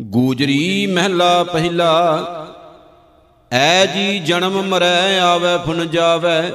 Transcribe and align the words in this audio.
ਗੂਜਰੀ 0.00 0.86
ਮਹਿਲਾ 0.86 1.44
ਪਹਿਲਾ। 1.44 2.22
ਐ 3.52 3.86
ਜੀ 3.86 4.18
ਜਨਮ 4.18 4.62
ਮਰੈ 4.62 5.20
ਆਵੇ, 5.20 5.66
ਫੁਨ 5.66 5.88
ਜਾਵੇ। 5.88 6.52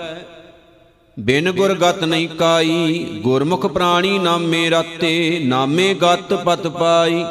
ਬਿਨ 1.19 1.51
ਗੁਰ 1.51 1.73
ਗਤ 1.73 2.03
ਨਹੀਂ 2.03 2.29
ਕਾਈ, 2.29 3.05
ਗੁਰਮੁਖ 3.21 3.65
ਪ੍ਰਾਣੀ 3.65 4.19
ਨਾਮੇ 4.19 4.69
ਰਾਤੇ, 4.69 5.41
ਨਾਮੇ 5.43 5.93
ਗਤ 5.93 6.33
ਪਤ 6.33 6.67
ਪਾਈ। 6.67 7.25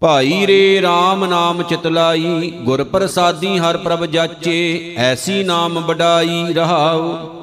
ਭਾਈ 0.00 0.46
ਰੇ 0.46 0.82
RAM 0.82 1.26
ਨਾਮ 1.26 1.62
ਚਿਤਲਾਈ 1.62 2.50
ਗੁਰ 2.50 2.84
ਪ੍ਰਸਾਦੀ 2.84 3.58
ਹਰ 3.58 3.76
ਪ੍ਰਭ 3.76 4.04
ਜਾਚੇ, 4.04 4.94
ਐਸੀ 4.98 5.42
ਨਾਮ 5.42 5.78
ਵਡਾਈ 5.80 6.52
ਰਹਾਉ। 6.52 7.39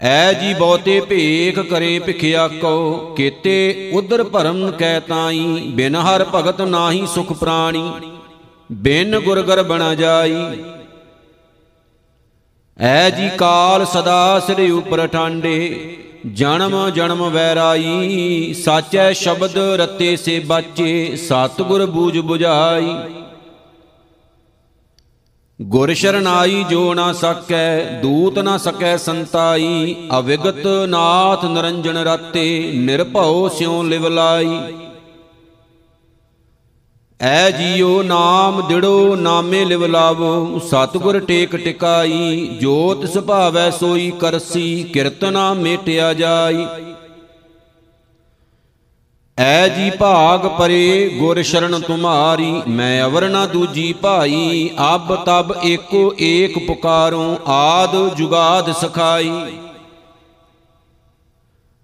ਐ 0.00 0.32
ਜੀ 0.32 0.52
ਬਹੁਤੇ 0.54 1.00
ਭੇਖ 1.00 1.58
ਕਰੇ 1.60 1.98
ਭਿਖਿਆ 1.98 2.46
ਕੋ, 2.50 3.14
ਕੀਤੇ 3.16 3.90
ਉਦਰ 3.94 4.22
ਭਰਮ 4.24 4.70
ਕਹਿ 4.70 5.00
ਤਾਈ, 5.00 5.70
ਬਿਨ 5.74 5.96
ਹਰ 5.96 6.24
ਭਗਤ 6.34 6.60
ਨਾਹੀ 6.60 7.06
ਸੁਖ 7.06 7.32
ਪ੍ਰਾਣੀ, 7.32 7.90
ਬਿਨ 8.72 9.18
ਗੁਰ 9.20 9.40
ਗਰ 9.42 9.62
ਬਣਾ 9.62 9.94
ਜਾਈ। 9.94 10.36
ਐ 12.78 13.10
ਜੀ 13.10 13.28
ਕਾਲ 13.38 13.84
ਸਦਾ 13.86 14.38
ਸਿਰ 14.46 14.60
ਉਪਰ 14.72 15.06
ਠਾਂਡੇ, 15.06 15.96
ਜਨਮ 16.34 16.78
ਜਨਮ 16.90 17.28
ਵੈਰਾਈ, 17.30 18.54
ਸਾਚੈ 18.54 19.12
ਸ਼ਬਦ 19.14 19.58
ਰਤੇ 19.80 20.14
ਸੇ 20.16 20.38
ਬਾਚੇ, 20.40 21.16
ਸਤਿਗੁਰ 21.16 21.86
ਬੂਝ 21.86 22.18
부ਝਾਈ 22.18 22.94
ਗੁਰ 25.60 25.94
ਸ਼ਰਨਾਈ 25.94 26.64
ਜੋ 26.70 26.94
ਨਾ 26.94 27.12
ਸਕੈ, 27.12 27.80
ਦੂਤ 28.02 28.38
ਨਾ 28.38 28.58
ਸਕੈ 28.58 28.96
ਸੰਤਾਈ, 28.96 29.94
ਅਵਿਗਤ 30.18 30.66
ਨਾਥ 30.88 31.44
ਨਰੰਜਨ 31.44 31.96
ਰਾਤੇ, 31.96 32.72
ਨਿਰਭਉ 32.74 33.48
ਸਿਉ 33.48 33.82
ਲਿਵ 33.82 34.06
ਲਾਈ। 34.08 34.60
ਐ 37.20 37.50
ਜੀਓ 37.50 38.02
ਨਾਮ 38.02 38.68
ਦਿੜੋ 38.68 39.16
ਨਾਮੇ 39.16 39.64
ਲਿਵ 39.64 39.86
ਲਾਵੋ, 39.86 40.58
ਸਤਿਗੁਰ 40.58 41.20
ਟੇਕ 41.20 41.56
ਟਿਕਾਈ, 41.56 42.46
ਜੋਤ 42.60 43.06
ਸੁਭਾਵੈ 43.06 43.70
ਸੋਈ 43.70 44.10
ਕਰਸੀ 44.10 44.82
ਕੀਰਤਨਾ 44.92 45.54
ਮੇਟਿਆ 45.54 46.12
ਜਾਈ। 46.14 46.66
ਐ 49.38 49.68
ਜੀ 49.68 49.90
ਭਾਗ 49.90 50.46
ਪਰੇ 50.48 51.08
ਗੁਰ 51.18 51.42
ਸ਼ਰਨ 51.42 51.80
ਤੁਮਾਰੀ, 51.80 52.62
ਮੈਂ 52.68 53.04
ਅਵਰ 53.04 53.28
ਨਾ 53.28 53.44
ਦੂਜੀ 53.46 53.92
ਭਾਈ, 53.92 54.70
ਅਬ 54.94 55.14
ਤਬ 55.24 55.52
ਏਕੋ 55.64 56.14
ਏਕ 56.20 56.58
ਪੁਕਾਰੋ 56.66 57.38
ਆਦ 57.46 57.94
ਜੁਗਾਦ 58.14 58.70
ਸਖਾਈ। 58.72 59.30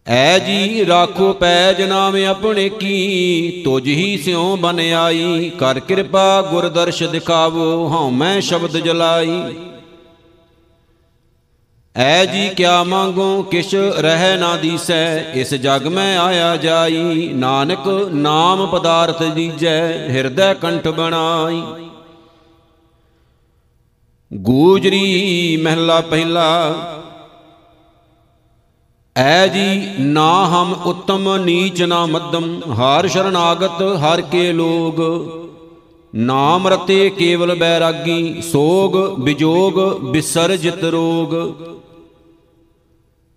ਐ 0.07 0.39
ਜੀ 0.39 0.87
ਰਾਖੋ 0.87 1.33
ਪੈਜ 1.33 1.83
ਨਾਮ 1.83 2.17
ਆਪਣੇ 2.25 2.69
ਕੀ, 2.69 3.63
ਤੁਝ 3.65 3.87
ਹੀ 3.87 4.17
ਸਿਉ 4.19 4.57
ਬਨ 4.57 4.81
ਆਈ, 4.81 5.51
ਕਰ 5.59 5.81
ਕਿਰਪਾ 5.81 6.43
ਗੁਰ 6.43 6.69
ਦਰਸ਼ 6.69 7.03
ਦਿਖਾਵੋ, 7.03 7.89
ਹਉ 7.89 8.11
ਮੈਂ 8.11 8.41
ਸ਼ਬਦ 8.41 8.77
ਜਲਾਈ। 8.79 9.43
ਐ 11.97 12.25
ਜੀ 12.27 12.49
ਕਿਆ 12.49 12.83
ਮੰਗੋ, 12.85 13.43
ਕਿਛ 13.43 13.75
ਰਹਿ 13.99 14.37
ਨਾ 14.37 14.55
ਦੀਸੈ, 14.57 15.33
ਇਸ 15.35 15.55
ਜਗ 15.55 15.87
ਮੈਂ 15.87 16.17
ਆਇਆ 16.19 16.57
ਜਾਈ। 16.57 17.29
ਨਾਨਕ 17.35 17.87
ਨਾਮ 18.13 18.67
ਪਦਾਰਥ 18.67 19.23
ਦੀਜੈ 19.35 20.09
ਹਿਰਦੈ 20.09 20.53
ਕੰਠ 20.55 20.89
ਬਣਾਈ। 20.89 21.63
ਗੂਜਰੀ 24.31 25.57
ਮਹਿਲਾ 25.57 26.01
ਪਹਿਲਾ, 26.01 26.49
ਐ 29.17 29.47
ਜੀ 29.47 29.81
ਨਾ 30.01 30.29
ਹਮ 30.45 30.73
ਉਤਮ 30.87 31.35
ਨੀਚ 31.37 31.83
ਨਾ 31.83 32.05
ਮੱਧਮ, 32.07 32.61
ਹਾਰ 32.79 33.09
ਸ਼ਰਨਾਗਤ 33.09 33.83
ਹਰ 34.03 34.21
ਕੇ 34.23 34.53
ਲੋਗ। 34.53 35.01
ਨਾਮ 36.15 36.69
ਰਤੇ 36.69 37.11
ਕੇਵਲ 37.11 37.55
ਬੈਰਾਗੀ, 37.55 38.43
ਸੋਗ 38.43 39.21
ਵਿਜੋਗ 39.21 40.05
ਬਿਸਰਜਿਤ 40.05 40.85
ਰੋਗ। 40.85 41.35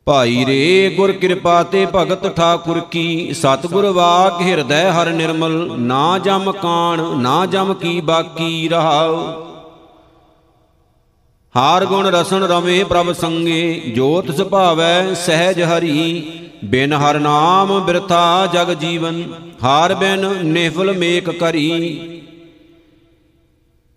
ਭਾਈ 0.05 0.45
ਰੇ, 0.45 0.93
ਗੁਰ 0.97 1.11
ਕਿਰਪਾ 1.11 1.63
ਤੇ 1.63 1.87
ਭਗਤ 1.95 2.35
ਠਾਕੁਰ 2.35 2.79
ਕੀ, 2.79 3.33
ਸਤਿਗੁਰ 3.33 3.85
ਵਾਕ 3.85 4.41
ਹਿਰਦੈ 4.41 4.91
ਹਰ 4.91 5.09
ਨਿਰਮਲ, 5.09 5.71
ਨਾ 5.79 6.19
ਜਮ 6.19 6.51
ਕਾਣ, 6.51 7.01
ਨਾ 7.17 7.45
ਜਮ 7.45 7.73
ਕੀ 7.73 8.01
ਬਾਕੀ 8.01 8.67
ਰਹਾਉ। 8.67 9.17
ਹਾਰ 11.55 11.85
ਗੁਣ 11.85 12.05
ਰਸਨ 12.05 12.43
ਰਵੇਂ 12.43 12.85
ਪ੍ਰਭ 12.85 13.11
ਸੰਗੇ, 13.13 13.81
ਜੋਤ 13.95 14.31
ਸੁਭਾਵੈ 14.37 15.13
ਸਹਿਜ 15.13 15.61
ਹਰੀ। 15.61 16.31
ਬਿਨ 16.65 16.93
ਹਰ 16.93 17.19
ਨਾਮ 17.19 17.79
ਬਿਰਥਾ 17.79 18.47
ਜਗ 18.53 18.73
ਜੀਵਨ, 18.73 19.23
ਹਾਰ 19.63 19.95
ਬਿਨ 19.95 20.19
ਨਿਫਲ 20.43 20.97
ਮੇਕ 20.97 21.29
ਕਰੀ। 21.29 22.16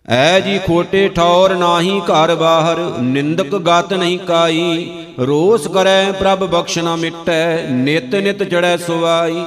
ਐ 0.08 0.40
ਜੀ 0.40 0.58
ਖੋਟੇ 0.58 1.08
ਠੌਰ 1.08 1.54
ਨਾਹੀ 1.54 2.00
ਘਰ 2.00 2.34
ਬਾਹਰ, 2.34 2.78
ਨਿੰਦਕ 3.00 3.54
ਗਤ 3.58 3.92
ਨਹੀਂ 3.92 4.18
ਕਾਈ। 4.18 4.90
ਰੋਸ 5.18 5.66
ਕਰੈ 5.68 6.12
ਪ੍ਰਭ 6.12 6.44
ਬਖਸ਼ 6.44 6.78
ਨਾ 6.78 6.96
ਮਿਟੈ, 6.96 7.62
ਨਿਤ 7.70 8.14
ਨਿਤ 8.14 8.42
ਚੜੈ 8.42 8.76
ਸੁਵਾਈ। 8.76 9.44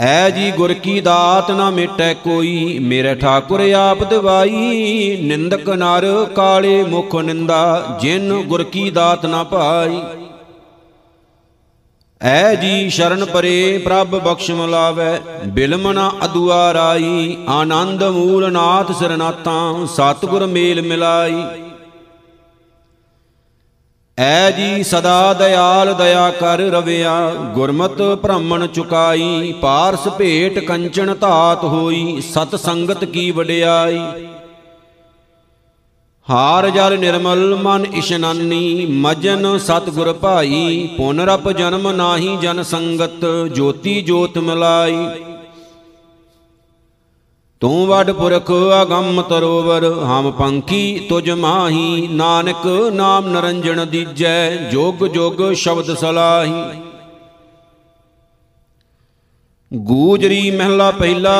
ਐ 0.00 0.30
ਜੀ 0.30 0.50
ਗੁਰ 0.50 0.72
ਕੀ 0.72 1.00
ਦਾਤ 1.00 1.50
ਨਾ 1.50 1.70
ਮਿਟੈ 1.70 2.14
ਕੋਈ, 2.14 2.78
ਮੇਰੇ 2.78 3.14
ਠਾਕੁਰ 3.14 3.60
ਆਪ 3.72 4.04
ਦਿਵਾਈ। 4.04 5.16
ਨਿੰਦਕ 5.22 5.68
ਨਰ 5.68 6.26
ਕਾਲੇ 6.36 6.82
ਮੁਖ 6.84 7.16
ਨਿੰਦਾ, 7.16 7.98
ਜਿਨ 8.00 8.32
ਗੁਰ 8.42 8.62
ਕੀ 8.62 8.90
ਦਾਤ 8.90 9.26
ਨਾ 9.26 9.42
ਪਾਈ। 9.44 10.00
ਐ 12.20 12.54
ਜੀ 12.54 12.88
ਸ਼ਰਨ 12.90 13.24
ਪਰੇ 13.24 13.78
ਪ੍ਰਭ 13.78 14.14
ਬਖਸ਼ 14.14 14.50
ਮਲਾਵੈ 14.50 15.20
ਬਿਲਮ 15.48 15.90
ਨਾ 15.92 16.10
ਅਦੁਆਰਾਈ 16.24 17.36
ਆਨੰਦ 17.48 18.02
ਮੂਲ 18.04 18.50
ਨਾਥ 18.52 18.90
ਸਰਨਾਤਾ 18.92 19.54
ਸਤਿਗੁਰ 19.86 20.46
ਮੇਲ 20.46 20.82
ਮਿਲਾਈ। 20.82 21.42
ਐ 24.18 24.50
ਜੀ 24.50 24.82
ਸਦਾ 24.82 25.32
ਦਇਆਲ 25.32 25.92
ਦਇਆ 25.94 26.28
ਕਰ 26.30 26.60
ਰਵਿਆ, 26.72 27.14
ਗੁਰਮਤ 27.54 28.02
ਭ੍ਰਮਣ 28.22 28.66
ਚੁਕਾਈ, 28.66 29.52
ਪਾਰਸ 29.62 30.08
ਭੇਟ 30.18 30.58
ਕੰਚਨ 30.58 31.14
ਧਾਤ 31.20 31.64
ਹੋਈ 31.64 32.20
ਸਤ 32.24 32.56
ਸੰਗਤ 32.56 33.04
ਕੀ 33.04 33.30
ਵਡਿਆਈ। 33.30 34.00
ਹਾਰ 36.30 36.68
ਜਲ 36.70 36.98
ਨਿਰਮਲ 36.98 37.54
ਮਨ 37.62 37.84
ਇਸ਼ਨਾਨੀ, 37.94 38.86
ਮਜਨ 38.86 39.58
ਸਤਗੁਰ 39.58 40.12
ਭਾਈ 40.12 40.88
ਪੁਨਰਪ 40.96 41.48
ਜਨਮ 41.50 41.90
ਨਾਹੀ 41.90 42.36
ਜਨ 42.36 42.62
ਸੰਗਤ, 42.62 43.24
ਜੋਤੀ 43.54 44.02
ਜੋਤ 44.02 44.38
ਮਿਲਾਈ। 44.38 44.96
ਤੂੰ 47.62 47.86
ਵਡ 47.86 48.10
ਪੁਰਖ 48.10 48.52
ਅਗੰਮ 48.82 49.22
ਤਰੋਵਰ, 49.22 49.84
ਹਮ 49.84 50.30
ਪੰਖੀ 50.30 51.06
ਤੁਜ 51.08 51.30
ਮਾਹੀ, 51.30 52.08
ਨਾਨਕ 52.12 52.66
ਨਾਮ 52.92 53.28
ਨਰੰਜਣ 53.28 53.84
ਦੀਜੈ, 53.86 54.56
ਜੋਗ 54.72 55.04
ਜੋਗ 55.06 55.52
ਸ਼ਬਦ 55.52 55.94
ਸਲਾਹੀ। 55.96 56.62
ਗੂਜਰੀ 59.74 60.50
ਮਹਿਲਾ 60.50 60.90
ਪਹਿਲਾ, 60.90 61.32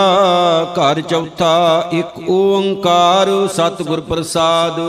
ਘਰ 0.78 1.00
ਚੌਥਾ, 1.00 1.88
ਇੱਕ 1.92 2.28
ਓੰਕਾਰ 2.30 3.28
ਸਤਿਗੁਰ 3.48 4.00
ਪ੍ਰਸਾਦ। 4.00 4.80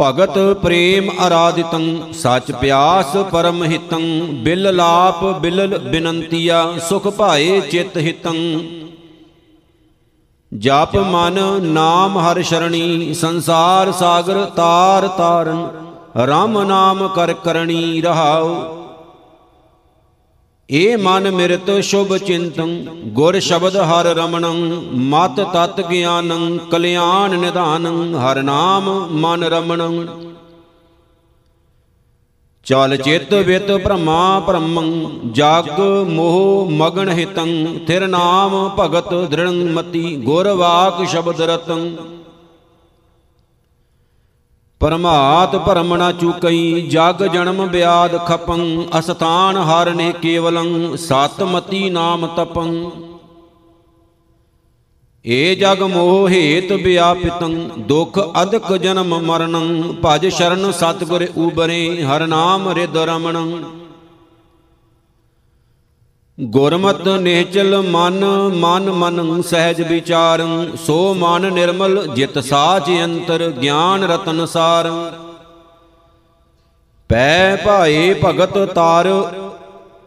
ਭਗਤ 0.00 0.38
ਪ੍ਰੇਮ 0.62 1.10
ਆਰਾਧਿਤੰ 1.20 2.12
ਸਚ 2.12 2.52
ਪਿਆਸ 2.52 3.16
ਪਰਮ 3.16 3.64
ਹਿਤੰ, 3.64 4.00
ਬਿਲ 4.44 4.74
ਲਾਪ 4.76 5.24
ਬਿਲ 5.24 5.78
ਬਿਨੰਤੀਆ, 5.78 6.78
ਸੁਖ 6.88 7.08
ਭਾਏ 7.08 7.60
ਚਿਤ 7.60 7.96
ਹਿਤੰ। 7.96 8.60
ਜਪ 10.58 10.96
ਮਨ 10.96 11.38
ਨਾਮ 11.62 12.18
ਹਰ 12.18 12.42
ਸ਼ਰਣੀ, 12.42 13.14
ਸੰਸਾਰ 13.14 13.92
ਸਾਗਰ 13.92 14.44
ਤਾਰ 14.44 15.08
ਤਾਰਨ 15.08 15.68
RAM 16.24 16.64
ਨਾਮ 16.64 17.08
ਕਰ 17.08 17.32
ਕਰਣੀ 17.32 18.00
ਰਹਾਉ। 18.02 18.83
ਏ 20.70 20.96
ਮਨ 20.96 21.30
ਮਿਰਤ 21.30 21.70
ਸ਼ੁਭ 21.80 22.16
ਚਿੰਤੰ, 22.16 22.68
ਗੁਰ 23.06 23.38
ਸ਼ਬਦ 23.40 23.76
ਹਰ 23.76 24.04
ਰਮਣੰ, 24.04 24.54
ਮਤ 25.10 25.40
ਤਤ 25.40 25.80
ਗਿਆਨੰ, 25.80 26.58
ਕਲਿਆਣ 26.70 27.38
ਨਿਧਾਨੰ, 27.38 28.14
ਹਰ 28.14 28.42
ਨਾਮ 28.42 28.88
ਮਨ 29.10 29.44
ਰਮਣੰ। 29.44 30.06
ਚਲ 32.66 32.96
ਚਿਤ 32.96 33.34
ਵਿਤ 33.34 33.70
ਭ੍ਰਮਾ 33.72 34.40
ਭ੍ਰਮੰ, 34.40 35.10
ਜਗ 35.32 35.80
ਮੋਹ 36.08 36.70
ਮਗਨ 36.70 37.08
ਹਿਤੰ, 37.08 37.78
ਥਿਰ 37.86 38.06
ਨਾਮ 38.06 38.70
ਭਗਤ 38.78 39.14
ਦ੍ਰਿੜੰ 39.14 39.64
ਮਤੀ, 39.72 40.16
ਗੁਰ 40.16 40.48
ਵਾਕ 40.48 41.04
ਸ਼ਬਦ 41.06 41.40
ਰਤੰ। 41.40 41.96
ਪਰਮਾਤ 44.84 45.56
ਭਰਮ 45.56 45.96
ਨਾ 45.96 46.12
ਚੁਕਈ, 46.12 46.80
ਜਗ 46.80 47.22
ਜਨਮ 47.26 47.66
ਬਿਆਦ 47.66 48.16
ਖਪੰ, 48.26 48.82
ਅਸਥਾਨ 48.98 49.56
ਹਰ 49.56 49.90
ਨੇ 49.94 50.12
ਕੇਵਲੰ 50.12 50.96
ਸਤਮਤੀ 50.96 51.90
ਨਾਮ 51.90 52.26
ਤਪੰ। 52.26 52.90
ਏ 55.24 55.54
ਜਗ 55.54 55.82
ਮੋਹ 55.82 56.28
ਹੇਤ 56.28 56.72
ਵਿਆਪਿਤੰ, 56.72 57.54
ਦੁਖ 57.78 58.18
ਅਦਕ 58.42 58.72
ਜਨਮ 58.76 59.18
ਮਰਨੰ, 59.20 59.94
ਭਜ 60.04 60.26
ਸ਼ਰਨ 60.26 60.70
ਸਤਗੁਰ 60.72 61.26
ਉਬਰੇ, 61.36 62.04
ਹਰ 62.04 62.26
ਨਾਮ 62.26 62.68
ਰਿਦ 62.68 62.96
ਰਮਣੰ। 62.96 63.52
ਗੁਰਮਤ 66.38 67.06
ਨਿਹਚਲ 67.08 67.76
ਮਨ 67.82 68.24
ਮਨ 68.54 68.90
ਮਨ 68.92 69.42
ਸਹਿਜ 69.42 69.80
ਵਿਚਾਰੰ, 69.82 70.76
ਸੋ 70.76 71.14
ਮਨ 71.14 71.52
ਨਿਰਮਲ 71.52 72.06
ਜਿਤ 72.14 72.38
ਸਾਚ 72.38 72.90
ਅੰਤਰ 73.04 73.48
ਗਿਆਨ 73.52 74.04
ਰਤਨ 74.04 74.44
ਸਾਰ। 74.46 74.90
ਪੈ 77.10 77.56
ਭਾਏ 77.56 78.14
ਭਗਤ 78.24 78.58
ਤਾਰ, 78.74 79.08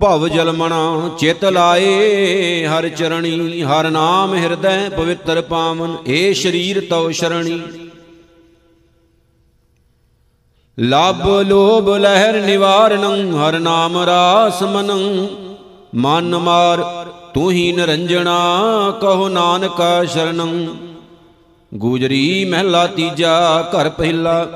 ਭਵ 0.02 0.28
ਜਲਮਣਾ 0.28 1.10
ਚਿਤ 1.20 1.46
ਲਾਏ, 1.46 2.66
ਹਰ 2.68 2.90
ਚਰਣੀ, 2.90 3.64
ਹਰ 3.64 3.90
ਨਾਮ 3.90 4.36
ਹਿਰਦੈ 4.36 4.78
ਪਵਿੱਤਰ 4.90 5.42
ਪਾਵਨ, 5.42 5.98
ਏ 6.08 6.34
ਸ਼ਰੀਰ 6.34 6.82
ਤਉ 6.90 7.12
ਸ਼ਰਣੀ। 7.12 7.62
ਲਬ 10.78 11.28
ਲੋਭ 11.42 11.90
ਲਹਿਰ 11.90 12.42
ਨਿਵਾਰਨੰ, 12.46 13.34
ਹਰ 13.36 13.60
ਨਾਮ 13.60 13.98
ਰਾਸ 13.98 14.64
ਮਨੰ 14.64 15.28
ਮਨ 15.98 16.38
ਮਾਰ, 16.38 16.82
ਤੂੰ 17.34 17.52
ਹੀ 17.52 17.72
ਨਰੰਜਣਾ, 17.72 18.62
ਕਹੋ 19.02 19.30
ਨਾਨਕ 19.30 20.08
ਸ਼ਰਣੰ 20.08 20.68
ਗੂਜਰੀ 21.74 22.46
ਮਹਿਲਾ 22.46 22.88
ਤੀਜਾ, 22.88 23.70
ਘਰ 23.72 23.90
ਪਹਿਲਾ। 23.90 24.48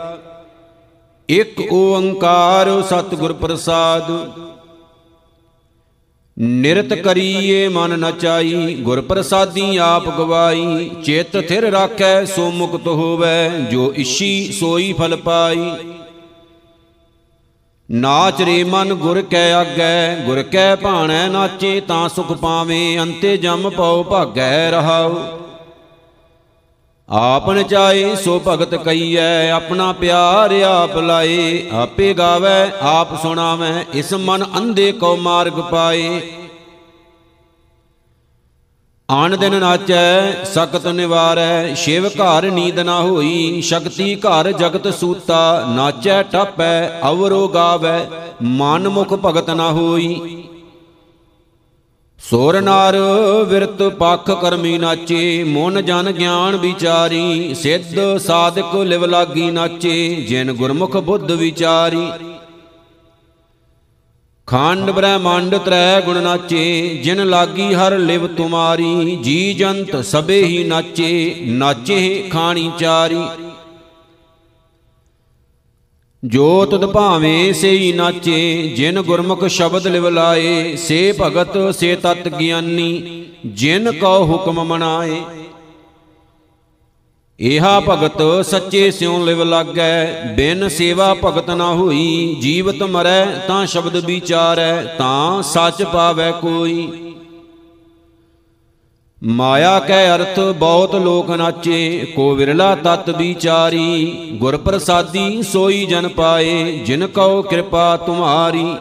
ਇਕ 1.29 1.61
ਓੰਕਾਰ 1.71 2.81
ਸਤਿਗੁਰ 2.81 3.33
ਪ੍ਰਸਾਦ। 3.33 4.11
ਨਿਰਤ 6.39 6.93
ਕਰੀਏ 6.93 7.67
ਮਨ 7.67 7.99
ਨਚਾਈ 7.99 8.75
ਗੁਰ 8.75 9.01
ਪ੍ਰਸਾਦੀ 9.01 9.77
ਆਪ 9.77 10.17
ਗਵਾਈ। 10.17 10.91
ਚਿਤ 11.05 11.41
ਥਿਰ 11.47 11.63
ਰਾਖੈ, 11.63 12.25
ਸੋ 12.25 12.51
ਮੁਕਤ 12.51 12.87
ਹੋਵੇ, 12.87 13.49
ਜੋ 13.71 13.93
ਇਸ਼ੀ 13.95 14.51
ਸੋਈ 14.59 14.93
ਫਲ 14.93 15.15
ਪਾਈ। 15.15 15.71
ਨਾਚ 17.91 18.41
ਰੇ 18.41 18.63
ਮਨ 18.63 18.93
ਗੁਰ 18.93 19.21
ਕੈ 19.21 19.53
ਆਗੈ, 19.53 20.15
ਗੁਰ 20.15 20.41
ਕੈ 20.43 20.75
ਭਾਣੈ 20.75 21.27
ਨਾਚੇ 21.27 21.79
ਤਾਂ 21.79 22.09
ਸੁਖ 22.09 22.31
ਪਾਵੇਂ, 22.31 22.99
ਅੰਤੇ 22.99 23.37
ਜਮ 23.37 23.69
ਪਉ 23.69 24.03
ਭਾਗੈ 24.03 24.71
ਰਹਾਉ। 24.71 25.15
ਆਪਨ 27.09 27.63
ਚਾਏ 27.63 28.15
ਸੋ 28.15 28.41
ਭਗਤ 28.47 28.75
ਕਈਐ, 28.75 29.51
ਆਪਣਾ 29.51 29.91
ਪਿਆਰ 29.91 30.51
ਆਪ 30.61 30.97
ਲਾਏ, 30.97 31.69
ਆਪੇ 31.73 32.13
ਗਾਵੇ, 32.13 32.71
ਆਪ 32.81 33.21
ਸੁਣਾਵੇ, 33.21 33.73
ਇਸ 33.93 34.13
ਮਨ 34.13 34.45
ਅੰਧੇ 34.57 34.91
ਕੋ 34.91 35.15
ਮਾਰਗ 35.15 35.59
ਪਾਏ। 35.59 36.21
ਆਣ 39.11 39.35
ਦਿਨ 39.37 39.59
ਨਾਚੈ, 39.59 40.43
ਸਕਤ 40.45 40.87
ਨਿਵਾਰੈ, 40.87 41.73
ਸ਼ਿਵ 41.73 42.07
ਘਰ 42.07 42.45
ਨੀਂਦ 42.51 42.79
ਨਾ 42.79 42.99
ਹੋਈ, 43.01 43.61
ਸ਼ਕਤੀ 43.61 44.15
ਘਰ 44.15 44.51
ਜਗਤ 44.51 44.87
ਸੂਤਾ, 44.93 45.65
ਨਾਚੈ 45.75 46.21
ਟਪੈ, 46.23 47.01
ਅਵਰੋ 47.09 47.47
ਗਾਵੇ, 47.47 47.99
ਮਨ 48.43 48.87
ਮੁਖ 48.87 49.13
ਭਗਤ 49.13 49.49
ਨਾ 49.49 49.69
ਹੋਈ। 49.71 50.43
ਸੋਰ 52.19 52.61
ਨਾਰ 52.61 52.95
ਵਿਰਤ 53.47 53.83
ਪਖ 53.99 54.31
ਕਰਮੀ 54.31 54.77
ਨਾਚੇ, 54.77 55.43
ਮਨ 55.43 55.81
ਜਨ 55.85 56.11
ਗਿਆਨ 56.11 56.55
ਵਿਚਾਰੀ, 56.55 57.53
ਸਿੱਧ 57.53 58.17
ਸਾਧਕ 58.17 58.75
ਲਿਵ 58.75 59.05
ਲਾਗੀ 59.05 59.51
ਨਾਚੇ, 59.51 60.25
ਜਿਨ 60.29 60.53
ਗੁਰਮੁਖ 60.53 60.97
ਬੁੱਧ 60.97 61.31
ਵਿਚਾਰੀ। 61.31 62.07
ਖੰਡ 64.51 64.89
ਬ੍ਰਹਮੰਡ 64.91 65.55
ਤ੍ਰੈ 65.55 66.01
ਗੁਣ 66.01 66.21
ਨਾਚੇ, 66.21 66.89
ਜਿਨ 67.03 67.25
ਲਾਗੀ 67.25 67.73
ਹਰ 67.73 67.97
ਲਿਵ 67.97 68.27
ਤੁਮਾਰੀ, 68.27 69.15
ਜੀ 69.15 69.53
ਜੰਤ 69.53 69.95
ਸਬੇ 70.05 70.43
ਹੀ 70.43 70.63
ਨਾਚੇ 70.63 71.35
ਨਾਚੇ 71.41 72.29
ਖਾਣੀ 72.31 72.71
ਚਾਰੀ। 72.79 73.21
ਜੋ 76.23 76.65
ਤੁਧ 76.65 76.85
ਭਾਵੇਂ 76.85 77.53
ਸੇਈ 77.53 77.91
ਨਾਚੇ, 77.93 78.67
ਜਿਨ 78.75 79.01
ਗੁਰਮੁਖ 79.01 79.45
ਸ਼ਬਦ 79.47 79.87
ਲਿਵ 79.87 80.07
ਲਾਏ, 80.09 80.75
ਸੇ 80.75 81.13
ਭਗਤ 81.21 81.75
ਸੇ 81.75 81.95
ਤਤ 81.95 82.27
ਗਿਆਨੀ, 82.27 83.25
ਜਿਨ 83.45 83.91
ਕਉ 83.91 84.25
ਹੁਕਮ 84.25 84.63
ਮਨਾਏ। 84.63 85.21
ਇਹਾ 87.41 87.79
ਭਗਤ 87.79 88.45
ਸੱਚੇ 88.45 88.91
ਸਿਉ 88.91 89.25
ਲਿਵ 89.25 89.43
ਲਾਗੈ, 89.43 90.23
ਬਿਨ 90.35 90.67
ਸੇਵਾ 90.69 91.15
ਭਗਤ 91.25 91.49
ਨਾ 91.49 91.73
ਹੋਈ, 91.73 92.35
ਜੀਵਤ 92.41 92.83
ਮਰੈ, 92.83 93.25
ਤਾਂ 93.25 93.65
ਸ਼ਬਦ 93.65 94.05
ਵਿਚਾਰੈ, 94.05 94.83
ਤਾਂ 94.83 95.43
ਸੱਚ 95.43 95.83
ਪਾਵੈ 95.83 96.31
ਕੋਈ। 96.31 96.91
ਮਾਇਆ 99.23 99.79
ਕੈ 99.79 100.15
ਅਰਥ 100.15 100.39
ਬਹੁਤ 100.39 100.95
ਲੋਕ 100.95 101.31
ਨਾਚੇ, 101.31 102.13
ਕੋ 102.15 102.35
ਵਿਰਲਾ 102.35 102.75
ਤਤ 102.75 103.09
ਵਿਚਾਰੀ 103.09 104.11
ਗੁਰ 104.33 104.57
ਪ੍ਰਸਾਦੀ 104.57 105.43
ਸੋਈ 105.43 105.85
ਜਨ 105.85 106.07
ਪਾਏ, 106.07 106.71
ਜਿਨ 106.85 107.07
ਕਉ 107.07 107.41
ਕਿਰਪਾ 107.41 107.97
ਤੁਮਾਰੀ। 107.97 108.75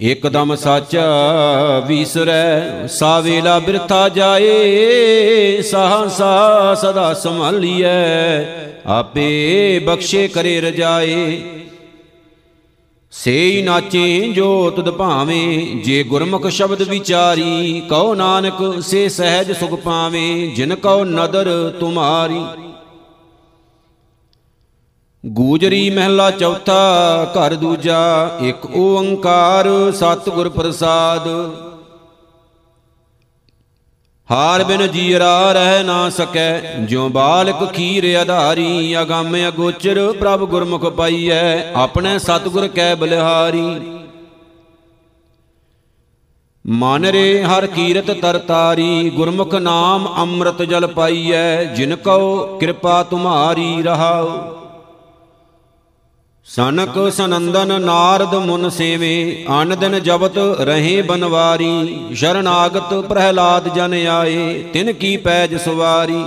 ਇਕਦਮ 0.00 0.56
ਸਾਚਾ 0.56 1.04
ਵਿਸਰੈ 1.86 2.86
ਸਾ 2.86 3.20
ਵੇਲਾ 3.20 3.58
ਬਿਰਥਾ 3.58 4.08
ਜਾਏ, 4.08 5.62
ਸਾਹਸਾ 5.62 6.74
ਸਦਾ 6.74 7.14
ਸੰਭਾਲੀਐ, 7.14 8.44
ਆਪੇ 8.86 9.78
ਬਖਸ਼ੇ 9.78 10.28
ਕਰੇ 10.28 10.60
ਰਜਾਏ। 10.60 11.42
ਸੇਈ 13.10 13.62
ਨਾਚੇ 13.62 14.32
ਜੋ 14.32 14.70
ਤੁਧ 14.70 14.90
ਭਾਵੇਂ, 14.90 15.76
ਜੇ 15.84 16.02
ਗੁਰਮੁਖ 16.02 16.46
ਸ਼ਬਦ 16.46 16.82
ਵਿਚਾਰੀ, 16.82 17.82
ਕਉ 17.88 18.14
ਨਾਨਕ 18.14 18.82
ਸੇ 18.82 19.08
ਸਹਿਜ 19.08 19.52
ਸੁਖ 19.52 19.80
ਪਾਵੇਂ, 19.80 20.54
ਜਿਨ 20.54 20.74
ਕਉ 20.74 21.04
ਨਦਰ 21.04 21.72
ਤੁਮਾਰੀ। 21.80 22.44
ਗੂਜਰੀ 25.26 25.90
ਮਹਿਲਾ 25.90 26.30
ਚੌਥਾ, 26.30 27.24
ਘਰ 27.24 27.54
ਦੂਜਾ, 27.54 28.38
ਇੱਕ 28.42 28.66
ਓੰਕਾਰ, 28.76 29.68
ਸਤਿਗੁਰ 29.92 30.48
ਪ੍ਰਸਾਦ। 30.48 31.28
ਹਾਰ 34.30 34.64
ਬਿਨ 34.64 34.86
ਜੀਰਾ 34.86 35.52
ਰਹਿ 35.52 35.82
ਨਾ 35.82 36.10
ਸਕੈ, 36.10 36.60
ਜਿਉ 36.60 37.08
ਬਾਲਕ 37.08 37.72
ਖੀਰ 37.72 38.16
ਆਧਾਰੀ, 38.16 38.96
ਅਗੰਮ 39.02 39.36
ਅਗੋਚਰ 39.48 40.12
ਪ੍ਰਭ 40.12 40.44
ਗੁਰਮੁਖ 40.44 40.86
ਪਾਈਐ, 40.86 41.72
ਆਪਣੇ 41.76 42.18
ਸਤਿਗੁਰ 42.18 42.68
ਕੈ 42.68 42.94
ਬਲਿਹਾਰੀ। 42.94 43.80
ਮਨ 46.66 47.04
ਰੇ 47.04 47.42
ਹਰ 47.42 47.66
ਕੀਰਤ 47.66 48.10
ਤਰਤਾਰੀ, 48.10 49.10
ਗੁਰਮੁਖ 49.10 49.54
ਨਾਮ 49.54 50.08
ਅੰਮ੍ਰਿਤ 50.18 50.62
ਜਲ 50.62 50.86
ਪਾਈਐ, 50.86 51.64
ਜਿਨ 51.64 51.96
ਕਉ 51.96 52.58
ਕਿਰਪਾ 52.58 53.02
ਤੁਮਾਰੀ 53.02 53.82
ਰਹਾਉ। 53.82 54.65
ਸਨਕ 56.48 57.12
ਸਨੰਦਨ 57.12 57.80
ਨਾਰਦ 57.82 58.34
ਮੁਨ 58.34 58.68
ਸੇਵੇ 58.68 59.46
ਅਨ 59.62 59.76
ਦਿਨ 59.78 59.98
ਜਬਤ 59.98 60.38
ਰਹੇ 60.60 61.02
ਬਨਵਾਰੀ, 61.02 61.98
ਸ਼ਰਨਾਗਤ 62.14 62.94
ਪ੍ਰਹਿਲਾਦ 62.94 63.68
ਜਨ 63.74 63.94
ਆਏ, 64.06 64.62
ਤਿਨ 64.72 64.92
ਕੀ 64.92 65.16
ਪੈਜ 65.16 65.54
ਸਵਾਰੀ। 65.56 66.24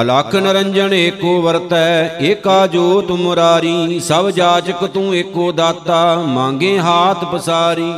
ਅਲਖ 0.00 0.34
ਨਰੰਜਨ 0.34 0.92
ਏਕੋ 0.92 1.40
ਵਰਤੈ, 1.42 2.18
ਏਕਾ 2.20 2.66
ਜੋਤ 2.66 3.10
ਮੁਰਾਰੀ, 3.12 4.00
ਸਭ 4.00 4.30
ਜਾਚਕ 4.30 4.84
ਤੂੰ 4.86 5.14
ਏਕੋ 5.14 5.52
ਦਾਤਾ, 5.52 6.14
ਮੰਗੇ 6.26 6.78
ਹਾਥ 6.78 7.24
ਪਸਾਰੀ। 7.24 7.92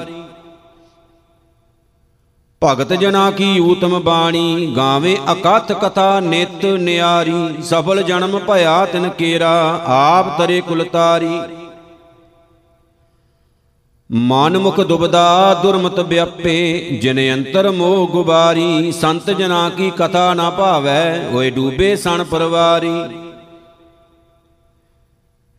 ਭਗਤ 2.63 2.93
ਜਨਾ 2.93 3.31
ਕੀ 3.31 3.59
ਊਤਮ 3.61 3.99
ਬਾਣੀ, 4.01 4.73
ਗਾਵੇ 4.77 5.17
ਅਕਥ 5.33 5.71
ਕਥਾ 5.73 6.19
ਨਿਤ 6.21 6.65
ਨਿਆਰੀ, 6.65 7.63
ਸਫਲ 7.63 8.03
ਜਨਮ 8.03 8.39
ਭਇਆ 8.39 8.85
ਤਿਨ 8.87 9.09
ਕੇਰਾ, 9.09 9.81
ਆਪ 9.87 10.39
ਤਰੇ 10.39 10.61
ਕੁਲਤਾਰੀ 10.61 11.41
ਮਨ 14.11 14.59
ਮੁਖ 14.59 14.81
ਦੁਬਦਾ, 14.81 15.55
ਦੁਰਮਤ 15.63 16.01
ਵਿਅਪੇ 16.01 16.99
ਜਿਨ 17.03 17.19
ਅੰਤਰ 17.35 17.71
ਮੋਹ 17.71 18.07
ਗੁਬਾਰੀ, 18.09 18.93
ਸੰਤ 18.93 19.31
ਜਨਾ 19.31 19.69
ਕੀ 19.69 19.91
ਕਥਾ 19.99 20.33
ਨਾ 20.35 20.51
ਭਾਵੈ 20.51 21.29
ਓਏ 21.33 21.51
ਡੂਬੇ 21.51 21.95
ਸਣ 21.97 22.25
ਪਰਵਾਰੀ। 22.25 22.93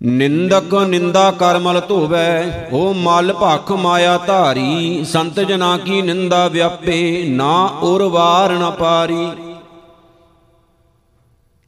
ਨਿੰਦਕ 0.01 0.73
ਨਿੰਦਾ 0.87 1.29
ਕਰਮਲ 1.31 1.79
ਧੋਵੈ 1.87 2.69
ਓ 2.73 2.91
ਮਲ 2.93 3.33
ਭਖ 3.33 3.71
ਮਾਇਆ 3.71 4.17
ਧਾਰੀ, 4.17 5.03
ਸੰਤ 5.03 5.39
ਜਨਾ 5.39 5.77
ਕੀ 5.77 6.01
ਨਿੰਦਾ 6.01 6.47
ਵਿਆਪੇ, 6.47 7.23
ਨਾ 7.29 7.65
ਉਰ 7.83 8.03
ਵਾਰ 8.03 8.51
ਨ 8.51 8.69
ਪਾਰੀ। 8.71 9.27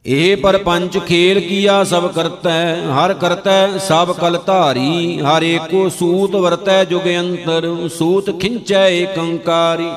ਇਹ 0.04 0.36
ਪਰਪੰਚ 0.36 0.98
ਖੇਲ 0.98 1.40
ਕੀਆ 1.40 1.82
ਸਭ 1.84 2.06
ਕਰਤੈ, 2.12 2.76
ਹਰ 2.86 3.14
ਕਰਤੈ 3.14 3.78
ਸਭ 3.78 4.12
ਕਲ 4.12 4.38
ਧਾਰੀ, 4.46 5.20
ਹਰ 5.20 5.42
ਏਕੋ 5.42 5.88
ਸੂਤ 5.88 6.34
ਵਰਤੈ 6.36 6.84
ਜੁਗ 6.84 7.08
ਅੰਤਰ, 7.18 7.88
ਸੂਤ 7.88 8.30
ਖਿੰਚੈ 8.40 8.88
ਏਕੰਕਾਰੀ। 8.88 9.90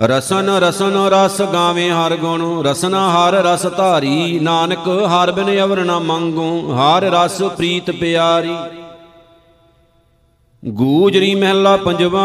ਰਸਨ 0.00 0.48
ਰਸਨ 0.48 0.96
ਰਸ 0.96 1.42
ਗਾਵੇ 1.42 1.90
ਹਰ 1.90 2.16
ਗੁਣ, 2.16 2.64
ਰਸਨਾ 2.64 3.10
ਹਰ 3.10 3.32
ਰਸ 3.32 3.66
ਧਾਰੀ। 3.66 4.38
ਨਾਨਕ 4.42 4.88
ਹਰ 4.88 5.32
ਬਿਨ 5.32 5.62
ਅਵਰ 5.64 5.84
ਨਾ 5.84 5.98
ਮੰਗੂ, 5.98 6.74
ਹਰ 6.74 7.02
ਰਸ 7.02 7.42
ਪ੍ਰੀਤ 7.42 7.90
ਪਿਆਰੀ। 7.90 8.54
ਗੂਜਰੀ 10.64 11.34
ਮਹਿਲਾ 11.34 11.76
ਪੰਜਵਾ, 11.76 12.24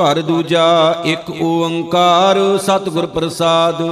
ਘਰ 0.00 0.20
ਦੂਜਾ 0.20 1.02
ਇੱਕ 1.04 1.30
ਓੰਕਾਰ, 1.42 2.58
ਸਤਿਗੁਰ 2.58 3.06
ਪ੍ਰਸਾਦ। 3.06 3.82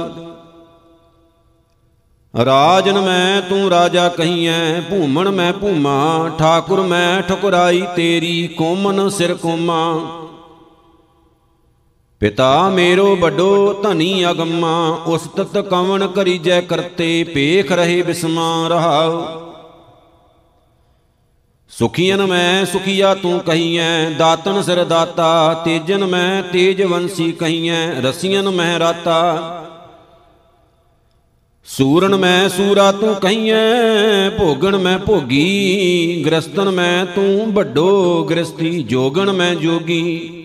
ਰਾਜਨ 2.33 2.99
ਮੈਂ 2.99 3.41
ਤੂੰ 3.41 3.69
ਰਾਜਾ 3.69 4.09
ਕਹੀਐ, 4.09 4.81
ਭੂਮਣ 4.81 5.29
ਮੈਂ 5.31 5.53
ਭੂਮਾ, 5.53 6.29
ਠਾਕੁਰ 6.39 6.81
ਮੈਂ 6.81 7.21
ਠੁਕਰਾਈ 7.21 7.83
ਤੇਰੀ, 7.95 8.47
ਕੋਮਨ 8.47 9.09
ਸਿਰ 9.09 9.33
ਕੋਮਾ। 9.33 10.01
ਪਿਤਾ 12.23 12.69
ਮੇਰੋ 12.69 13.15
ਵੱਡੋ 13.15 13.73
ਧਨੀ 13.73 14.29
ਅਗੰਮਾ, 14.29 15.03
ਉਸਤਤ 15.07 15.57
ਕਵਣ 15.57 16.07
ਕਰੀ 16.07 16.37
ਜੈ 16.37 16.61
ਕਰਤੇ 16.61 17.23
ਪੇਖ 17.23 17.71
ਰਹੇ 17.71 18.01
ਬਿਸਮਾ 18.01 18.67
ਰਹਾਉ। 18.67 19.25
ਸੁਖੀਨ 21.69 22.25
ਮੈਂ 22.25 22.65
ਸੁਖੀਆ 22.65 23.15
ਤੂੰ 23.15 23.39
ਕਹੀਐ, 23.39 24.09
ਦਾਤਨ 24.09 24.61
ਸਿਰ 24.61 24.83
ਦਾਤਾ, 24.83 25.61
ਤੇਜਨ 25.65 26.05
ਮੈਂ 26.05 26.43
ਤੇਜ 26.43 26.81
ਵੰਸੀ 26.81 27.31
ਕਹੀਐ 27.31 28.01
ਰਸੀਨ 28.01 28.49
ਮੈਂ 28.49 28.79
ਰਾਤਾ। 28.79 29.59
ਸੂਰਨ 31.65 32.15
ਮੈਂ 32.15 32.49
ਸੂਰਾ 32.49 32.91
ਤੂੰ 32.91 33.15
ਕਹੀਐ, 33.15 34.29
ਭੋਗਣ 34.29 34.77
ਮੈਂ 34.77 34.99
ਭੋਗੀ, 34.99 36.23
ਗ੍ਰਸਤਨ 36.25 36.71
ਮੈਂ 36.71 37.05
ਤੂੰ 37.05 37.53
ਵੱਡੋ 37.53 38.23
ਗ੍ਰਸਤੀ, 38.23 38.83
ਜੋਗਣ 38.83 39.31
ਮੈਂ 39.31 39.55
ਜੋਗੀ। 39.55 40.42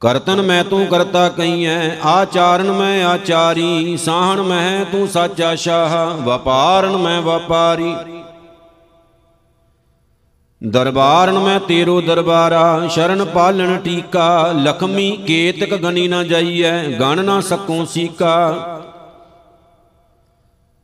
ਕਰਤਨ 0.00 0.42
ਮੈਂ 0.42 0.64
ਤੂੰ 0.64 0.86
ਕਰਤਾ 0.86 1.28
ਕਹੀਐ 1.28 1.90
ਆਚਾਰਨ 2.04 2.72
ਮੈਂ 2.72 3.04
ਆਚਾਰੀ, 3.04 3.96
ਸਾਹਣ 3.96 4.42
ਮੈਂ 4.42 4.84
ਤੂੰ 4.84 5.08
ਸਾਚਾ 5.08 5.54
ਸ਼ਾਹ, 5.54 6.16
ਵਪਾਰਨ 6.16 6.96
ਮੈਂ 6.96 7.22
ਵਪਾਰੀ। 7.22 7.94
ਦਰਬਾਰਨ 10.64 11.38
ਮੈਂ 11.38 11.60
ਤੇਰੋ 11.60 12.00
ਦਰਬਾਰਾ, 12.00 12.88
ਸ਼ਰਨ 12.88 13.24
ਪਾਲਣ 13.24 13.76
ਟੀਕਾ, 13.78 14.52
ਲਖਮੀ 14.52 15.10
ਕੇਤਕ 15.26 15.74
ਗਣੀ 15.74 16.08
ਨਾ 16.08 16.24
ਜਾਈਐ, 16.24 16.86
ਗਣ 16.86 17.24
ਨਾ 17.24 17.40
ਸਕੂੰ 17.40 17.86
ਸੀਕਾ। 17.86 18.62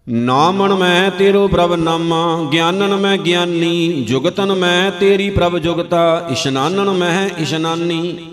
ਨਾਮਣ 0.09 0.75
ਮੈਂ 0.75 1.11
ਤੇਰੋ 1.11 1.49
ਪ੍ਰਭ 1.49 1.75
ਨਾਮਾ, 1.75 2.49
ਗਿਆਨਨ 2.53 2.97
ਮੈਂ 2.97 3.19
ਗਿਆਨੀ, 3.19 4.05
ਜੁਗਤਨ 4.09 4.55
ਮੈਂ 4.55 4.91
ਤੇਰੀ 4.91 5.31
ਪ੍ਰਭ 5.31 5.59
ਜੁਗਤਾ, 5.59 6.27
ਇਸ਼ਨਾਨਨ 6.31 6.91
ਮੈਂ 6.91 7.29
ਇਸ਼ਨਾਨੀ। 7.39 8.32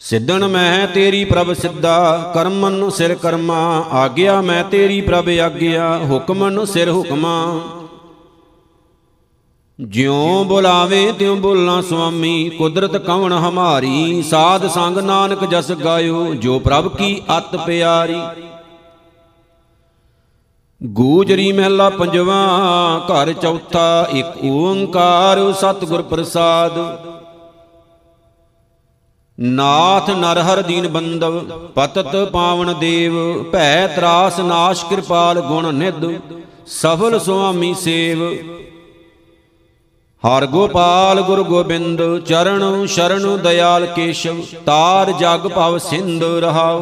ਸਿੱਧਣ 0.00 0.48
ਮੈਂ 0.48 0.86
ਤੇਰੀ 0.86 1.24
ਪ੍ਰਭ 1.24 1.52
ਸਿੱਧਾ, 1.52 2.32
ਕਰਮਨ 2.34 2.90
ਸਿਰ 2.90 3.14
ਕਰਮਾ, 3.14 3.84
ਆਗਿਆ 3.92 4.40
ਮੈਂ 4.40 4.64
ਤੇਰੀ 4.64 5.00
ਪ੍ਰਭ 5.00 5.28
ਆਗਿਆ, 5.28 5.98
ਹੁਕਮਨ 5.98 6.64
ਸਿਰ 6.64 6.90
ਹੁਕਮਾ। 6.90 7.60
ਜਿਉ 9.80 10.44
ਬੁਲਾਵੇ 10.44 11.12
ਤਿਉ 11.12 11.36
ਬੋਲਣਾ 11.36 11.82
ਸੁਆਮੀ, 11.82 12.48
ਕੁਦਰਤ 12.48 12.96
ਕਵਣ 12.96 13.32
ਹਮਾਰੀ, 13.32 14.22
ਸਾਧ 14.22 14.66
ਸੰਗ 14.66 14.98
ਨਾਨਕ 14.98 15.44
ਜਸ 15.44 15.72
ਗਾਇਓ, 15.72 16.34
ਜੋ 16.34 16.58
ਪ੍ਰਭ 16.58 16.96
ਕੀ 16.96 17.22
ਅਤ 17.38 17.56
ਪਿਆਰੀ। 17.56 18.20
ਗੂਜਰੀ 20.82 21.52
ਮਹਿਲਾ 21.52 21.90
ਪੰਜਵਾ, 21.90 22.42
ਘਰ 23.10 23.32
ਚੌਥਾ, 23.32 24.08
ਇੱਕ 24.12 24.44
ਓੰਕਾਰ 24.44 25.52
ਸਤਿਗੁਰ 25.52 26.02
ਪ੍ਰਸਾਦ। 26.02 26.72
ਨਾਥ 29.42 30.10
ਨਰਹਰ 30.10 30.62
ਦੀਨ 30.62 30.88
ਬੰਦਵ, 30.88 31.38
ਪਤਤ 31.74 32.16
ਪਾਵਨ 32.32 32.74
ਦੇਵ, 32.78 33.42
ਭੈ 33.42 33.86
ਤਰਾਸ 33.86 34.40
ਨਾਸ਼ 34.40 34.84
ਕਿਰਪਾਲ 34.84 35.40
ਗੁਣ 35.40 35.74
ਨਿਧ, 35.74 36.04
ਸਫਲ 36.66 37.18
ਸੁਆਮੀ 37.18 37.74
ਸੇਵ। 37.74 38.32
ਹਰ 40.22 40.46
ਗੋਪਾਲ 40.46 41.20
ਗੁਰ 41.20 41.42
ਗੋਬਿੰਦ, 41.42 42.02
ਚਰਨ 42.18 42.86
ਸ਼ਰਨ 42.86 43.36
ਦਇਆਲ 43.36 43.86
ਕੇਸ਼ਵ, 43.86 44.42
ਤਾਰ 44.66 45.12
ਜਗ 45.12 45.48
ਭਵ 45.48 45.78
ਸਿੰਧ 45.78 46.24
ਰਹਾਉ। 46.24 46.80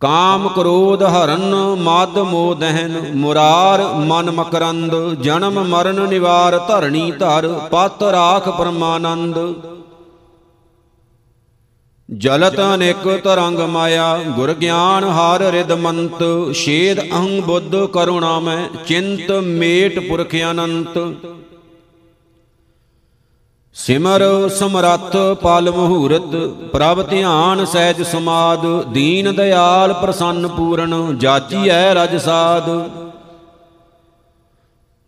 ਕਾਮ 0.00 0.48
ਕ੍ਰੋਧ 0.48 1.02
ਹਰਨ, 1.02 1.54
ਮਦ 1.78 2.18
ਮੋਦਹਿਨ 2.18 3.12
ਮੁਰਾਰ 3.16 3.82
ਮਨ 3.94 4.30
ਮਕਰੰਦ, 4.30 5.14
ਜਨਮ 5.14 5.64
ਮਰਨ 5.64 6.08
ਨਿਵਾਰ 6.08 6.58
ਧਰਣੀ 6.58 7.10
ਧਰ, 7.10 7.48
ਪਤ 7.70 8.02
ਰਾਖ 8.02 8.48
ਪਰਮਾਨੰਦ। 8.48 9.38
ਜਲਤ 12.10 12.60
ਅਨੇਕ 12.60 13.08
ਤਰੰਗ 13.24 13.58
ਮਾਇਆ, 13.58 14.16
ਗੁਰ 14.36 14.52
ਗਿਆਨ 14.54 15.04
ਹਾਰ 15.04 15.40
ਰਿਦ 15.40 15.72
ਮੰਤ, 15.72 16.22
ਛੇਦ 16.54 17.00
ਅਹੰ 17.00 17.40
ਬੁੱਧ 17.40 17.76
ਕਰੁਣਾ 17.86 18.38
ਮੈਂ, 18.40 18.68
ਚਿੰਤ 18.86 19.30
ਮੇਟ 19.32 19.98
ਪੁਰਖ 19.98 20.34
ਅਨੰਤ। 20.50 20.98
ਸਿਮਰ 23.74 24.22
ਸਮਰੱਥ 24.48 25.16
ਪਲ 25.42 25.70
ਮਹੂਰਤ, 25.70 26.36
ਪ੍ਰਭ 26.72 27.02
ਧਿਆਨ 27.02 27.64
ਸਹਿਜ 27.64 28.02
ਸਮਾਦ, 28.02 28.66
ਦੀਨ 28.92 29.34
ਦਿਆਲ 29.34 29.92
ਪ੍ਰਸੰਨ 29.92 30.48
ਪੂਰਨ, 30.48 31.18
ਜਾਚੀਐ 31.18 31.94
ਰਜ 31.94 32.16
ਸਾਧ। 32.16 32.68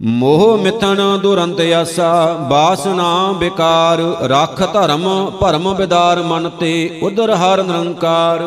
ਮੋਹ 0.04 0.58
ਮਿਥਨ 0.58 1.00
ਦੁਰੰਤ 1.22 1.60
ਆਸਾ, 1.60 2.32
ਬਾਸਨਾ 2.50 3.32
ਬਿਕਾਰ, 3.32 4.00
ਰਖ 4.22 4.72
ਧਰਮ, 4.72 5.30
ਭਰਮ 5.40 5.74
ਬਿਦਾਰ 5.74 6.22
ਮਨ 6.22 6.48
ਤੇ 6.48 7.00
ਉਦਰ 7.02 7.34
ਹਰ 7.34 7.62
ਨਿਰੰਕਾਰ। 7.62 8.42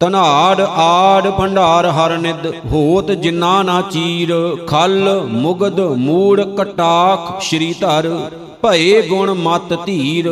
ਤਨਾੜ 0.00 0.60
ਆੜ, 0.60 1.30
ਭੰਡਾਰ 1.30 1.86
ਹਰ 1.86 2.16
ਨਿਦ 2.18 2.46
ਹੋਤ 2.66 3.10
ਜਿਨਾ 3.12 3.62
ਨਾ 3.62 3.80
ਚੀਰ, 3.80 4.56
ਖਲ 4.66 5.26
ਮੁਗਦ 5.28 5.80
ਮੂੜ, 5.80 6.40
ਕਟਾਖ, 6.40 7.40
ਸ਼੍ਰੀ 7.40 7.74
ਧਰ, 7.80 8.30
ਭਏ 8.62 9.00
ਗੁਣ 9.08 9.34
ਮਤ 9.34 9.72
ਧੀਰ। 9.86 10.30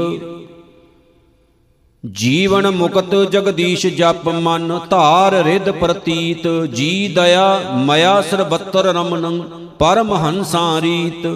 ਜੀਵਨ 2.04 2.70
ਮੁਕਤ 2.70 3.14
ਜਗਦੀਸ਼ 3.30 3.86
ਜਪ 3.86 4.28
ਮਨ 4.28 4.80
ਧਾਰ 4.90 5.32
ਰਿਦ 5.32 5.70
ਪ੍ਰਤੀਤ, 5.70 6.46
ਜੀ 6.64 7.08
ਦਇਆ 7.08 7.60
ਮਇਆ 7.74 8.22
ਸਰਬੱਤਰ 8.22 8.84
ਰਮਨ, 8.84 9.40
ਪਰਮ 9.78 10.12
ਹੰਸਾਂ 10.14 10.80
ਰੀਤ। 10.80 11.26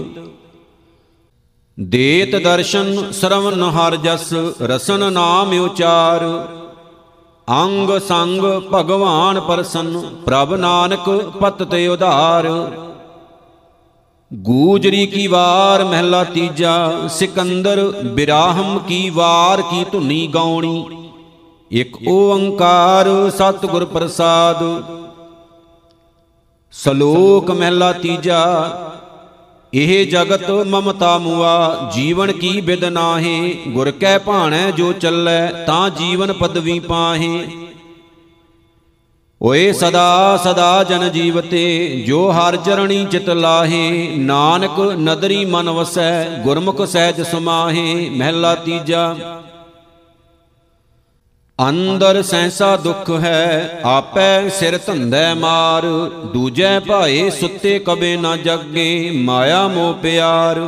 ਦੇਤ 1.80 2.36
ਦਰਸ਼ਨ 2.36 3.12
ਸਰਵਨ 3.12 3.62
ਹਰ 3.62 3.96
ਜਸ, 3.96 4.32
ਰਸਨ 4.62 5.12
ਨਾਮ 5.12 5.52
ਉਚਾਰ। 5.60 6.24
ਅੰਗ 7.50 7.98
ਸੰਗ 7.98 8.42
ਭਗਵਾਨ 8.74 9.40
ਪਰਸਨ, 9.40 10.00
ਪ੍ਰਭ 10.26 10.54
ਨਾਨਕ 10.54 11.10
ਪਤ 11.40 11.62
ਤੇ 11.62 11.88
ਉਧਾਰ। 11.88 12.48
ਗੂਜਰੀ 14.34 15.06
ਕੀ 15.06 15.26
ਵਾਰ, 15.26 15.84
ਮਹਿਲਾ 15.84 16.24
ਤੀਜਾ, 16.24 16.90
ਸਿਕੰਦਰ 17.08 17.92
ਬਿਰਾਹਮ 18.04 18.78
ਕੀ 18.78 19.10
ਵਾਰ, 19.10 19.62
ਕੀ 19.62 19.84
ਧੁਨੀ 19.92 20.26
ਗਾਉਣੀ। 20.26 20.84
ਇਕ 21.70 21.96
ਓੰਕਾਰ 22.08 23.30
ਸਤਿਗੁਰ 23.30 23.84
ਪ੍ਰਸਾਦ। 23.84 24.64
ਸ਼ਲੋਕ 26.72 27.50
ਮਹਿਲਾ 27.50 27.92
ਤੀਜਾ, 27.92 28.44
ਇਹ 29.74 30.06
ਜਗਤ 30.06 30.50
ਮਮਤਾ 30.50 31.18
ਮੁਆ, 31.18 31.90
ਜੀਵਨ 31.94 32.32
ਕੀ 32.32 32.60
ਬਿਦ 32.60 32.84
ਨਾਹੀ, 32.84 33.58
ਗੁਰ 33.68 33.90
ਕੈ 33.90 34.18
ਭਾਣੈ 34.18 34.70
ਜੋ 34.70 34.92
ਚੱਲੈ, 34.92 35.46
ਤਾਂ 35.66 35.90
ਜੀਵਨ 35.90 36.32
ਪਦਵੀ 36.32 36.78
ਪਾਹੇ। 36.78 37.46
ਓਏ 39.42 39.72
ਸਦਾ 39.72 40.36
ਸਦਾ 40.36 40.84
ਜਨ 40.84 41.08
ਜੀਵਤੇ, 41.08 42.02
ਜੋ 42.06 42.32
ਹਰ 42.32 42.56
ਚਰਣੀ 42.56 43.04
ਚਿਤ 43.04 43.28
ਲਾਹੇ, 43.30 44.08
ਨਾਨਕ 44.16 44.80
ਨਦਰੀ 44.80 45.44
ਮਨ 45.44 45.70
ਵਸੈ, 45.70 46.24
ਗੁਰਮੁਖ 46.24 46.84
ਸਹਿਜ 46.84 47.20
ਸਮਾਹੇ, 47.22 48.10
ਮਹਿਲਾ 48.10 48.54
ਤੀਜਾ। 48.54 49.16
ਅੰਦਰ 51.58 52.22
ਸੈਂਸਾ 52.22 52.76
ਦੁੱਖ 52.76 53.10
ਹੈ, 53.10 53.80
ਆਪੈ 53.84 54.48
ਸਿਰ 54.48 54.78
ਧੰਦੈ 54.86 55.34
ਮਾਰ, 55.34 55.82
ਦੂਜੈ 56.32 56.80
ਭਾਏ 56.80 57.30
ਸੁੱਤੇ 57.30 57.78
ਕਬੇ 57.78 58.16
ਨਾ 58.16 58.36
ਜੱਗੇ, 58.36 59.10
ਮਾਇਆ 59.10 59.68
ਮੋਹ 59.68 59.94
ਪਿਆਰ। 59.94 60.60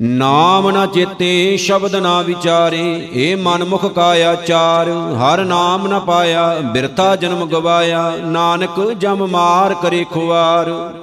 ਨਾਮ 0.00 0.70
ਨਾ 0.70 0.86
ਚੇਤੇ, 0.86 1.56
ਸ਼ਬਦ 1.56 1.96
ਨਾ 1.96 2.22
ਵਿਚਾਰੇ, 2.22 3.08
ਏ 3.12 3.34
ਮਨ 3.34 3.64
ਮੁਖ 3.64 3.86
ਕਾਇਆ 3.86 4.34
ਚਾਰ, 4.34 4.88
ਹਰ 4.90 5.44
ਨਾਮ 5.44 5.86
ਨਾ 5.86 5.98
ਪਾਇਆ, 5.98 6.60
ਬਿਰਥਾ 6.72 7.16
ਜਨਮ 7.16 7.46
ਗਵਾਇਆ, 7.46 8.16
ਨਾਨਕ 8.16 8.92
ਜਮ 8.92 9.26
ਮਾਰ 9.26 9.74
ਕਰੇ 9.74 10.04
ਖੁਆਰ 10.04 10.94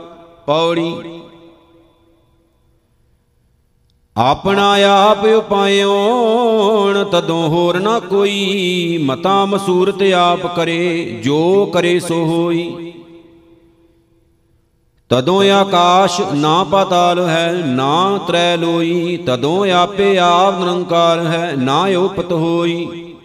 ਪੌੜੀ। 0.46 0.96
ਆਪਣਾ 4.18 4.78
ਆਪ 4.88 5.26
ਉਪਾਇਓਣ, 5.26 7.04
ਤਦੋਂ 7.04 7.50
ਹੋਰ 7.50 7.80
ਨਾ 7.80 8.00
ਕੋਈ, 8.00 8.98
ਮਤਾ 9.02 9.46
ਮਸੂਰਤ 9.46 10.04
ਆਪ 10.04 10.56
ਕਰੇ, 10.56 11.20
ਜੋ 11.24 11.66
ਕਰੇ 11.74 12.00
ਸੋ 12.00 12.26
ਹੋਈ। 12.26 12.94
ਤਦੋਂ 15.10 15.50
ਆਕਾਸ਼ 15.50 16.22
ਨਾ 16.34 16.64
ਪਾਤਾਲ 16.64 17.30
ਹੈ, 17.30 17.52
ਨਾ 17.66 18.20
ਤਰੈ 18.28 18.58
ਲੋਈ, 18.58 19.18
ਤਦੋਂ 19.18 19.72
ਆਪੇ 19.72 20.18
ਆਪ 20.18 20.60
ਨਿਰੰਕਾਰ 20.60 21.20
ਹੈ, 21.20 21.54
ਨਾ 21.58 21.88
ਉਪਤ 21.98 22.32
ਹੋਈ। 22.32 23.16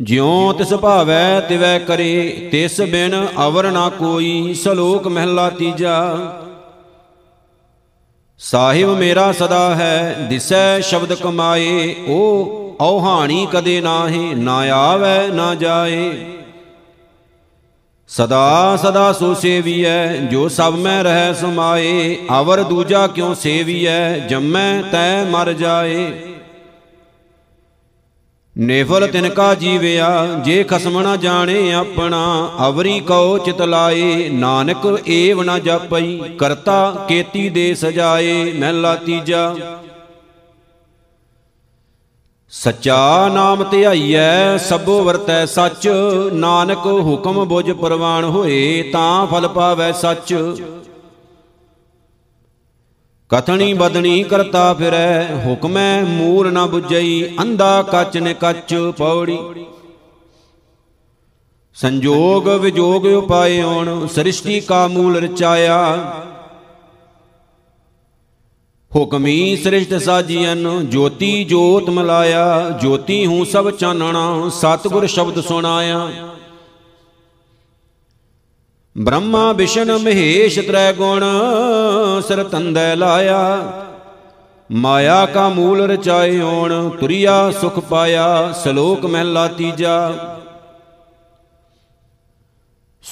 ਜਿਉ 0.00 0.52
ਤਿਸ 0.52 0.74
ਭਾਵੈ 0.74 1.40
ਤਿਵੈ 1.40 1.78
ਕਰੇ, 1.78 2.48
ਤਿਸ 2.52 2.80
ਬਿਨ 2.80 3.26
ਅਵਰ 3.46 3.70
ਨਾ 3.70 3.88
ਕੋਈ, 3.88 4.54
ਸ਼ਲੋਕ 4.54 5.08
ਮਹਿਲਾ 5.08 5.50
ਤੀਜਾ। 5.50 6.16
ਸਾਹਿਬ 8.38 8.98
ਮੇਰਾ 8.98 9.32
ਸਦਾ 9.32 9.74
ਹੈ, 9.74 10.26
ਦਿਸੈ 10.30 10.80
ਸ਼ਬਦ 10.80 11.14
ਕਮਾਏ, 11.14 11.94
ਉਹ 12.08 12.62
ਔਹਾਣੀ 12.80 13.48
ਕਦੇ 13.52 13.80
ਨਾਹੀ, 13.80 14.34
ਨਾ 14.34 14.56
ਆਵੇ 14.56 15.28
ਨਾ 15.28 15.54
ਜਾਏ। 15.54 16.32
ਸਦਾ 18.08 18.76
ਸਦਾ 18.76 19.12
ਸੋ 19.12 19.34
ਸੇਵੀਐ, 19.34 20.16
ਜੋ 20.16 20.48
ਸਭ 20.48 20.74
ਮੈਂ 20.74 21.04
ਰਹਿ 21.04 21.34
ਸਮਾਏ, 21.34 22.16
ਅਵਰ 22.40 22.62
ਦੂਜਾ 22.62 23.06
ਕਿਉ 23.06 23.34
ਸੇਵੀਐ, 23.34 24.18
ਜੰਮੈ 24.18 24.82
ਤੈ 24.92 25.24
ਮਰ 25.24 25.52
ਜਾਏ। 25.52 26.12
ਨੇਫਲ 28.58 29.06
ਤਿਨ 29.06 29.28
ਕਾ 29.28 29.54
ਜੀਵਿਆ, 29.54 30.26
ਜੇ 30.44 30.62
ਖਸਮ 30.64 31.00
ਨਾ 31.00 31.16
ਜਾਣੇ 31.16 31.72
ਆਪਣਾ, 31.72 32.50
ਅਵਰੀ 32.68 33.00
ਕਉ 33.00 33.38
ਚਿਤ 33.38 33.62
ਲਾਏ, 33.62 34.28
ਨਾਨਕ 34.28 35.02
ਏਵ 35.08 35.42
ਨਾ 35.42 35.58
ਜਪਈ, 35.58 36.20
ਕਰਤਾ 36.38 37.06
ਕੇਤੀ 37.08 37.48
ਦੇ 37.48 37.74
ਸਜਾਏ 37.74 38.52
ਮਹਿਲਾ 38.52 38.94
ਤੀਜਾ 38.96 39.54
ਸੱਚਾ 42.52 43.28
ਨਾਮ 43.28 43.62
ਧਿਆਈਐ 43.64 44.56
ਸਭੋ 44.56 45.02
ਵਰਤੈ 45.04 45.44
ਸੱਚ। 45.46 45.88
ਨਾਨਕ 46.32 46.86
ਹੁਕਮ 46.86 47.44
ਬੁਝ 47.44 47.70
ਪ੍ਰਵਾਨ 47.70 48.24
ਹੋਏ, 48.24 48.82
ਤਾਂ 48.92 49.26
ਫਲ 49.26 49.48
ਪਾਵੈ 49.48 49.92
ਸੱਚ। 49.92 50.34
ਕਥਣੀ 53.30 53.72
ਬਦਣੀ 53.74 54.22
ਕਰਤਾ 54.22 54.74
ਫਿਰੈ, 54.74 55.36
ਹੁਕਮੈ 55.46 56.02
ਮੂਲ 56.02 56.52
ਨ 56.52 56.58
부ਜਈ 56.64 57.36
ਅੰਧਾ 57.42 57.82
ਕੱਚ 57.82 58.18
ਨੇ 58.18 58.34
ਕੱਚ 58.34 58.74
ਪੌੜੀ। 58.98 59.38
ਸੰਜੋਗ 61.74 62.48
ਵਿਜੋਗ 62.48 63.06
ਉਪਾਇਓਣ 63.06 64.06
ਸ੍ਰਿਸ਼ਟੀ 64.06 64.60
ਕਾ 64.60 64.86
ਮੂਲ 64.86 65.16
ਰਚਾਇਆ। 65.16 65.96
ਹੁਕਮੀ 68.96 69.56
ਸ੍ਰਿਸ਼ਟ 69.56 69.94
ਸਾਜੀਨ 69.94 70.86
ਜੋਤੀ 70.90 71.44
ਜੋਤ 71.44 71.90
ਮਲਾਇਆ, 71.90 72.78
ਜੋਤੀ 72.82 73.26
ਹੂੰ 73.26 73.46
ਸਭ 73.46 73.70
ਚਾਨਣਾ, 73.70 74.48
ਸਤਿਗੁਰ 74.48 75.06
ਸ਼ਬਦ 75.06 75.40
ਸੁਣਾਇਆ। 75.40 76.08
ਬ੍ਰਹਮਾ 78.98 79.52
ਵਿਸ਼ਨ 79.52 79.98
ਮਹੇਸ਼ 79.98 80.58
ਤ੍ਰੈ 80.60 80.92
ਗੁਣ, 80.92 81.24
ਸਿਰ 82.28 82.42
ਤੰਦੈ 82.44 82.96
ਲਾਇਆ। 82.96 83.72
ਮਾਇਆ 84.72 85.26
ਕਾ 85.26 85.48
ਮੂਲ 85.48 85.80
ਰਚਾਏ 85.80 86.40
ਓਣ 86.40 86.90
ਤੁਰਿਆ 86.90 87.50
ਸੁਖ 87.50 87.78
ਪਾਇਆ, 87.78 88.54
ਸ਼ਲੋਕ 88.62 89.06
ਮਹਿਲਾ 89.06 89.48
ਤੀਜਾ। 89.48 90.12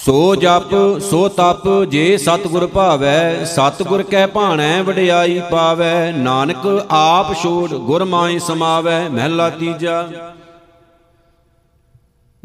ਸੋ 0.05 0.35
ਜਪ, 0.35 0.99
ਸੋ 0.99 1.27
ਤਪ, 1.27 1.83
ਜੇ 1.83 2.17
ਸਤਗੁਰ 2.17 2.67
ਭਾਵੈ, 2.67 3.45
ਸਤਗੁਰ 3.45 4.03
ਕੈ 4.03 4.27
ਭਾਣੈ, 4.27 4.81
ਵਡਿਆਈ 4.81 5.39
ਪਾਵੈ। 5.51 6.11
ਨਾਨਕ 6.11 6.85
ਆਪ 6.89 7.33
ਛੋੜ, 7.33 7.69
ਗੁਰ 7.73 8.03
ਮਾਈ 8.03 8.39
ਸਮਾਵੈ, 8.39 9.09
ਮਹਿਲਾ 9.09 9.49
ਤੀਜਾ। 9.49 10.07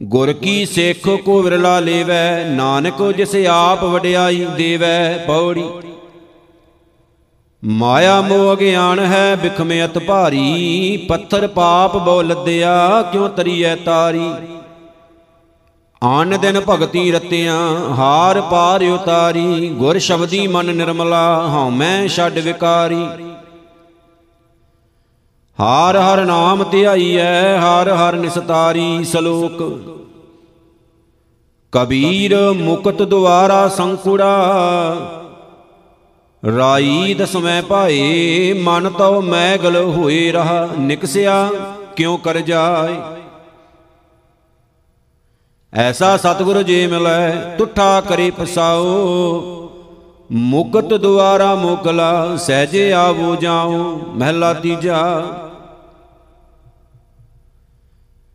ਗੁਰ 0.00 0.32
ਕੀ 0.32 0.66
ਸਿੱਖ 0.66 1.08
ਕੋ 1.08 1.42
ਵਿਰਲਾ 1.42 1.80
ਲੇਵੈ, 1.80 2.44
ਨਾਨਕ 2.44 3.02
ਜਿਸ 3.16 3.34
ਆਪ 3.50 3.84
ਵਡਿਆਈ 3.84 4.46
ਦੇਵੈ, 4.56 5.24
ਪੌੜੀ। 5.26 5.68
ਮਾਇਆ 7.62 8.20
ਮੋਹ 8.20 8.56
ਗਿਆਨ 8.56 8.98
ਹੈ, 8.98 9.36
ਬਿਖਮਿਅਤ 9.36 9.98
ਭਾਰੀ, 9.98 10.96
ਪੱਥਰ 11.08 11.46
ਪਾਪ 11.46 11.96
ਬੋ 11.96 12.22
ਲੱਦਿਆ 12.22 13.02
ਕਿਉ 13.02 13.28
ਤਰੀਐ 13.28 13.74
ਤਾਰੀ। 13.76 14.32
ਆਨ 16.02 16.36
ਦਿਨ 16.40 16.60
ਭਗਤੀ 16.60 17.10
ਰਤਿਆਂ, 17.12 17.56
ਹਾਰ 17.94 18.40
ਪਾਰ 18.40 18.82
ਉਤਾਰੀ, 18.84 19.68
ਗੁਰ 19.68 19.98
ਸ਼ਬਦੀ 19.98 20.46
ਮਨ 20.46 20.74
ਨਿਰਮਲਾ, 20.76 21.48
ਹਉ 21.48 21.70
ਮੈਂ 21.70 22.08
ਛੱਡ 22.08 22.38
ਵਿਕਾਰੀ। 22.38 23.02
ਹਾਰ 25.58 25.96
ਹਰ 25.96 26.24
ਨਾਮ 26.24 26.64
ਧਿਆਈਐ 26.70 27.58
ਹਰ 27.58 27.88
ਹਰ 27.90 28.16
ਨਿਸਤਾਰੀ 28.16 29.04
ਸ਼ਲੋਕ। 29.04 29.62
ਕਬੀਰ 31.72 32.36
ਮੁਕਤ 32.52 33.02
ਦੁਆਰਾ 33.02 33.68
ਸੰਕੁੜਾ, 33.68 34.32
ਰਾਈ 36.42 37.14
ਦਸਮੈ 37.14 37.60
ਭਾਏ, 37.62 38.52
ਮਨ 38.62 38.90
ਤਉ 38.90 39.20
ਮੈਗਲ 39.20 39.76
ਹੋਏ 39.76 40.30
ਰਹਾ, 40.32 40.68
ਨਿਕਸਿਆ 40.78 41.48
ਕਿਉ 41.96 42.16
ਕਰ 42.16 42.40
ਜਾਏ। 42.40 43.19
ਐਸਾ 45.74 46.16
ਸਤਿਗੁਰ 46.16 46.62
ਜੇ 46.62 46.86
ਮਿਲੈ, 46.86 47.30
ਤੁਠਾ 47.58 48.00
ਕਰੇ 48.00 48.30
ਪਸਾਓ 48.30 49.70
ਮੁਕਤ 50.32 50.94
ਦੁਆਰਾ 50.94 51.54
ਮੁਕਲਾ, 51.54 52.36
ਸਹਜੇ 52.36 52.92
ਆਵੋ 52.92 53.36
ਜਾਉ 53.36 54.00
ਮਹਿਲਾ 54.08 54.54
ਤੀਜਾ। 54.54 55.22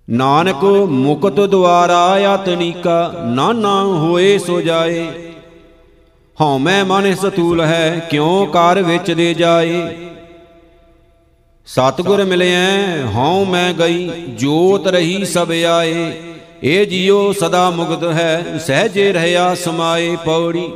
ਨਾਨਕ 0.10 0.64
ਮੁਕਤ 0.90 1.40
ਦੁਆਰਾ 1.40 2.00
ਆਤਨੀਕਾ 2.30 3.14
ਨਾਨਾ 3.26 3.84
ਹੋਏ 3.84 4.38
ਸੋ 4.38 4.62
ਜਾਏ। 4.62 5.34
ਹਉ 6.42 6.58
ਮੈਂ 6.58 6.86
ਮਨ 6.86 7.16
ਸਤੂਲ 7.16 7.62
ਹੈ, 7.62 8.08
ਕਿਉ 8.10 8.46
ਕਾਰ 8.46 8.82
ਵਿੱਚ 8.82 9.12
ਦੇ 9.12 9.34
ਜਾਏ। 9.34 9.96
ਸਤਗੁਰ 11.66 12.24
ਮਿਲਿਆ 12.24 12.60
ਹਉ 13.08 13.46
ਮੈਂ 13.46 13.74
ਗਈ, 13.74 14.10
ਜੋਤ 14.10 14.88
ਰਹੀ 14.88 15.26
ਸਭ 15.26 15.52
ਆਏ। 15.70 16.22
ਇਹ 16.68 16.88
ਜੀਉ 16.88 17.34
ਸਦਾ 17.34 17.70
ਮੁਕਤ 17.70 18.04
ਹੈ, 18.04 18.60
ਸਹਜੇ 18.68 19.14
ਰਹਿਆ 19.14 19.56
ਸਮਾਏ 19.56 20.16
ਪੌੜੀ। 20.16 20.72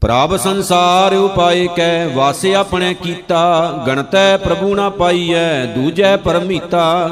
ਪ੍ਰਭ 0.00 0.36
ਸੰਸਾਰ 0.36 1.14
ਉਪਾਏ 1.14 1.68
ਕੈ, 1.76 2.06
ਵਾਸੇ 2.08 2.54
ਆਪਣੇ 2.54 2.94
ਕੀਤਾ, 2.94 3.72
ਗਣਤੈ 3.86 4.36
ਪ੍ਰਭੂ 4.36 4.74
ਨਾ 4.74 4.90
ਪਾਈਐ, 4.90 5.64
ਦੂਜੈ 5.64 6.16
ਪਰਮੀਤਾ। 6.16 7.10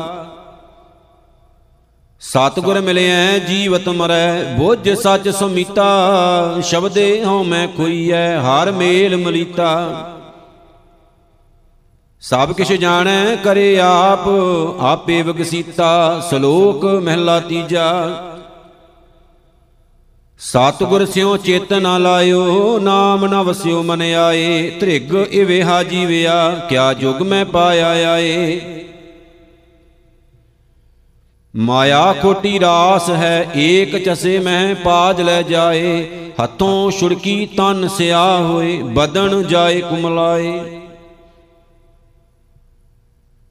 ਸਤਗੁਰ 2.21 2.81
ਮਿਲਿਐ, 2.81 3.39
ਜੀਵਤ 3.39 3.89
ਮਰੈ, 3.89 4.43
ਬੋਝ 4.43 4.89
ਸੱਚ 4.89 5.29
ਸੁਮੀਤਾ। 5.29 5.87
ਸ਼ਬਦੇ 6.63 7.25
ਹਉ 7.25 7.43
ਮੈਂ 7.43 7.69
ਕੋਈਐ 7.69 8.39
ਹਰ 8.39 8.71
ਮੇਲ 8.71 9.17
ਮਲੀਤਾ। 9.17 9.89
ਸਭ 12.23 12.53
ਕਿਛ 12.53 12.73
ਜਾਣੈ, 12.73 13.37
ਕਰੇ 13.37 13.81
ਆਪ, 13.81 14.29
ਆਪੇ 14.81 15.23
ਵਿਗਸੀਤਾ, 15.23 16.21
ਸ਼ਲੋਕ 16.29 16.85
ਮਹਿਲਾ 16.85 17.41
ਤੀਜਾ। 17.41 17.93
ਸਤਿਗੁਰ 20.39 21.07
ਸਿਉ 21.07 21.37
ਚੇਤ 21.37 21.73
ਨਾ 21.73 21.99
ਲਾਇਓ, 21.99 22.79
ਨਾਮ 22.79 23.27
ਨ 23.27 23.35
ਵਸਿਓ 23.35 23.83
ਮਨ 23.83 24.03
ਆਏ 24.03 24.71
ਧ੍ਰਿਗ 24.81 25.15
ਇਵੇ 25.31 25.63
ਹਾ 25.63 25.83
ਜੀਵਿਆ, 25.83 26.51
ਕਿਆ 26.69 26.93
ਜੁਗ 26.93 27.23
ਮੈਂ 27.23 27.45
ਪਾਇਆ 27.45 27.89
ਆਏ। 27.89 28.61
ਮਾਇਆ 31.57 32.13
ਕੋਟੀ 32.13 32.61
ਰਾਸ 32.61 33.11
ਹੈ, 33.11 33.51
ਏਕ 33.57 34.05
ਚਸੇ 34.05 34.39
ਮੈਂ 34.39 34.75
ਪਾਜ 34.75 35.21
ਲੈ 35.21 35.43
ਜਾਏ, 35.43 36.07
ਹੱਥੋਂ 36.43 36.91
ਛੁੜਕੀ 36.91 37.47
ਤਨ 37.47 37.89
ਸਿਆ 37.89 38.37
ਹੋਏ, 38.37 38.83
ਬਦਨ 38.83 39.43
ਜਾਏ 39.43 39.81
ਕੁਮਲਾਏ। 39.81 40.81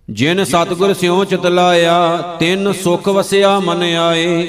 ਜਿਨ 0.09 0.43
ਸਤਗੁਰ 0.43 0.93
ਸਿਉ 0.93 1.23
ਚਿਤ 1.23 1.45
ਲਾਇਆ 1.45 2.17
ਤਿੰਨ 2.39 2.73
ਸੁਖ 2.73 3.07
ਵਸਿਆ 3.09 3.59
ਮਨ 3.59 3.83
ਆਏ। 3.83 4.47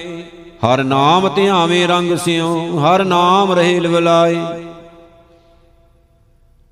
ਹਰ 0.65 0.85
ਨਾਮ 0.85 1.29
ਧਿਆਵੇਂ 1.29 1.89
ਰੰਗ 1.89 2.17
ਸਿਉ 2.17 2.79
ਹਰ 2.79 3.05
ਨਾਮ 3.05 3.53
ਰਹੇ 3.53 3.81
ਲਵਲਾਏ 3.81 4.37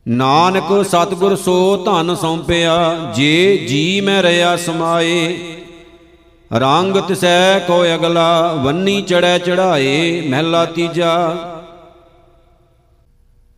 ਨਾਨਕ 0.09 0.85
ਸਤਗੁਰ 0.85 1.37
ਸੋ 1.37 1.77
ਧਨ 1.77 2.15
ਸੌਂਪਿਆ 2.15 2.95
ਜੇ 3.15 3.57
ਜੀ 3.57 4.01
ਮੈਂ 4.01 4.23
ਰਿਆ 4.23 4.57
ਸਮਾਏ। 4.57 5.37
ਰੰਗ 6.53 6.97
ਤਿਸੈ 6.97 7.59
ਕੋ 7.59 7.85
ਅਗਲਾ 7.85 8.53
ਵੰਨੀ 8.53 9.03
ਚੜੈ 9.03 9.39
ਚੜਾਏ 9.39 10.29
ਮਹਿਲਾ 10.29 10.65
ਤੀਜਾ। 10.65 11.37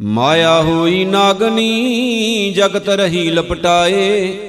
ਮਾਇਆ 0.01 0.63
ਹੋਈ 0.63 1.05
ਨਾਗਨੀ 1.05 2.53
ਜਗਤ 2.57 2.89
ਰਹੀ 2.89 3.31
ਲਪਟਾਏ। 3.31 4.48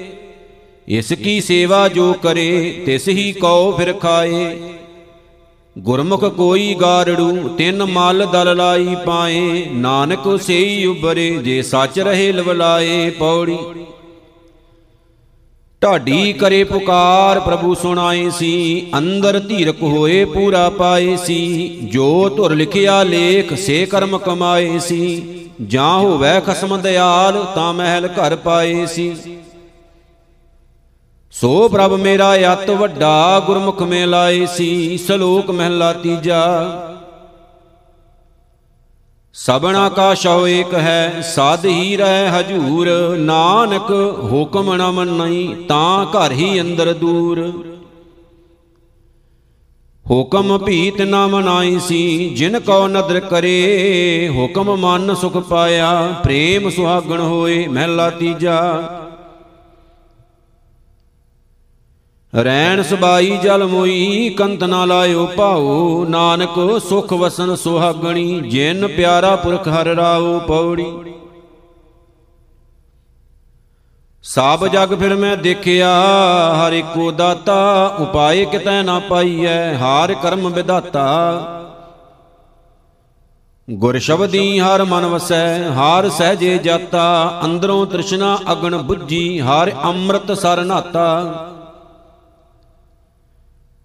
ਇਸ 0.89 1.13
ਕੀ 1.13 1.41
ਸੇਵਾ 1.41 1.87
ਜੋ 1.87 2.13
ਕਰੇ 2.13 2.83
ਤਿਸ 2.85 3.07
ਹੀ 3.07 3.31
ਕਉ 3.31 3.71
ਫਿਰ 3.77 3.93
ਖਾਏ। 3.93 4.59
ਗੁਰਮੁਖ 5.77 6.25
ਕੋਈ 6.25 6.75
ਗਾਰੜੂ, 6.81 7.47
ਤਿੰਨ 7.47 7.83
ਮਲ 7.83 8.27
ਦਲ 8.31 8.57
ਲਾਈ 8.57 8.95
ਪਾਏ। 9.05 9.65
ਨਾਨਕ 9.71 10.39
ਸੇਈ 10.41 10.85
ਉਬਰੇ 10.85 11.29
ਜੇ 11.29 11.61
ਸੱਚ 11.61 11.99
ਰਹੇ 11.99 12.31
ਲਵਲਾਏ 12.31 13.09
ਪੌੜੀ। 13.09 13.57
ਢਾਡੀ 15.83 16.33
ਕਰੇ 16.33 16.63
ਪੁਕਾਰ, 16.63 17.39
ਪ੍ਰਭੂ 17.39 17.75
ਸੁਣਾਏ 17.75 18.29
ਸੀ। 18.29 18.87
ਅੰਦਰ 18.97 19.39
ਧੀਰਕ 19.39 19.81
ਹੋਏ 19.81 20.25
ਪੂਰਾ 20.25 20.69
ਪਾਏ 20.69 21.15
ਸੀ। 21.15 21.67
ਜੋ 21.83 22.29
ਧੁਰ 22.29 22.55
ਲਿਖਿਆ 22.55 23.03
ਲੇਖ, 23.03 23.53
ਸੇ 23.53 23.85
ਕਰਮ 23.85 24.17
ਕਮਾਏ 24.17 24.79
ਸੀ। 24.79 25.39
ਜਾਂ 25.67 25.99
ਹੋਵੇ 25.99 26.41
ਖਸਮ 26.45 26.81
ਦਿਆਲ, 26.81 27.45
ਤਾਂ 27.55 27.73
ਮਹਿਲ 27.73 28.07
ਘਰ 28.07 28.35
ਪਾਏ 28.35 28.85
ਸੀ। 28.85 29.15
ਸੋ 31.31 31.69
ਪ੍ਰਭ 31.69 31.93
ਮੇਰਾ 31.93 32.35
ਅਤ 32.53 32.69
ਵੱਡਾ 32.69 33.39
ਗੁਰਮੁਖ 33.45 33.81
ਮੇ 33.81 34.05
ਲਾਏ 34.05 34.45
ਸੀ 34.45 34.97
ਸ਼ਲੋਕ 34.97 35.51
ਮਹਿਲਾ 35.51 35.93
ਤੀਜਾ। 35.93 36.41
ਸਬਣਾ 39.33 39.89
ਕਾ 39.89 40.13
ਸ਼ਉ 40.13 40.47
ਏਕ 40.47 40.73
ਹੈ 40.73 41.21
ਸਾਧ 41.21 41.65
ਹੀ 41.65 41.97
ਰਹਿ 41.97 42.29
ਹਜੂਰ। 42.29 43.15
ਨਾਨਕ 43.17 43.91
ਹੁਕਮ 44.31 44.75
ਨ 44.75 44.91
ਮੰਨਈ, 44.91 45.53
ਤਾਂ 45.67 46.05
ਘਰ 46.05 46.31
ਹੀ 46.31 46.61
ਅੰਦਰ 46.61 46.93
ਦੂਰ। 46.93 47.51
ਹੁਕਮ 50.11 50.57
ਭੀਤ 50.57 51.01
ਨਾ 51.01 51.27
ਮਨਾਈ 51.27 51.79
ਸੀ, 51.79 52.29
ਜਿਨ 52.29 52.59
ਕੋ 52.59 52.87
ਨਦਰ 52.87 53.19
ਕਰੇ, 53.19 54.31
ਹੁਕਮ 54.35 54.75
ਮਨ 54.75 55.15
ਸੁਖ 55.15 55.37
ਪਾਇਆ। 55.37 56.15
ਪ੍ਰੇਮ 56.23 56.69
ਸੁਹਾਗਣ 56.69 57.21
ਹੋਏ 57.21 57.67
ਮਹਿਲਾ 57.67 58.09
ਤੀਜਾ। 58.09 58.59
ਰੈਣ 62.33 62.81
ਸਬਾਈ 62.81 63.37
ਜਲ 63.37 63.65
ਮੋਈ, 63.65 64.29
ਕੰਤ 64.29 64.63
ਨਾ 64.63 64.85
ਲਾਇਓ 64.85 65.25
ਭਾਉ। 65.27 66.05
ਨਾਨਕ 66.09 66.79
ਸੁਖ 66.89 67.13
ਵਸਨ 67.13 67.55
ਸੁਹਾਗਣੀ, 67.55 68.41
ਜਿਨ 68.41 68.87
ਪਿਆਰਾ 68.87 69.35
ਪੁਰਖ 69.35 69.67
ਹਰ 69.67 69.87
ਰਾਉ 69.87 70.39
ਪੌੜੀ। 70.39 70.85
ਸਭ 74.23 74.67
ਜਗ 74.67 74.93
ਫਿਰ 74.99 75.15
ਮੈਂ 75.15 75.37
ਦੇਖਿਆ, 75.37 75.89
ਹਰ 76.55 76.73
ਇੱਕੋ 76.73 77.11
ਦਾਤਾ, 77.11 77.97
ਉਪਾਏ 77.99 78.45
ਕਿਤੈ 78.45 78.81
ਨਾ 78.83 78.99
ਪਾਈਐ, 78.99 79.75
ਹਾਰ 79.75 80.13
ਕਰਮ 80.13 80.47
ਵਿਦਾਤਾ 80.49 81.05
ਗੁਰ 83.69 83.97
ਸ਼ਬਦੀ 83.99 84.59
ਹਰ 84.59 84.83
ਮਨ 84.83 85.05
ਵਸੈ, 85.05 85.69
ਹਾਰ 85.69 86.09
ਸਹਜੇ 86.09 86.57
ਜਾਤਾ, 86.57 87.39
ਅੰਦਰੋਂ 87.45 87.85
ਤ੍ਰਿਸ਼ਨਾ 87.85 88.37
ਅਗਣ 88.51 88.75
부ਜੀ 88.75 89.39
ਹਰ 89.39 89.71
ਅੰਮ੍ਰਿਤ 89.83 90.31
ਸਰ 90.31 90.63
ਨਾਤਾ। 90.65 91.55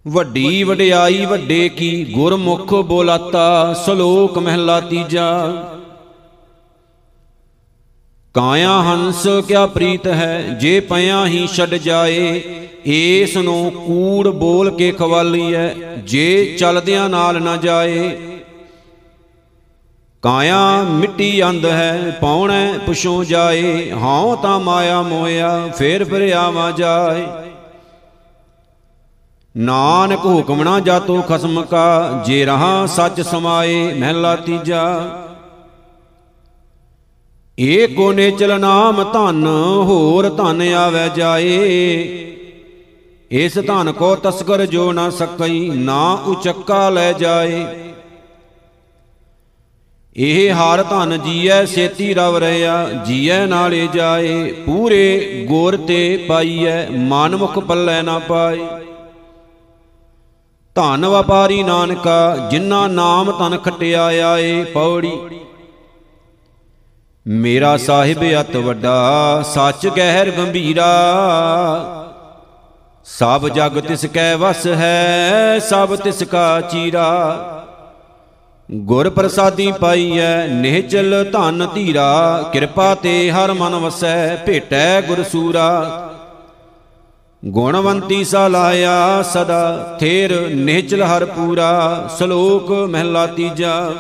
ਵੱਡੀ 0.06 0.62
ਵਡਿਆਈ, 0.64 1.24
ਵੱਡੇ 1.26 1.68
ਕੀ 1.68 2.04
ਗੁਰਮੁਖ 2.04 2.74
ਬੋਲਾਤਾ, 2.74 3.74
ਸ਼ਲੋਕ 3.84 4.38
ਮਹਿਲਾ 4.38 4.80
ਤੀਜਾ। 4.80 5.28
ਕਾਇਆ 8.34 8.70
ਹੰਸ 8.82 9.26
ਕਿਆ 9.48 9.66
ਪ੍ਰੀਤ 9.66 10.06
ਹੈ, 10.06 10.56
ਜੇ 10.60 10.80
ਪਿਆ 10.80 11.26
ਹੀ 11.26 11.46
ਛੱਡ 11.46 11.74
ਜਾਏ 11.74 12.42
ਏਸ 12.86 13.36
ਨੂੰ 13.36 13.70
ਕੂੜ 13.86 14.28
ਬੋਲ 14.28 14.70
ਕੇ 14.70 14.90
ਖਵਾਲੀਐ, 14.92 15.68
ਜੇ 15.98 16.56
ਚਲਦਿਆਂ 16.58 17.08
ਨਾਲ 17.08 17.42
ਨਾ 17.42 17.56
ਜਾਏ। 17.56 18.08
ਕਾਇਆ 20.22 20.82
ਮਿੱਟੀ 20.82 21.42
ਅੰਧ 21.42 21.66
ਹੈ, 21.66 22.18
ਪੌਣੈ 22.20 22.78
ਪੁਛੋ 22.78 23.24
ਜਾਏ, 23.24 23.90
ਹਉ 23.92 24.36
ਤਾਂ 24.36 24.60
ਮਾਇਆ 24.60 25.02
ਮੋਇਆ 25.02 25.68
ਫੇਰ 25.78 26.04
ਫਿਰ 26.04 26.32
ਆਵਾ 26.32 26.70
ਜਾਏ। 26.70 27.26
ਨਾਨਕ 29.56 30.24
ਹੁਕਮ 30.24 30.62
ਨਾ 30.62 30.80
ਜਾਤੋ 30.80 31.22
ਖਸਮ 31.22 31.62
ਕਾ, 31.62 32.22
ਜੇ 32.26 32.44
ਰਹਾ 32.44 32.86
ਸੱਚ 32.86 33.20
ਸਮਾਏ 33.20 33.94
ਮਹਿਲਾ 33.94 34.36
ਤੀਜਾ। 34.36 35.10
ਏਕੋ 37.60 38.12
ਨੇਚਲ 38.12 38.60
ਨਾਮ 38.60 39.04
ਧਨ, 39.12 39.46
ਹੋਰ 39.84 40.28
ਧਨ 40.28 40.62
ਆਵੇ 40.62 41.10
ਜਾਏ। 41.16 42.02
ਇਸ 43.30 43.58
ਧਨ 43.58 43.92
ਕੋ 43.92 44.16
ਤਸਕਰ 44.16 44.66
ਜੋ 44.66 44.92
ਨਾ 44.92 45.10
ਸਕਈ, 45.10 45.70
ਨਾ 45.70 46.12
ਉਚੱਕਾ 46.12 46.90
ਲੈ 46.90 47.12
ਜਾਏ। 47.12 47.64
ਇਹ 50.16 50.52
ਹਰ 50.52 50.82
ਧਨ 50.82 51.18
ਜੀਐ, 51.22 51.64
ਸੇਤੀ 51.64 52.14
ਰਵ 52.14 52.36
ਰਿਆ 52.36 52.90
ਜੀਐ 53.06 53.46
ਨਾਲੇ 53.46 53.88
ਜਾਏ। 53.92 54.52
ਪੂਰੇ 54.52 55.44
ਗੁਰ 55.48 55.76
ਤੇ 55.76 56.24
ਪਾਈਐ 56.28 56.86
ਮਨਮੁਖ 56.90 57.58
ਪੱਲੇ 57.58 58.02
ਨਾ 58.02 58.18
ਪਾਏ। 58.18 58.83
ਧਨ 60.74 61.06
ਵਪਾਰੀ 61.06 61.62
ਨਾਨਕਾ, 61.62 62.36
ਜਿਨ੍ਹਾਂ 62.50 62.88
ਨਾਮ 62.88 63.30
ਤਨ 63.32 63.58
ਖਟਿਆ 63.58 64.04
ਆਏ, 64.04 64.64
ਪੌੜੀ। 64.64 65.12
ਮੇਰਾ 67.26 67.76
ਸਾਹਿਬ 67.76 68.40
ਅਤ 68.40 68.56
ਵੱਡਾ, 68.56 69.42
ਸੱਚ 69.42 69.86
ਗਹਿਰ 69.88 70.30
ਗੰਭੀਰਾ। 70.30 70.86
ਸਭ 73.04 73.48
ਜਗ 73.48 73.80
ਤਿਸ 73.80 74.06
ਕੈ 74.06 74.36
ਵਸ 74.36 74.66
ਹੈ, 74.66 75.58
ਸਭ 75.58 75.96
ਤਿਸ 75.96 76.22
ਕਾ 76.22 76.60
ਚੀਰਾ। 76.60 77.40
ਗੁਰ 78.70 79.10
ਪ੍ਰਸਾਦੀ 79.10 79.72
ਪਾਈਐ 79.72 80.46
ਨਿਹਚਲ 80.46 81.30
ਧਨ 81.32 81.68
ਧੀਰਾ। 81.74 82.42
ਕਿਰਪਾ 82.52 82.94
ਤੇ 82.94 83.30
ਹਰ 83.30 83.52
ਮਨ 83.52 83.74
ਵਸੈ, 83.74 84.36
ਭੇਟੈ 84.36 85.00
ਗੁਰ 85.00 85.22
ਸੂਰਾ। 85.22 86.00
ਗੁਣਵੰਤੀ 87.50 88.24
ਸਾ 88.24 88.48
ਲਾਇਆ 88.48 89.22
ਸਦਾ, 89.22 89.96
ਥੇਰ 90.00 90.48
ਨਿਹਚਲ 90.48 91.02
ਹਰ 91.02 91.24
ਪੂਰਾ, 91.24 92.10
ਸ਼ਲੋਕ 92.18 92.72
ਮਹਿਲਾ 92.72 93.26
ਤੀਜਾ। 93.26 93.94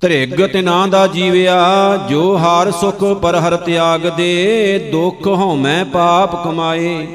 ਤ੍ਰਿਗ 0.00 0.46
ਤਿਨਾ 0.46 0.86
ਦਾ 0.86 1.06
ਜੀਵਿਆ, 1.06 1.96
ਜੋ 1.96 2.38
ਹਾਰ 2.38 2.70
ਸੁਖ 2.70 3.04
ਪਰ 3.04 3.36
ਹਰ 3.36 3.56
ਤਿਆਗ 3.56 4.00
ਦੇ, 4.00 4.90
ਦੁਖ 4.92 5.26
ਹਉਮੈ 5.26 5.84
ਪਾਪ 5.84 6.44
ਕਮਾਏ। 6.44 7.06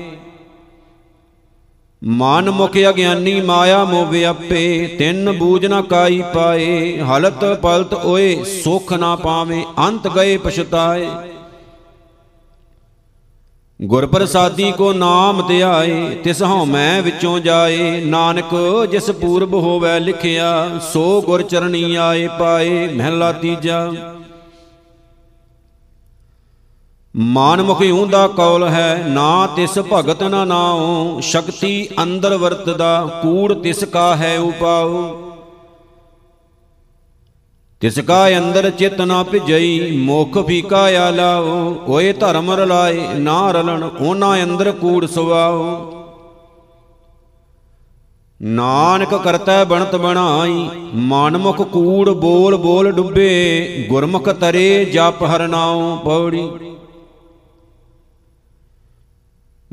ਮਨ 2.03 2.49
ਮੁਖ 2.49 2.71
ਅਗਿਆਨੀ 2.89 3.41
ਮਾਇਆ 3.41 3.83
ਮੋਹ 3.83 4.05
ਵਿਅਪੇ 4.05 4.95
ਤਿੰਨ 4.99 5.31
ਬੂਝ 5.31 5.65
ਨਾ 5.65 5.81
ਕਾਈ 5.81 6.23
ਪਾਏ, 6.33 7.01
ਹਲਤ 7.01 7.45
ਪਲਤ 7.61 7.93
ਓਏ, 7.93 8.43
ਸੁਖ 8.43 8.93
ਨਾ 8.93 9.15
ਪਾਵੇ, 9.15 9.65
ਅੰਤ 9.79 10.07
ਗਏ 10.07 10.37
ਪਛਤਾਏ। 10.37 11.07
ਗੁਰ 13.83 14.05
ਪ੍ਰਸਾਦੀ 14.05 14.71
ਕੋ 14.71 14.93
ਨਾਮ 14.93 15.47
ਧਿਆਏ, 15.47 16.15
ਤਿਸ 16.15 16.43
ਹਉ 16.43 16.65
ਮੈਂ 16.65 17.01
ਵਿੱਚੋਂ 17.01 17.39
ਜਾਏ। 17.39 18.05
ਨਾਨਕ, 18.05 18.55
ਜਿਸ 18.91 19.11
ਪੂਰਬ 19.11 19.53
ਹੋਵੇ 19.53 19.99
ਲਿਖਿਆ, 19.99 20.79
ਸੋ 20.93 21.21
ਗੁਰ 21.21 21.41
ਚਰਣੀ 21.41 21.95
ਆਏ 21.95 22.27
ਪਾਏ, 22.27 22.87
ਮਹਿਲਾ 22.87 23.31
ਤੀਜਾ। 23.31 23.93
ਮਾਨ 27.15 27.61
ਮੁਖ 27.61 27.81
ਉਂਦਾ 27.81 28.27
ਕੌਲ 28.27 28.67
ਹੈ, 28.67 29.05
ਨਾ 29.07 29.47
ਤਿਸ 29.47 29.79
ਭਗਤ 29.93 30.23
ਨਾ 30.23 30.45
ਨਾਉ, 30.45 31.19
ਸ਼ਕਤੀ 31.19 31.87
ਅੰਦਰ 32.03 32.37
ਵਰਤਦਾ, 32.37 33.19
ਕੂੜ 33.21 33.53
ਤਿਸ 33.53 33.83
ਕਾ 33.83 34.15
ਹੈ 34.15 34.39
ਉਪਾਉ। 34.39 35.22
ਤਿਸ 37.83 37.99
ਕਾ 37.99 38.27
ਅੰਦਰ 38.37 38.69
ਚਿਤ 38.69 39.01
ਨਾ 39.01 39.23
ਭਿਜਈ, 39.23 39.97
ਮੁਖ 39.97 40.37
ਫੀਕਾ 40.47 40.81
ਆਲਾਓ 40.97 41.75
ਓਏ 41.87 42.13
ਧਰਮ 42.13 42.51
ਰਲਾਏ, 42.51 43.07
ਨਾ 43.13 43.51
ਰਲਣ, 43.51 43.83
ਉਹਨਾਂ 43.83 44.43
ਅੰਦਰ 44.43 44.71
ਕੂੜ 44.71 45.05
ਸੁਵਾਓ 45.05 45.89
ਨਾਨਕ 48.41 49.15
ਕਰਤਾ 49.15 49.63
ਬਣਤ 49.63 49.95
ਬਣਾਈ, 49.95 50.69
ਮਨਮੁਖ 50.95 51.61
ਕੂੜ 51.61 52.09
ਬੋਲ 52.09 52.55
ਬੋਲ 52.57 52.91
ਡੁੱਬੇ, 52.91 53.85
ਗੁਰਮੁਖ 53.89 54.29
ਤਰੇ 54.29 54.85
ਜਪ 54.85 55.23
ਹਰਨਾਉ 55.23 55.97
ਪੌੜੀ। 55.97 56.49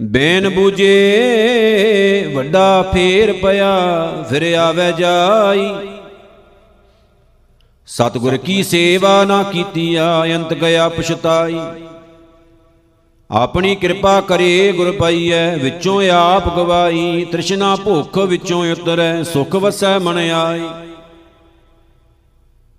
ਬੇਨ 0.01 0.49
ਬੂਝੇ, 0.49 0.93
ਵੱਡਾ 2.35 2.83
ਫੇਰ 2.83 3.33
ਪਿਆ, 3.33 3.77
ਫਿਰ 4.31 4.55
ਆਵੇ 4.55 4.93
ਜਾਈ। 4.93 5.90
ਸਤਿਗੁਰ 7.91 8.37
ਕੀ 8.37 8.63
ਸੇਵਾ 8.63 9.25
ਨਾ 9.25 9.43
ਕੀਤੀ 9.43 9.95
ਆ 9.95 10.25
ਅੰਤ 10.35 10.55
ਗਿਆ 10.55 10.89
ਪਛਤਾਈ। 10.89 11.59
ਆਪਣੀ 13.31 13.75
ਕਿਰਪਾ 13.75 14.21
ਕਰੇ 14.21 14.73
ਗੁਰ 14.73 14.91
ਪਾਈਐ, 14.93 15.57
ਵਿੱਚੋਂ 15.57 16.03
ਆਪ 16.11 16.57
ਗਵਾਈ। 16.57 17.25
ਤ੍ਰਿਸ਼ਨਾ 17.33 17.77
ਭੁੱਖ 17.77 18.19
ਵਿੱਚੋਂ 18.19 18.73
ਉਤਰੈ, 18.73 19.23
ਸੁਖ 19.23 19.55
ਵਸੈ 19.57 19.99
ਮਨ 19.99 20.19
ਆਈ। 20.19 20.69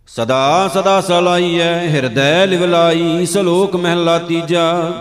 ਸਦਾ 0.07 0.69
ਸਦਾ 0.73 1.01
ਸਲਾਈਐ, 1.01 1.73
ਹਿਰਦੈ 1.89 2.45
ਲਿਵਲਾਈ, 2.45 3.25
ਸਲੋਕ 3.25 3.75
ਮਹਿਲਾ 3.75 4.17
ਤੀਜਾ। 4.19 4.93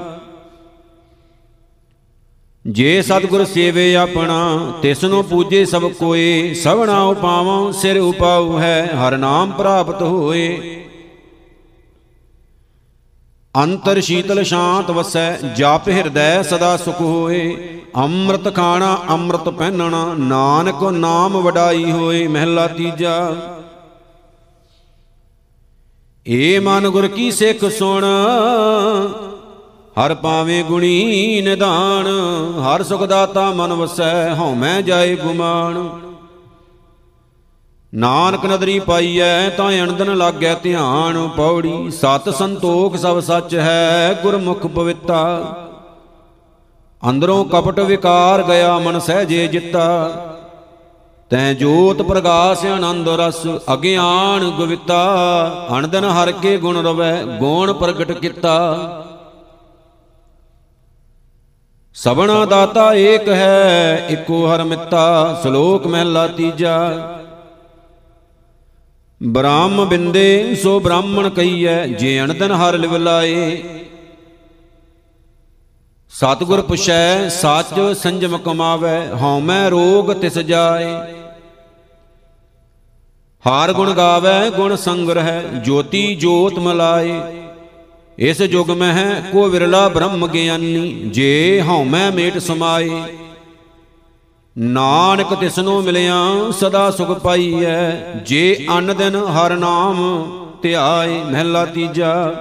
ਜੇ 2.70 3.02
ਸਤਿਗੁਰ 3.02 3.44
ਸੇਵੇ 3.44 3.94
ਆਪਣਾ 3.96 4.72
ਤਿਸ 4.83 5.04
ਨੂੰ 5.04 5.24
ਪੂਜੇ 5.24 5.64
ਸਭ 5.64 5.85
ਕੋਏ 5.90 6.54
ਸਵਣਾ 6.54 7.02
ਉਪਾਵਾਂ 7.02 7.72
ਸਿਰ 7.72 7.98
ਉਪਾਉ 7.98 8.59
ਹੈ, 8.59 8.90
ਹਰ 8.94 9.16
ਨਾਮ 9.16 9.52
ਪ੍ਰਾਪਤ 9.52 10.02
ਹੋਏ। 10.02 10.76
ਅੰਤਰ 13.54 14.00
ਸ਼ੀਤਲ 14.00 14.42
ਸ਼ਾਂਤ 14.42 14.90
ਵਸੈ, 14.90 15.37
ਜਪ 15.56 15.88
ਹਿਰਦੈ 15.88 16.42
ਸਦਾ 16.42 16.76
ਸੁਖ 16.76 17.00
ਹੋਏ। 17.00 17.56
ਅੰਮ੍ਰਿਤ 17.96 18.54
ਖਾਣਾ, 18.56 18.98
ਅੰਮ੍ਰਿਤ 19.11 19.48
ਪਹਿਨਣਾ, 19.48 20.14
ਨਾਨਕ 20.18 20.83
ਨਾਮ 20.83 21.37
ਵਡਾਈ 21.37 21.90
ਹੋਏ, 21.90 22.26
ਮਹਿਲਾ 22.26 22.66
ਤੀਜਾ। 22.66 23.37
ਏ 26.28 26.59
ਮਨ 26.59 26.88
ਗੁਰ 26.88 27.09
ਕੀ 27.09 27.30
ਸਿੱਖ 27.30 27.64
ਸੁਣ 27.64 28.04
ਹਰ 29.96 30.14
ਪਾਵੇਂ 30.14 30.64
ਗੁਣੀ 30.64 31.40
ਨਿਧਾਨ 31.40 32.07
ਹਰ 32.61 32.83
ਸੁਖ 32.83 33.03
ਦਾਤਾ 33.03 33.50
ਮਨ 33.50 33.72
ਵਸੈ, 33.72 34.35
ਹਉਮੈ 34.35 34.81
ਜਾਏ 34.83 35.16
ਗੁਮਾਨ। 35.16 35.88
ਨਾਨਕ 37.94 38.46
ਨਦਰੀ 38.46 38.79
ਪਾਈਐ, 38.81 39.48
ਤਾਂ 39.48 39.72
ਅਣਦਨ 39.72 40.16
ਲਾਗੈ 40.16 40.55
ਧਿਆਨ 40.55 41.29
ਪੌੜੀ, 41.29 41.90
ਸਤ 41.90 42.29
ਸੰਤੋਖ 42.29 42.96
ਸਭ 42.96 43.20
ਸੱਚ 43.20 43.55
ਹੈ, 43.55 44.20
ਗੁਰਮੁਖ 44.22 44.66
ਪਵਿੱਤਾ। 44.66 45.44
ਅੰਦਰੋਂ 47.09 47.44
ਕਪਟ 47.44 47.81
ਵਿਕਾਰ 47.81 48.42
ਗਿਆ, 48.42 48.79
ਮਨ 48.79 48.98
ਸਹਜੇ 48.98 49.46
ਜਿੱਤਾ। 49.46 50.09
ਤੈ 51.31 51.55
ਜੋਤ 51.55 52.03
ਪ੍ਰਗਾਸ, 52.03 52.64
ਆਨੰਦ 52.64 53.09
ਰਸ 53.09 53.46
ਅਗਿਆਨ 53.72 54.50
ਗਵਿਤਾ। 54.50 55.05
ਅਣਦਨ 55.72 56.05
ਹਰ 56.05 56.33
ਕੇ 56.33 56.57
ਗੁਣ 56.57 56.87
ਰਵੈ, 56.87 57.22
ਗੋਣ 57.24 57.72
ਪ੍ਰਗਟ 57.72 58.12
ਕੀਤਾ। 58.12 58.76
ਸਬਣਾ 61.94 62.44
ਦਾਤਾ 62.44 62.94
ਏਕ 62.94 63.29
ਹੈ, 63.29 64.07
ਇੱਕੋ 64.11 64.55
ਹਰ 64.55 64.64
ਮਿੱਤਾ, 64.64 65.38
ਸ਼ਲੋਕ 65.42 65.87
ਮਹਿਲਾ 65.87 66.26
ਤੀਜਾ। 66.26 66.76
ਬ੍ਰਾਹਮ 69.22 69.85
ਬਿੰਦੇ, 69.85 70.55
ਸੋ 70.55 70.81
ਬ੍ਰਾਹਮਣ 70.81 71.29
ਕਹੀਐ, 71.29 71.87
ਜੇ 71.87 72.20
ਅਣਦਨ 72.20 72.53
ਹਰ 72.53 72.79
ਲਿਵ 72.79 72.96
ਲਾਏ। 72.96 73.62
ਸਤਿਗੁਰ 76.12 76.62
ਪੁਛੈ, 76.62 77.29
ਸੱਚ 77.29 77.81
ਸੰਜਮ 77.96 78.38
ਕਮਾਵੇ, 78.38 79.09
ਹਉਮੈ 79.22 79.68
ਰੋਗ 79.70 80.12
ਤਿਸ 80.12 80.38
ਜਾਏ। 80.38 80.94
ਹਾਰ 83.46 83.72
ਗੁਣ 83.72 83.92
ਗਾਵੇ, 83.92 84.50
ਗੁਣ 84.50 84.76
ਸੰਗ 84.76 85.11
ਰਹਿ, 85.11 85.42
ਜੋਤੀ 85.64 86.14
ਜੋਤ 86.14 86.59
ਮਲਾਏ। 86.59 87.39
ਇਸ 88.20 88.42
ਜੁਗ 88.42 88.70
ਮਹਿ 88.70 89.22
ਕੋ 89.33 89.48
ਵਿਰਲਾ 89.48 89.88
ਬ੍ਰਹਮ 89.88 90.26
ਗਿਆਨੀ, 90.26 91.02
ਜੇ 91.06 91.62
ਹਉਮੈ 91.68 92.11
ਮੇਟ 92.11 92.38
ਸਮਾਏ। 92.38 93.02
ਨਾਨਕ 94.59 95.35
ਤਿਸਨੂੰ 95.35 95.83
ਮਿਲਿਆ, 95.83 96.14
ਸਦਾ 96.61 96.90
ਸੁਖ 96.90 97.09
ਪਾਈਐ। 97.09 97.90
ਜੇ 98.26 98.66
ਅਨ 98.78 98.94
ਦਿਨ 98.96 99.16
ਹਰ 99.16 99.56
ਨਾਮ 99.56 99.98
ਧਿਆਏ, 100.62 101.22
ਮਹਿਲਾ 101.24 101.64
ਤੀਜਾ। 101.64 102.33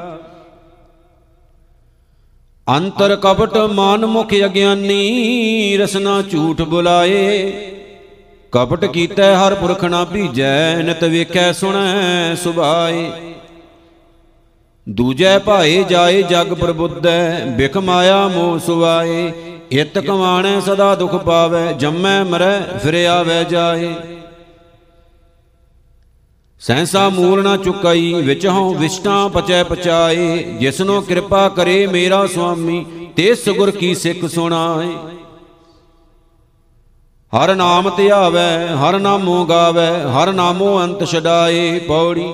ਅੰਤਰ 2.68 3.16
ਕਪਟ 3.16 3.58
ਮਾਨ 3.58 4.06
ਮੁਖ 4.06 4.34
ਅਗਿਆਨੀ, 4.46 5.78
ਰਸਨਾ 5.78 6.22
ਝੂਠ 6.22 6.62
ਬੁਲਾਏ। 6.62 7.52
ਕਪਟ 8.52 8.86
ਕੀਤੈ 8.86 9.36
ਹਰ 9.36 9.56
ਪੁਰਖ 9.56 9.84
ਨਾ 9.84 10.06
ਭੀਜੈ, 10.06 10.76
ਨਿਤ 10.76 11.04
ਵੇਖੈ 11.04 11.52
ਸੁਣੈ 11.52 12.36
ਸੁਭਾਏ। 12.36 13.12
ਦੂਜੈ 14.90 15.38
ਭਾਏ 15.40 15.84
ਜਾਏ 15.84 16.22
ਜਗ 16.22 16.54
ਪ੍ਰਬੁੱਧੈ, 16.54 17.46
ਬਿਖ 17.58 17.78
ਮਾਇਆ 17.78 18.28
ਮੋਹ 18.28 18.58
ਸੁਆਏ 18.60 19.32
ਇਤ 19.72 20.00
ਕਮਾਣੈ 20.00 20.60
ਸਦਾ 20.60 20.94
ਦੁਖ 20.96 21.16
ਪਾਵੈ, 21.16 21.72
ਜੰਮੈ 21.72 22.24
ਮਰੈ 22.24 22.60
ਫਿਰ 22.84 23.06
ਆਵੈ 23.06 23.44
ਜਾਏ। 23.44 23.94
ਸੈਂਸਾ 26.62 27.08
ਮੂਲ 27.10 27.44
ਨਾ 27.44 27.56
ਚੁਕਾਈ 27.58 28.14
ਵਿੱਚ 28.14 28.48
ਹਉ 28.48 28.74
ਵਿਸ਼ਟਾਂ 28.74 29.30
ਪਚੈ 29.30 29.64
ਪਚਾਏ, 29.64 30.38
ਜਿਸਨੋ 30.60 31.00
ਕਿਰਪਾ 31.02 31.48
ਕਰੇ 31.50 31.86
ਮੇਰਾ 31.88 32.26
ਸੁਆਮੀ 32.28 32.86
ਤਿਸ 33.16 33.50
ਗੁਰ 33.50 33.72
ਕੀ 33.72 33.94
ਸਿੱਖ 33.96 34.26
ਸੁਣਾਏ। 34.26 34.92
ਹਰ 37.34 37.56
ਨਾਮ 37.56 37.90
ਧਿਆਵੈ, 37.98 38.76
ਹਰ 38.76 39.00
ਨਾਮੋ 39.00 39.44
ਗਾਵੈ, 39.46 39.92
ਹਰ 40.08 40.34
ਨਾਮੋ 40.34 40.80
ਅੰਤ 40.84 41.04
ਛਡਾਏ, 41.06 41.80
ਪੌੜੀ। 41.80 42.34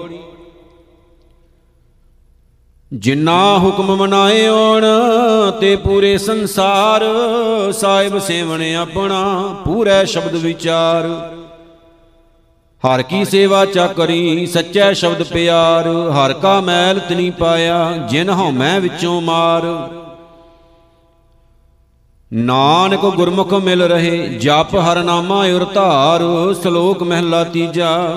ਜਿਨਾ 2.93 3.59
ਹੁਕਮ 3.59 3.95
ਮਨਾਏ 3.95 4.47
ਓਣ 4.47 4.83
ਤੇ 5.61 5.75
ਪੂਰੇ 5.75 6.17
ਸੰਸਾਰ 6.17 7.03
ਸਾਹਿਬ 7.71 8.19
ਸੇਵਣ 8.19 8.75
ਆਪਣਾ, 8.75 9.55
ਪੂਰੇ 9.65 10.05
ਸ਼ਬਦ 10.05 10.35
ਵਿਚਾਰ। 10.35 11.31
ਹਰ 12.83 13.01
ਕੀ 13.01 13.25
ਸੇਵਾ 13.25 13.65
ਚਾ 13.65 13.87
ਕਰੀ, 13.87 14.45
ਸੱਚੇ 14.45 14.93
ਸ਼ਬਦ 14.93 15.23
ਪਿਆਰ। 15.23 15.87
ਹਰ 15.87 16.33
ਕਾ 16.33 16.61
ਮੈਲ 16.61 16.99
ਤਨੀ 16.99 17.29
ਪਾਇਆ, 17.29 17.91
ਜਿਨ 18.09 18.29
ਹਉਮੈ 18.29 18.79
ਵਿੱਚੋਂ 18.79 19.21
ਮਾਰ। 19.21 19.61
ਨਾਨਕ 22.33 22.99
ਗੁਰਮੁਖ 22.99 23.53
ਮਿਲ 23.53 23.83
ਰਹੇ, 23.83 24.27
ਜਪ 24.27 24.75
ਹਰ 24.75 25.03
ਨਾਮਾ 25.03 25.45
ਉਰ 25.45 25.65
ਧਾਰ। 25.73 26.53
ਸ਼ਲੋਕ 26.61 27.03
ਮਹਿਲਾ 27.03 27.43
ਤੀਜਾ। 27.43 28.15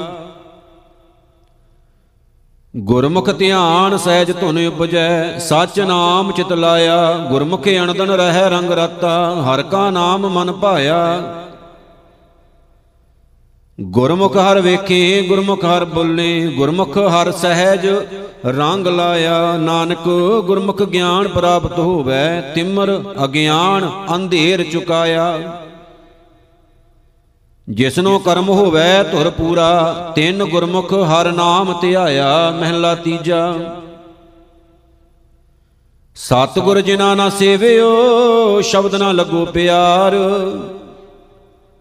ਗੁਰਮੁਖ 2.76 3.30
ਧਿਆਨ 3.30 3.96
ਸਹਿਜ 3.96 4.32
ਧੁਨ 4.40 4.66
ਉਪਜੈ, 4.66 5.38
ਸਚ 5.38 5.80
ਨਾਮ 5.80 6.32
ਚਿਤ 6.32 6.52
ਲਾਇਆ। 6.52 7.12
ਗੁਰਮੁਖ 7.30 7.68
ਅਣਦਨ 7.68 8.10
ਰਹਿ 8.10 8.48
ਰੰਗ 8.50 8.70
ਰਤਾ, 8.70 9.42
ਹਰ 9.42 9.62
ਕਾ 9.62 9.90
ਨਾਮ 9.90 10.26
ਮਨ 10.28 10.52
ਭਾਇਆ। 10.52 11.22
ਗੁਰਮੁਖ 13.80 14.36
ਹਰ 14.36 14.60
ਵੇਖੇ, 14.60 15.22
ਗੁਰਮੁਖ 15.28 15.64
ਹਰ 15.64 15.84
ਬੋਲੇ, 15.84 16.46
ਗੁਰਮੁਖ 16.46 16.98
ਹਰ 16.98 17.30
ਸਹਿਜ 17.32 17.86
ਰੰਗ 18.46 18.86
ਲਾਇਆ। 18.86 19.56
ਨਾਨਕ, 19.56 20.08
ਗੁਰਮੁਖ 20.46 20.82
ਗਿਆਨ 20.82 21.28
ਪ੍ਰਾਪਤ 21.28 21.78
ਹੋਵੇ, 21.78 22.40
ਤਿਮਰ 22.54 23.02
ਅਗਿਆਨ 23.24 23.90
ਅੰਧੇਰ 24.14 24.62
ਚੁਕਾਇਆ। 24.62 25.38
ਜਿਸਨੋ 27.70 28.18
ਕਰਮ 28.18 28.48
ਹੋਵੇ 28.48 29.02
ਧੁਰ 29.12 29.30
ਪੂਰਾ, 29.30 29.94
ਤਿੰਨ 30.14 30.44
ਗੁਰਮੁਖ 30.44 30.92
ਹਰ 30.92 31.32
ਨਾਮ 31.32 31.74
ਧਿਆਇਆ, 31.80 32.50
ਮਹਿਲਾ 32.50 32.94
ਤੀਜਾ। 32.94 33.54
ਸਤਿਗੁਰ 36.14 36.80
ਜਿਨਾ 36.80 37.14
ਨਾ 37.14 37.28
ਸੇਵਿਓ, 37.28 38.60
ਸ਼ਬਦ 38.60 38.94
ਨਾ 38.94 39.12
ਲੱਗੋ 39.12 39.44
ਪਿਆਰ। 39.44 40.12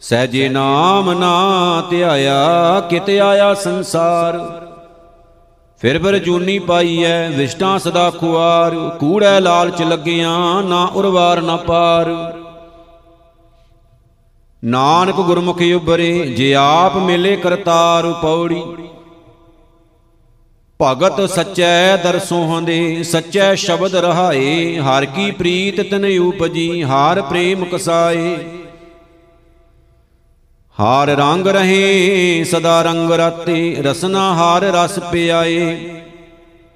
ਸਹਜੇ 0.02 0.50
ਨਾਮ 0.50 1.12
ਨਾ 1.14 1.84
ਧਿਆਇਆ, 1.90 2.80
ਕਿਤ 2.90 3.10
ਆਇਆ 3.10 3.54
ਸੰਸਾਰ। 3.54 4.62
ਫਿਰ 5.82 6.00
ਫਿਰ 6.00 6.18
ਜੂਨੀ 6.18 6.60
ਪਾਈ 6.60 7.04
ਐ 7.04 7.30
ਵਿਸ਼ਟਾਂ 7.30 7.80
ਸਦਾ 7.80 8.10
ਖੁਆਰ। 8.10 8.76
ਕੂੜੈ 9.00 9.40
ਲਾਲਚ 9.40 9.82
ਲੱਗਿਆਂ, 9.82 10.64
ਨਾ 10.64 10.86
ਉਰਵਾਰ 10.86 11.42
ਨਾ 11.42 11.56
ਪਾਰ। 11.56 12.37
ਨਾਨਕ 14.64 15.16
ਗੁਰਮੁਖ 15.16 15.62
ਉਬਰੇ 15.76 16.26
ਜੇ 16.26 16.56
ਆਪ 16.56 16.98
ਮਿਲੇ 16.98 17.36
ਕਰਤਾਰ 17.36 18.14
ਪੌੜੀ। 18.14 18.62
ਭਗਤ 20.82 21.30
ਸਚੈ 21.30 21.98
ਦਰਸੋਂ 21.98 22.62
ਦੇ 22.62 23.04
ਸਚੈ 23.04 23.56
ਸ਼ਬਦ 23.56 23.96
ਰਹਾਏ, 23.96 24.78
ਹਰ 24.78 25.06
ਕੀ 25.06 25.32
ਪ੍ਰੀਤ 25.32 25.82
ਤਨ 25.82 26.20
ਉਪਜੀ, 26.20 26.84
ਹਾਰ 26.84 27.22
ਪ੍ਰੇਮ 27.22 27.66
ਕਸਾਏ। 27.66 28.38
ਹਾਰ 30.80 31.08
ਰੰਗ 31.08 31.48
ਰਹੇ, 31.48 32.44
ਸਦਾ 32.44 32.82
ਰੰਗ 32.82 33.12
ਰਾਤੇ, 33.12 33.76
ਰਸਨਾ 33.82 34.34
ਹਾਰ 34.34 34.62
ਰਸ 34.62 35.00
ਪਿਆਏ। 35.00 35.78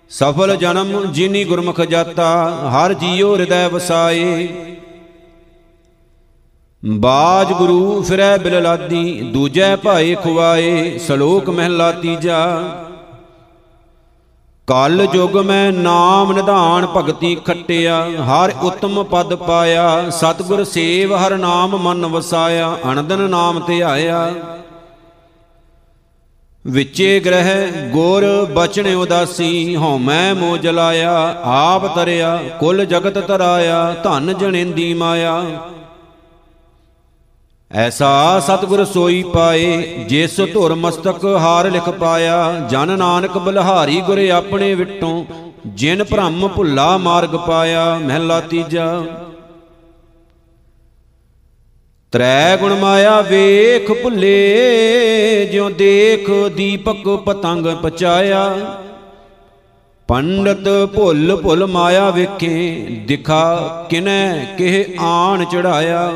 ਸਫਲ 0.10 0.56
ਜਨਮ 0.56 1.12
ਜਿਨੀ 1.12 1.44
ਗੁਰਮੁਖ 1.44 1.82
ਜਾਤਾ, 1.82 2.60
ਹਰ 2.70 2.94
ਜੀਉ 2.94 3.36
ਹਿਰਦੈ 3.36 3.68
ਵਸਾਏ। 3.68 4.48
ਬਾਜ 6.84 7.52
ਗੁਰੂ 7.54 8.02
ਫਿਰੈ 8.02 8.38
ਬਿਲ 8.38 8.62
ਲਾਦੀ 8.64 9.20
ਦੂਜੈ 9.34 9.76
ਭਾਏ 9.76 10.14
ਖੁਆਏ 10.16 10.98
ਸ਼ਲੋਕ 10.98 11.50
ਮਹਿਲਾ 11.50 11.92
ਤੀਜਾ। 11.92 12.46
ਕਲ 14.68 15.06
ਜੁਗ 15.06 15.38
ਮੈਂ 15.38 15.72
ਨਾਮ 15.72 16.32
ਨਿਧਾਨ 16.32 16.86
ਭਗਤੀ 16.88 17.36
ਖੱਟਿਆ, 17.36 18.00
ਹਰ 18.28 18.54
ਉਤਮ 18.64 19.04
ਪਦ 19.04 19.34
ਪਾਇਆ, 19.36 20.10
ਸਤਿਗੁਰ 20.10 20.64
ਸੇਵ 20.64 21.14
ਹਰ 21.16 21.38
ਨਾਮ 21.38 21.76
ਮਨ 21.78 22.06
ਵਸਾਇਆ 22.06 22.76
ਅਨੰਦਨ 22.92 23.30
ਨਾਮ 23.30 23.60
ਧਿਆਇਆ 23.68 24.34
ਵਿਚੇ 26.66 27.20
ਗ੍ਰਹਿ 27.20 27.90
ਗੁਰ 27.92 28.26
ਬਚਨ 28.54 28.96
ਉਦਾਸੀ 28.96 29.76
ਹਉਮੈ 29.76 30.34
ਮੋ 30.34 30.56
ਜਲਾਇਆ, 30.58 31.14
ਆਪ 31.46 31.86
ਤਰਿਆ, 31.96 32.36
ਕੁਲ 32.60 32.86
ਜਗਤ 32.86 33.18
ਤਰਾਇਆ, 33.20 33.94
ਧਨ 34.04 34.34
ਜਣੇਂਦੀ 34.34 34.94
ਮਾਇਆ। 34.94 35.44
ਐਸਾ 37.76 38.40
ਸਤਿਗੁਰ 38.40 38.86
ਸੋਈ 38.86 39.24
ਪਾਏ, 39.24 39.82
ਜਿਸ 40.08 40.42
ਧੁਰ 40.54 40.76
ਮਸਤਕ 40.76 41.26
ਹਾਰ 41.26 41.72
ਲਿਖ 41.72 41.90
ਪਾਇਆ, 41.90 42.68
ਜਨ 42.70 42.98
ਨਾਨਕ 42.98 43.38
ਬਲਹਾਰੀ 43.38 44.02
ਗੁਰ 44.02 44.30
ਆਪਣੇ 44.30 44.76
ਵਿਟੋਂ, 44.76 45.26
ਜਿਨ 45.68 46.04
ਭ੍ਰਮ 46.04 46.48
ਭੁੱਲਾ 46.48 46.98
ਮਾਰਗ 46.98 47.30
ਪਾਇਆ, 47.30 47.96
ਮਹਿਲਾ 47.96 48.40
ਤੀਜਾ। 48.40 49.04
ਤ੍ਰੈ 52.12 52.58
ਗੁਣ 52.58 52.76
ਮਾਇਆ 52.76 53.22
ਵੇਖ 53.22 54.04
ਭੁੱਲੇ, 54.04 55.50
ਜਿਉ 55.52 55.70
ਦੇਖ 55.70 56.54
ਦੀਪਕ 56.56 57.10
ਪਤੰਗ 57.26 57.66
ਪਚਾਇਆ। 57.66 58.76
ਪੰਡਤ 60.08 60.90
ਭੁੱਲ 60.96 61.36
ਭੁੱਲ 61.36 61.66
ਮਾਇਆ 61.66 62.10
ਵੇਖੇ, 62.10 62.86
ਦਿਖਾ 63.08 63.86
ਕਿਨੈ 63.90 64.46
ਕਿਹ 64.58 65.00
ਆਣ 65.00 65.46
ਚੜਾਇਆ। 65.46 66.12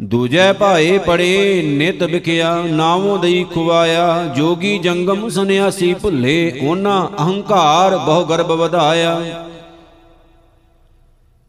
ਦੂਜੈ 0.00 0.52
ਭਾਏ 0.52 0.98
ਪੜੇ 0.98 1.62
ਨਿਤ 1.66 2.02
ਵਿਖਿਆ 2.02 2.62
ਨਾਵੋਂ 2.62 3.18
ਦਈ 3.18 3.44
ਖੁਆਇਆ 3.44 4.34
ਜੋਗੀ 4.36 4.78
ਜੰਗਮ 4.78 5.28
ਸੁਨਿਆਸੀ 5.28 5.94
ਭੁੱਲੇ 5.94 6.60
ਉਹਨਾਂ 6.62 7.08
ਅਹੰਕਾਰ 7.18 7.96
ਬਹੁ 7.96 8.24
ਗਰਬ 8.24 8.52
ਵਧਾਇਆ। 8.52 9.46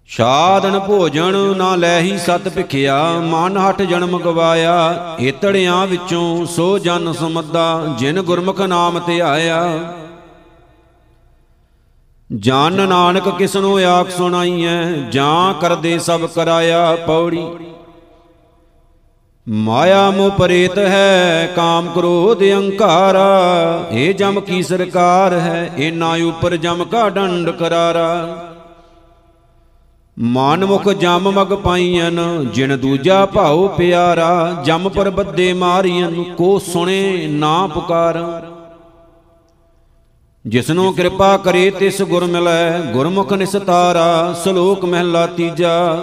ਸ਼ਾਦਨ 0.07 0.79
ਭੋਜਨ 0.79 1.35
ਨਾ 1.57 1.75
ਲੈਹੀ 1.75 2.17
ਸਤ 2.17 2.49
ਭਿਖਿਆ, 2.49 3.11
ਮਨ 3.11 3.57
ਹਟ 3.57 3.81
ਜਨਮ 3.81 4.19
ਗਵਾਇਆ, 4.19 5.17
ਏਤੜਿਆਂ 5.21 5.87
ਵਿੱਚੋਂ 5.87 6.45
ਸੋ 6.45 6.79
ਜਨ 6.79 7.13
ਸਮੱਦਾ, 7.13 7.95
ਜਿਨ 7.99 8.21
ਗੁਰਮੁਖ 8.21 8.61
ਨਾਮ 8.61 8.99
ਧਿਆਇਆ। 8.99 9.95
ਜਨ 12.35 12.87
ਨਾਨਕ 12.89 13.29
ਕਿਸਨੋ 13.29 13.77
ਆਖ 13.77 14.09
ਸੁਣਾਈਐ, 14.09 14.83
ਜਾਂ 15.11 15.53
ਕਰਦੇ 15.53 15.99
ਸਭ 15.99 16.25
ਕਰਾਇਆ 16.25 16.95
ਪੌੜੀ। 16.95 17.47
ਮਾਇਆ 19.47 20.09
ਮੋ 20.11 20.29
ਪਰੇਤ 20.29 20.77
ਹੈ, 20.77 21.47
ਕਾਮ 21.55 21.87
ਕ੍ਰੋਧ 21.89 22.41
ਅਹੰਕਾਰਾ 22.43 23.87
ਇਹ 23.91 24.13
ਜਮ 24.15 24.39
ਕੀ 24.39 24.61
ਸਰਕਾਰ 24.63 25.33
ਹੈ 25.33 25.73
ਇਨਾ 25.77 26.11
ਉਪਰ 26.27 26.55
ਜਮ 26.55 26.83
ਕਾ 26.83 27.09
ਡੰਡ 27.09 27.49
ਕਰਾਰਾ। 27.49 28.37
ਮਨ 30.17 30.65
ਮੁਖ 30.65 30.87
ਜਮ 30.89 31.31
ਮਗ 31.31 31.53
ਪਾਈਨ 31.53 32.21
ਜਿਨ 32.53 32.77
ਦੂਜਾ 32.77 33.25
ਭਾਉ 33.25 33.67
ਪਿਆਰਾ। 33.67 34.61
ਜਮ 34.65 34.89
ਪਰ 34.89 35.09
ਬੱਦੇ 35.09 35.51
ਮਾਰੀਨ 35.53 36.23
ਕੋ 36.37 36.57
ਸੁਣੇ 36.59 37.27
ਨਾ 37.27 37.67
ਪੁਕਾਰ। 37.67 38.19
ਜਿਸਨੂੰ 40.45 40.93
ਕਿਰਪਾ 40.93 41.37
ਕਰੇ 41.37 41.69
ਤਿਸ 41.69 42.01
ਗੁਰ 42.01 42.25
ਮਿਲੈ, 42.25 42.79
ਗੁਰਮੁਖ 42.93 43.33
ਨਿਸਤਾਰਾ, 43.33 44.35
ਸ਼ਲੋਕ 44.43 44.85
ਮਹਿਲਾ 44.85 45.25
ਤੀਜਾ। 45.27 45.97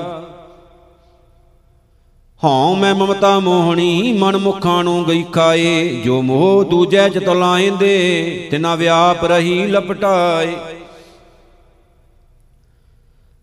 ਹਉ 2.45 2.75
ਮੈਂ 2.75 2.95
ਮਮਤਾ 2.95 3.39
ਮੋਹਣੀ, 3.39 4.13
ਮਨ 4.13 4.37
ਮੁਖਾਂ 4.37 4.85
ਨੂੰ 4.85 5.07
ਗਈ 5.07 5.23
ਖਾਏ। 5.23 5.89
ਜੋ 6.05 6.23
ਮੋਹ 6.23 6.65
ਦੂਜੈ 6.65 7.09
ਚ 7.09 7.19
ਤਲਾਇਂਦੇ 7.19 8.49
ਤਿਨਾ 8.51 8.75
ਵਿਆਪ 8.75 9.25
ਰਹੀ 9.25 9.67
ਲਪਟਾਏ। 9.67 10.57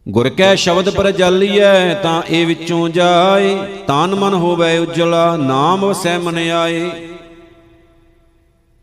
ਗੁਰ 0.10 0.30
ਕੈ 0.30 0.56
ਸ਼ਬਦ 0.56 0.90
ਪਰ 0.90 1.12
ਜਲੀਐ, 1.12 1.94
ਤਾਂ 1.94 2.22
ਇਹ 2.30 2.48
ਵਿੱਚੋਂ 2.48 2.90
ਜਾਏ। 2.90 3.56
ਤਨ 3.88 4.16
ਮਨ 4.16 4.34
ਹੋਵੇ 4.34 4.78
ਉਜਲਾ, 4.78 5.38
ਨਾਮ 5.38 5.86
ਵਸੈ 5.86 6.18
ਮਨ 6.18 6.38
ਆਏ। 6.38 6.92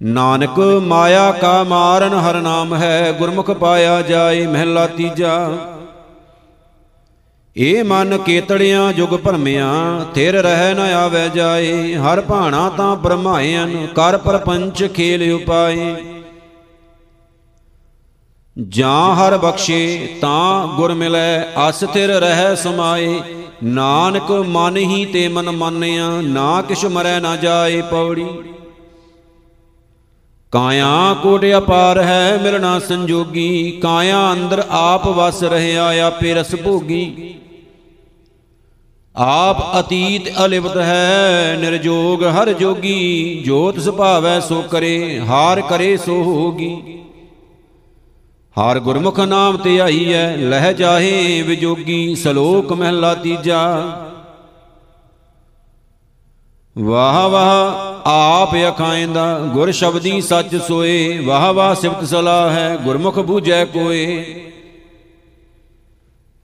ਨਾਨਕ 0.02 0.58
ਮਾਇਆ 0.82 1.32
ਕਾ 1.32 1.64
ਮਾਰਨ, 1.64 2.14
ਹਰ 2.14 2.40
ਨਾਮ 2.40 2.74
ਹੈ 2.74 3.12
ਗੁਰਮੁਖ 3.18 3.50
ਪਾਇਆ 3.50 4.02
ਜਾਏ, 4.02 4.46
ਮਹਿਲਾ 4.46 4.86
ਤੀਜਾ। 4.86 5.58
ਏ 7.56 7.82
ਮਨ 7.82 8.18
ਕੇਤੜਿਆਂ 8.18 8.92
ਜੁਗ 8.92 9.08
ਭਰਮਿਆਂ, 9.08 10.04
ਥਿਰ 10.14 10.42
ਰਹਿ 10.42 10.74
ਨ 10.74 10.78
ਆਵੇ 10.78 11.28
ਜਾਏ, 11.28 11.94
ਹਰ 11.94 12.20
ਭਾਣਾ 12.20 12.68
ਤਾਂ 12.68 12.96
ਬ੍ਰਹਮਾਇਨ 12.96 13.86
ਕਰ 13.86 14.16
ਪਰਪੰਚ 14.16 14.88
ਖੇਲ 14.94 15.32
ਉਪਾਏ। 15.32 15.96
ਜਾਂ 18.68 19.14
ਹਰ 19.14 19.38
ਬਖਸ਼ੇ 19.38 20.18
ਤਾਂ 20.20 20.66
ਗੁਰ 20.66 20.94
ਮਿਲੈ 20.94 21.42
ਅਸਥਿਰ 21.68 22.08
ਰਹਿ 22.08 22.56
ਸਮਾਏ। 22.56 23.20
ਨਾਨਕ 23.64 24.30
ਮਨ 24.30 24.76
ਹੀ 24.76 25.04
ਤੇ 25.04 25.28
ਮਨ 25.28 25.50
ਮਾਨਿਆ, 25.50 26.20
ਨਾ 26.20 26.62
ਕਿਛ 26.62 26.84
ਮਰੈ 26.84 27.20
ਨਾ 27.20 27.36
ਜਾਏ 27.36 27.82
ਪੌੜੀ। 27.82 28.26
ਕਾਇਆ 30.52 31.16
ਕੋਟ 31.22 31.44
ਅਪਾਰ 31.58 31.98
ਹੈ 31.98 32.38
ਮਿਲਣਾ 32.42 32.78
ਸੰਜੋਗੀ, 32.78 33.80
ਕਾਇਆ 33.82 34.32
ਅੰਦਰ 34.32 34.62
ਆਪ 34.70 35.06
ਵਸ 35.06 35.42
ਰਹਿਆ 35.42 36.06
ਆਪੇ 36.06 36.34
ਰਸ 36.34 36.54
ਭੋਗੀ। 36.54 37.34
ਆਪ 39.16 39.80
ਅਤੀਤ 39.80 40.28
ਅਲਿਪਤ 40.44 40.76
ਹੈ, 40.76 41.56
ਨਿਰਜੋਗ 41.60 42.24
ਹਰ 42.24 42.52
ਜੋਗੀ, 42.52 43.42
ਜੋਤ 43.46 43.78
ਸੁਭਾਵੈ 43.78 44.40
ਸੋ 44.40 44.62
ਕਰੇ, 44.62 45.20
ਹਾਰ 45.20 45.60
ਕਰੇ 45.60 45.96
ਸੋ 45.96 46.22
ਹੋਗੀ। 46.22 46.98
ਹਰ 48.56 48.80
ਗੁਰਮੁਖ 48.80 49.20
ਨਾਮ 49.20 49.56
ਤੇ 49.56 49.80
ਆਈ 49.80 50.12
ਐ, 50.12 50.36
ਲਹਿ 50.36 50.74
ਜਾਹੇ 50.74 51.42
ਵਿਜੋਗੀ, 51.42 52.14
ਸ਼ਲੋਕ 52.14 52.72
ਮਹਿਲਾ 52.72 53.14
ਤੀਜਾ। 53.14 53.92
ਵਾਹ 56.78 57.28
ਵਾਹ, 57.28 57.72
ਆਪ 58.08 58.56
ਅਖਾਇਂਦਾ, 58.68 59.38
ਗੁਰ 59.38 59.70
ਸ਼ਬਦੀ 59.70 60.20
ਸੱਚ 60.20 60.56
ਸੋਏ, 60.56 61.18
ਵਾਹ 61.18 61.52
ਵਾਹ 61.52 61.74
ਸਿਫਤ 61.74 62.04
ਸਲਾਹ 62.04 62.50
ਹੈ, 62.50 62.78
ਗੁਰਮੁਖ 62.84 63.18
ਬੂਝੈ 63.18 63.64
ਕੋਏ। 63.64 64.24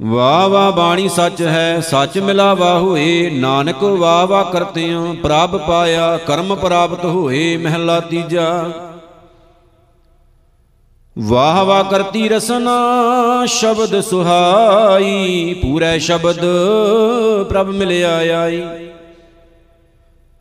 ਵਾਹ 0.02 0.48
ਵਾਹ 0.48 0.72
ਬਾਣੀ 0.72 1.08
ਸੱਚ 1.08 1.42
ਹੈ, 1.42 1.80
ਸੱਚ 1.80 2.18
ਮਿਲਾਵਾ 2.18 2.78
ਹੋਏ। 2.78 3.30
ਨਾਨਕ 3.30 3.82
ਵਾਹ 3.82 4.26
ਵਾਹ 4.26 4.44
ਕਰਤਿਆਂ, 4.44 5.14
ਪ੍ਰਭ 5.14 5.56
ਪਾਇਆ, 5.56 6.16
ਕਰਮ 6.16 6.56
ਪ੍ਰਾਪਤ 6.56 7.04
ਹੋਏ 7.04 7.56
ਮਹਿਲਾ 7.56 8.00
ਤੀਜਾ। 8.00 8.70
ਵਾਹ 11.18 11.64
ਵਾਹ 11.64 11.84
ਕਰਤੀ 11.84 12.28
ਰਸਨਾ, 12.28 12.76
ਸ਼ਬਦ 13.46 14.00
ਸੁਹਾਈ, 14.00 15.54
ਪੂਰੇ 15.62 15.98
ਸ਼ਬਦ 15.98 16.38
ਪ੍ਰਭ 17.48 17.66
ਮਿਲਿਆ 17.66 18.16
ਆਈ। 18.16 18.62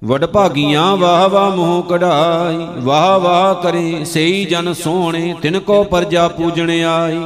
ਵਡ 0.03 0.25
ਭਾਗੀਆਂ 0.25 0.97
ਵਾਹ 0.97 1.29
ਵਾਹ 1.29 1.51
ਮੋਹ 1.51 1.83
ਕਢਾਈ, 1.83 2.81
ਵਾਹ 2.81 3.19
ਵਾਹ 3.19 3.55
ਕਰੇ, 3.55 4.05
ਸਈ 4.05 4.45
ਜਨ 4.45 4.73
ਸੋਹਣੇ, 4.73 5.35
ਤਿਨ 5.41 5.59
ਕੋ 5.59 5.83
ਪਰਜਾ 5.83 6.27
ਪੂਜਣ 6.27 6.69
ਆਈ। 6.69 7.19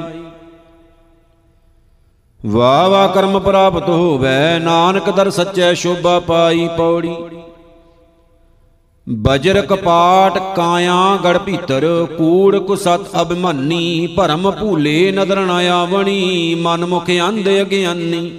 ਵਾਹ 2.45 2.89
ਵਾਹ 2.89 3.07
ਕਰਮ 3.07 3.39
ਪ੍ਰਾਪਤ 3.39 3.89
ਹੋਵੇ, 3.89 4.59
ਨਾਨਕ 4.59 5.09
ਦਰ 5.09 5.29
ਸੱਚੈ 5.29 5.73
ਸ਼ੋਭਾ 5.73 6.19
ਪਾਈ 6.19 6.67
ਪੌੜੀ। 6.77 7.15
ਬਜਰ 9.09 9.61
ਕਪਾਟ 9.61 10.37
ਕਾਇਆ 10.55 11.17
ਗੜ 11.23 11.37
ਭੀਤਰ, 11.37 12.07
ਕੂੜ 12.17 12.57
ਕੁਸਤ 12.57 13.21
ਅਭਿਮਾਨੀ, 13.21 14.07
ਭਰਮ 14.07 14.51
ਭੂਲੇ 14.51 15.11
ਨਦਰ 15.11 15.39
ਨ 15.39 15.49
ਆਵਣੀ, 15.49 16.55
ਮਨ 16.55 16.85
ਮੁਖ 16.85 17.09
ਅੰਧ 17.27 17.49
ਅਗਿਆਨੀ। 17.61 18.31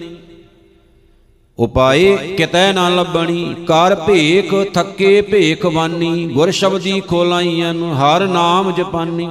ਉਪਾਏ 1.58 2.16
ਕਿਤੈ 2.36 2.72
ਨਾ 2.72 2.88
ਲੱਭਣੀ, 2.88 3.54
ਕਰ 3.66 3.94
ਭੇਖ 3.94 4.54
ਥੱਕੇ 4.74 5.20
ਭੇਖ 5.22 5.66
ਵਾਨੀ, 5.66 6.26
ਗੁਰ 6.26 6.50
ਸ਼ਬਦੀ 6.50 7.00
ਖੋਲਾਈਆਂ 7.00 7.74
ਹਰ 7.74 8.26
ਨਾਮ 8.26 8.72
ਜਪਾਨੀ। 8.72 9.28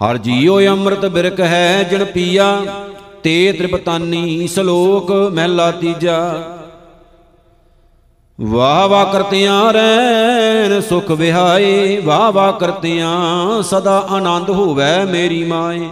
ਹਰ 0.00 0.18
ਜੀਉ 0.18 0.60
ਅੰਮ੍ਰਿਤ 0.66 1.06
ਬਿਰਕ 1.06 1.40
ਹੈ, 1.40 1.82
ਜਿਨ 1.82 2.04
ਪੀਆ 2.04 2.62
ਤੇ 3.22 3.52
ਤ੍ਰਿਪਤਾਨੀ 3.52 4.46
ਸ਼ਲੋਕ 4.46 5.10
ਮਹਿਲਾ 5.10 5.70
ਤੀਜਾ। 5.70 6.44
ਵਾਹ 8.40 8.88
ਵਾਹ 8.88 9.06
ਕਰਤਿਆਂ 9.06 9.72
ਰਹਿਣ 9.72 10.80
ਸੁਖ 10.80 11.10
ਵਿਹਾਏ, 11.10 12.00
ਵਾਹ 12.00 12.32
ਵਾਹ 12.32 12.52
ਕਰਤਿਆਂ 12.52 13.62
ਸਦਾ 13.62 14.06
ਆਨੰਦ 14.10 14.50
ਹੋਵੇ 14.50 15.04
ਮੇਰੀ 15.04 15.44
ਮਾਏ। 15.44 15.88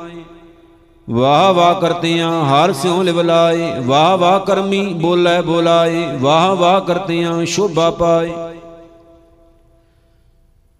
ਵਾਹ 1.11 1.55
ਵਾਹ 1.55 1.75
ਕਰਤਿਆਂ 1.75 2.45
ਹਰ 2.45 2.73
ਸਿਉ 2.73 3.03
ਲਿਵਲਾਏ 3.03 3.73
ਵਾਹ 3.81 4.17
ਵਾਹ 4.17 4.41
ਕਰਮੀ 4.41 4.87
ਬੋਲੇ 4.87 5.43
ਬੋਲਾਏ, 5.43 6.09
ਵਾਹ 6.21 6.57
ਵਾਹ 6.57 6.81
ਕਰਤਿਆਂ 6.81 7.45
ਸ਼ੋਭਾ 7.45 7.91
ਪਾਏ। 7.91 8.33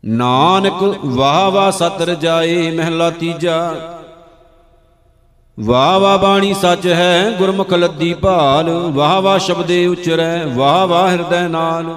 ਨਾਨਕ 0.05 0.97
ਵਾਹ 1.07 1.51
ਵਾਹ 1.51 1.71
ਸਤਰ 1.71 2.15
ਜਾਏ 2.15 2.71
ਮਹਿਲਾ 2.71 3.11
ਤੀਜਾ। 3.11 3.75
ਵਾਹ 5.61 6.01
ਵਾਹ 6.01 6.19
ਬਾਣੀ 6.19 6.55
ਸੱਚ 6.55 6.87
ਹੈ, 6.87 7.31
ਗੁਰਮੁਖ 7.39 7.73
ਲੱਦੀ 7.73 8.15
ਭਾਲ। 8.15 8.71
ਵਾਹ 8.71 9.21
ਵਾਹ 9.21 9.39
ਸ਼ਬਦੇ 9.39 9.87
ਉਚਰੈ, 9.87 10.47
ਵਾਹ 10.47 10.87
ਵਾਹ 10.87 11.09
ਹਿਰਦੈ 11.09 11.49
ਨਾਲ। 11.49 11.97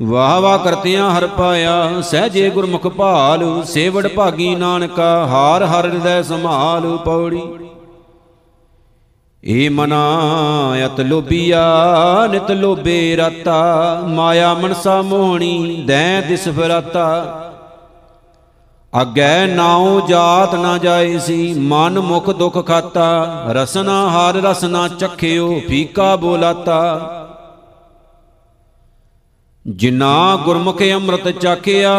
ਵਾਹ 0.00 0.40
ਵਾਹ 0.40 0.58
ਕਰਤਿਆਂ 0.58 1.18
ਹਰ 1.18 1.26
ਪਾਇਆ, 1.26 2.00
ਸਹਜੇ 2.00 2.50
ਗੁਰਮੁਖ 2.50 2.86
ਭਾਲ। 2.86 3.62
ਸੇਵੜ 3.64 4.08
ਭਾਗੀ 4.08 4.54
ਨਾਨਕਾ, 4.54 5.26
ਹਾਰ 5.26 5.64
ਹਰ 5.64 5.90
ਹਿਰਦੈ 5.90 6.22
ਸੰਭਾਲ। 6.22 6.96
ਪੌੜੀ। 6.96 7.42
ਏ 9.44 9.68
ਮਨਾ, 9.68 10.20
ਅਤ 10.86 11.00
ਲੋਭੀਆ, 11.00 11.64
ਨਿਤ 12.30 12.50
ਲੋਭੇ 12.50 13.16
ਰਤਾ। 13.16 14.00
ਮਾਇਆ 14.06 14.54
ਮਨਸਾ 14.54 15.02
ਮੋਹਣੀ, 15.02 15.84
ਦੈ 15.86 16.20
ਦਿਸ 16.20 16.48
ਫਰਾਤਾ। 16.48 17.42
ਅਗੈ 19.02 19.46
ਨਾਉ 19.46 20.06
ਜਾਤ 20.06 20.54
ਨਾ 20.54 20.78
ਜਾਏ 20.78 21.18
ਸੀ, 21.18 21.54
ਮਨ 21.54 22.00
ਮੁਖ 22.00 22.30
ਦੁਖ 22.30 22.66
ਖਾਤਾ, 22.66 23.44
ਰਸਨਾ 23.48 24.10
ਹਰ 24.10 24.34
ਰਸਨਾ 24.34 24.88
ਚਖਿਓ, 24.88 25.60
ਫੀਕਾ 25.68 26.16
ਬੋਲਾਤਾ। 26.16 27.12
ਜਿਨਾ 29.66 30.36
ਗੁਰਮੁਖ 30.36 30.82
ਅੰਮ੍ਰਿਤ 30.82 31.28
ਚਾਖਿਆ, 31.28 31.94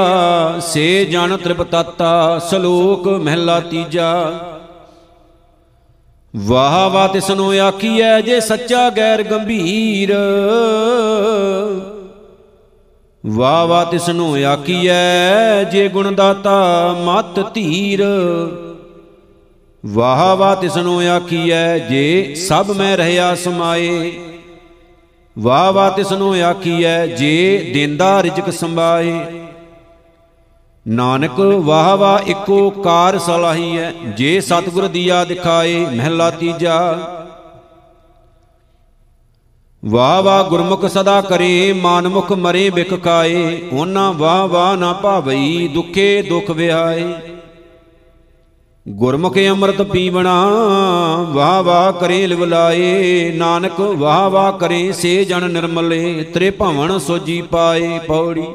ਸੇ 0.59 1.05
ਜਨ 1.05 1.37
ਤ੍ਰਿਪਤਾਤਾ, 1.37 2.39
ਸ਼ਲੋਕ 2.49 3.07
ਮਹਿਲਾ 3.07 3.59
ਤੀਜਾ। 3.59 4.39
ਵਾਹ 6.35 6.89
ਵਾਹ 6.89 7.07
ਤਿਸਨੂੰ 7.07 7.51
ਆਖੀਐ, 7.51 8.21
ਜੇ 8.21 8.39
ਸੱਚਾ 8.39 8.89
ਗੈਰ 8.89 9.23
ਗੰਭੀਰ। 9.23 10.15
ਵਾਹ 13.27 13.67
ਵਾਹ 13.67 13.85
ਤਿਸਨੂੰ 13.85 14.35
ਆਖੀਐ, 14.35 15.63
ਜੇ 15.63 15.87
ਗੁਣ 15.87 16.11
ਦਾਤਾ 16.11 16.95
ਮਤ 16.99 17.53
ਧੀਰ। 17.53 18.03
ਵਾਹ 19.85 20.35
ਵਾਹ 20.35 20.55
ਤਿਸਨੂੰ 20.55 21.01
ਆਖੀਐ, 21.01 21.77
ਜੇ 21.77 22.35
ਸਭ 22.35 22.73
ਮੈਂ 22.77 22.97
ਰਹਿਆ 22.97 23.35
ਸਮਾਏ। 23.35 24.19
ਵਾਹ 25.39 25.73
ਵਾਹ 25.73 25.91
ਤਿਸਨੂੰ 25.91 26.35
ਆਖੀਐ, 26.35 27.07
ਜੇ 27.07 27.71
ਦਿੰਦਾ 27.73 28.23
ਰਿਜਕ 28.23 28.53
ਸੰਭਾਏ। 28.53 29.19
ਨਾਨਕ, 30.87 31.39
ਵਾਹ 31.39 31.97
ਵਾਹ 31.97 32.19
ਇੱਕੋ 32.27 32.69
ਕਾਰ 32.69 33.19
ਸਲਾਹੀ 33.19 33.77
ਹੈ 33.77 33.93
ਜੇ 34.17 34.41
ਸਤਿਗੁਰ 34.41 34.87
ਦੀਆ 34.87 35.25
ਦਿਖਾਏ, 35.25 35.85
ਮਹਿਲਾ 35.85 36.29
ਤੀਜਾ। 36.29 36.97
ਵਾਹ 39.87 40.21
ਵਾਹ 40.23 40.43
ਗੁਰਮੁਖ 40.43 40.85
ਸਦਾ 40.85 41.21
ਕਰੇ, 41.21 41.73
ਮਾਨਮੁਖ 41.73 42.31
ਮਰੇ 42.31 42.69
ਬਿਖ 42.69 42.93
ਕਾਏ, 42.93 43.61
ਉਹਨਾਂ 43.71 44.13
ਵਾਹ 44.13 44.47
ਵਾਹ 44.47 44.77
ਨਾ 44.77 44.93
ਭਾਵਈ, 44.93 45.67
ਦੁਖੇ 45.67 46.21
ਦੁਖ 46.21 46.49
ਵਿਆਏ 46.51 47.13
ਗੁਰਮੁਖ 48.87 49.37
ਅੰਮ੍ਰਿਤ 49.49 49.81
ਪੀਵਣਾ, 49.81 50.45
ਵਾਹ 51.29 51.63
ਵਾਹ 51.63 51.91
ਕਰੇ 51.93 52.27
ਲਿਵਲਾਏ 52.27 53.31
ਨਾਨਕ 53.35 53.79
ਵਾਹ 53.79 54.29
ਵਾਹ 54.29 54.51
ਕਰੇ, 54.51 54.91
ਸੇ 54.91 55.25
ਜਨ 55.25 55.49
ਨਿਰਮਲੇ 55.51 56.23
ਤ੍ਰੇ 56.23 56.49
ਭਵਨ 56.49 56.99
ਸੋਜੀ 56.99 57.41
ਪਾਏ 57.41 57.99
ਪੌੜੀ। 57.99 58.47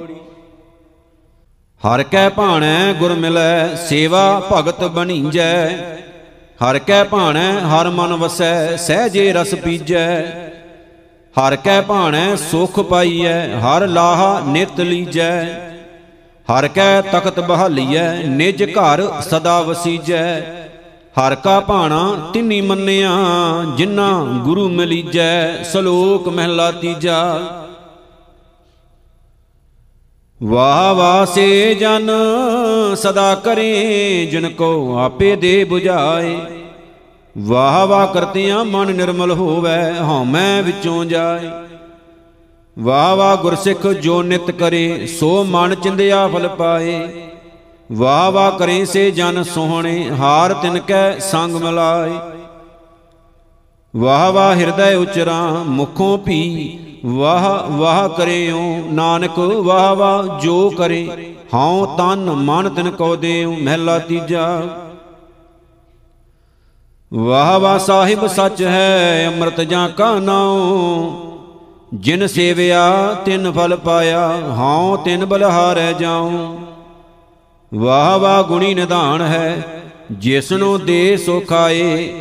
ਹਰ 1.83 2.03
ਕੈ 2.03 2.29
ਭਾਣੈ 2.29 2.93
ਗੁਰ 2.93 3.15
ਮਿਲੈ, 3.15 3.75
ਸੇਵਾ 3.75 4.43
ਭਗਤ 4.53 4.85
ਬਣੀਜੈ। 4.85 5.69
ਹਰ 6.65 6.79
ਕੈ 6.79 7.05
ਭਾਣੈ 7.05 7.53
ਹਰ 7.53 7.91
ਮਨ 7.91 8.13
ਵਸੈ, 8.13 8.77
ਸਹਜੇ 8.77 9.33
ਰਸ 9.33 9.55
ਪੀਜੈ। 9.55 10.52
ਹਰ 11.37 11.57
ਕੈ 11.57 11.81
ਭਾਣੈ 11.81 12.37
ਸੁਖ 12.37 12.81
ਪਾਈਐ, 12.81 13.57
ਹਰ 13.59 13.87
ਲਾਹਾ 13.87 14.41
ਨਿਤ 14.47 14.81
ਲੀਜੈ। 14.81 15.45
ਹਰ 16.49 16.69
ਕੈ 16.69 17.01
ਤਖਤ 17.01 17.41
ਬਹਾਲੀਐ, 17.41 18.23
ਨਿਜ 18.23 18.65
ਘਰ 18.65 19.03
ਸਦਾ 19.21 19.61
ਵਸੀਜੈ। 19.61 20.41
ਹਰ 21.15 21.35
ਕਾ 21.35 21.61
ਭਾਣਾ 21.61 22.31
ਤਿੰਨੀ 22.33 22.61
ਮੰਨਿਆ 22.61 23.11
ਜਿਨ੍ਹਾਂ 23.77 24.25
ਗੁਰੂ 24.25 24.69
ਮਿਲੀਜੈ, 24.69 25.63
ਸ਼ਲੋਕ 25.63 26.29
ਮਹਿਲਾ 26.29 26.71
ਤੀਜਾ। 26.73 27.41
ਵਾਹ 30.43 30.95
ਵਾਹ 30.95 31.27
ਸੇ 31.27 31.75
ਜਨ, 31.75 32.11
ਸਦਾ 32.97 33.35
ਕਰੇ 33.35 34.29
ਜਿਨ 34.31 34.49
ਕੋ 34.51 34.99
ਆਪੇ 34.99 35.37
ਦੇ 35.37 35.67
부ਝਾਏ 35.71 36.37
ਵਾਹ 37.39 37.87
ਵਾਹ 37.87 38.07
ਕਰਤਿਆਂ 38.07 38.65
ਮਨ 38.65 38.95
ਨਿਰਮਲ 38.95 39.31
ਹੋਵੇ 39.31 39.99
ਹਉਮੈ 40.01 40.63
ਵਿੱਚੋਂ 40.63 41.05
ਜਾਏ। 41.05 41.51
ਵਾਹ 42.79 43.17
ਵਾਹ 43.17 43.37
ਗੁਰਸਿੱਖ 43.37 43.87
ਜੋ 43.87 44.23
ਨਿਤ 44.23 44.51
ਕਰੇ, 44.51 45.07
ਸੋ 45.07 45.45
ਮਨ 45.45 45.75
ਚਿੰਦਿਆ 45.75 46.29
ਫਲ 46.29 46.49
ਪਾਏ। 46.49 47.23
ਵਾਹ 47.93 48.33
ਵਾਹ 48.33 48.51
ਕਰੇ 48.51 48.85
ਸੇ 48.85 49.11
ਜਨ 49.11 49.43
ਸੋਹਣੇ, 49.43 50.11
ਹਾਰ 50.11 50.55
ਤਿਨ 50.55 50.79
ਕੈ 50.79 51.19
ਸੰਗ 51.19 51.55
ਮਿਲਾਏ। 51.55 52.13
ਵਾਹ 53.97 54.33
ਵਾਹ 54.33 54.55
ਹਿਰਦੈ 54.55 54.97
ਉਚਰਾ, 54.97 55.63
ਮੁਖੋਂ 55.67 56.19
ਭੀ, 56.19 56.79
ਵਾਹ 57.07 57.71
ਵਾਹ 57.71 58.09
ਕਰਿਓ 58.09 58.85
ਨਾਨਕ, 58.91 59.39
ਵਾਹ 59.39 59.95
ਵਾਹ 59.95 60.41
ਜੋ 60.41 60.71
ਕਰੇ। 60.71 61.35
ਹਉ 61.55 61.97
ਤਨ 61.97 62.31
ਮਨ 62.31 62.69
ਤਿਨ 62.69 62.91
ਕੋ 62.91 63.17
ਦੇਉ, 63.17 63.53
ਮਹਿਲਾ 63.53 63.99
ਤੀਜਾ। 63.99 64.63
ਵਾਹ 67.13 67.61
ਵਾਹ 67.61 67.79
ਸਾਹਿਬ 67.79 68.27
ਸੱਚ 68.27 68.63
ਹੈ, 68.63 69.27
ਅੰਮ੍ਰਿਤ 69.27 69.61
ਜਾਂ 69.61 69.89
ਕਾ 69.89 70.15
ਨਾਉ? 70.15 71.13
ਜਿਨ 71.95 72.27
ਸੇਵਿਆ, 72.27 73.15
ਤਿਨ 73.25 73.53
ਫਲ 73.53 73.77
ਪਾਇਆ, 73.77 74.29
ਹਉ 74.59 74.97
ਤਿਨ 74.97 75.25
ਬਲਹਾਰੈ 75.25 75.93
ਜਾਉ। 75.93 76.59
ਵਾਹ 77.75 78.19
ਵਾਹ 78.19 78.43
ਗੁਣੀ 78.43 78.75
ਨਿਧਾਨ 78.75 79.23
ਹੈ, 79.23 79.63
ਜਿਸਨੂੰ 80.13 80.85
ਦੇ 80.85 81.17
ਸੋ 81.17 81.41
ਖਾਏ 81.41 82.13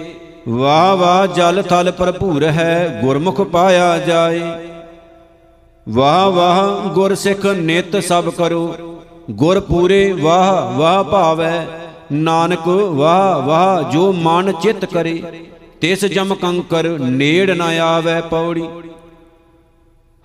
ਵਾਹ 0.50 0.96
ਵਾਹ 0.96 1.28
ਜਲ 1.28 1.64
ਥਲ 1.64 1.92
ਭਰਪੂਰ 1.92 2.44
ਹੈ, 2.44 3.00
ਗੁਰਮੁਖ 3.04 3.42
ਪਾਇਆ 3.42 3.98
ਜਾਏ। 3.98 4.42
ਵਾਹ 5.89 6.30
ਵਾਹ 6.30 6.89
ਗੁਰ 6.89 7.16
ਸਿੱਖ 7.16 7.46
ਨਿਤ 7.46 8.04
ਸਭ 8.04 8.30
ਕਰੋ 8.30 8.76
ਗੁਰ 9.32 9.60
ਪੂਰੇ 9.60 10.12
ਵਾਹ 10.12 10.78
ਵਾਹ 10.78 11.04
ਭਾਵੈ। 11.04 11.68
ਨਾਨਕ 12.12 12.68
ਵਾਹ 12.68 13.41
ਵਾਹ 13.41 13.91
ਜੋ 13.91 14.12
ਮਨ 14.14 14.51
ਚਿਤ 14.51 14.86
ਕਰੇ, 14.86 15.22
ਤਿਸ 15.82 16.05
ਜਮ 16.05 16.36
ਕੰਕਰ 16.36 16.88
ਨੇੜ 16.99 17.49
ਨ 17.51 17.62
ਆਵੇ 17.62 18.22
ਪੌੜੀ। 18.22 18.68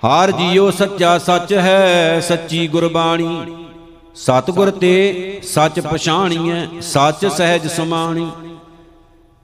ਹਾਰ 0.04 0.30
ਜੀਓ 0.30 0.70
ਸੱਚਾ 0.70 1.18
ਸੱਚ 1.18 1.52
ਹੈ 1.52 2.20
ਸੱਚੀ 2.20 2.66
ਗੁਰਬਾਣੀ। 2.68 3.56
ਸਤਗੁਰ 4.14 4.70
ਤੇ 4.70 5.40
ਸੱਚ 5.42 5.80
ਪਛਾਣੀਐ, 5.80 6.66
ਸੱਚ 6.82 7.26
ਸਹਿਜ 7.26 7.66
ਸਮਾਣੀ। 7.66 8.30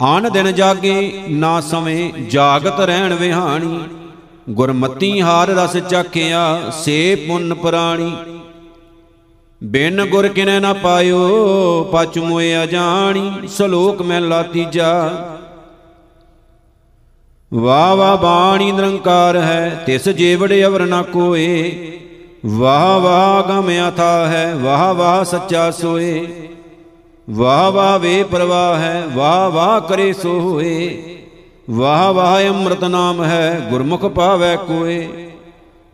ਆਨ 0.03 0.30
ਦਿਨ 0.32 0.53
ਜਾਗੇ 0.55 1.24
ਨਾ 1.28 1.61
ਸਵੇਂ 1.61 2.12
ਜਾਗਤ 2.22 2.80
ਰਹਿਣ 2.80 3.14
ਵਿਹਾਣੀ। 3.14 3.80
ਗੁਰਮਤੀ 4.51 5.20
ਹਾਰ 5.22 5.49
ਰਸ 5.49 5.76
ਚਾਖਿਆ, 5.76 6.70
ਸੇ 6.70 7.14
ਪੁੰਨ 7.28 7.55
ਪ੍ਰਾਣੀ। 7.55 8.12
ਬਿਨ 9.63 10.05
ਗੁਰ 10.05 10.29
ਕਿਨੈ 10.29 10.61
ਨਾ 10.61 10.73
ਪਾਇਓ 10.73 11.85
ਪਚ 11.93 12.19
ਮੋਏ 12.19 12.63
ਅਜਾਣੀ, 12.65 13.33
ਸ਼ਲੋਕ 13.49 14.03
ਮਹਿਲਾ 14.03 14.43
ਤੀਜਾ 14.43 15.11
ਵਾ 17.55 17.95
ਵਾ 17.95 18.17
ਬਾਣੀ 18.17 18.73
ਨਿਰੰਕਾਰ 18.73 19.37
ਹੈ, 19.37 19.83
ਤਿਸ 19.87 20.09
ਜੀਵੜ 20.09 20.53
ਅਵਰ 20.67 20.81
ਨਾ 20.81 21.03
ਕੋਏ। 21.03 21.73
ਵਾਹ 22.47 23.01
ਵਾਹ 23.01 23.43
ਗਮ 23.49 23.71
ਅਥਾ 23.89 24.27
ਹੈ, 24.27 24.55
ਵਾਹ 24.55 24.95
ਵਾਹ 24.95 25.25
ਸੱਚਾ 25.25 25.71
ਸੋਏ। 25.71 26.27
ਵਾਹ 27.31 27.73
ਵਾਹ 27.73 27.99
ਵੇ 27.99 28.23
ਪ੍ਰਵਾਹ 28.23 28.79
ਹੈ, 28.79 29.03
ਵਾਹ 29.15 29.51
ਵਾਹ 29.51 29.81
ਕਰੇ 29.81 30.13
ਸੋ 30.13 30.41
ਹੋਏ 30.41 31.17
ਵਾਹ 31.71 32.13
ਵਾਹ 32.13 32.49
ਅੰਮ੍ਰਿਤ 32.49 32.85
ਨਾਮ 32.85 33.25
ਹੈ, 33.25 33.67
ਗੁਰਮੁਖ 33.71 34.07
ਪਾਵੈ 34.07 34.57
ਕੋਏ। 34.57 35.22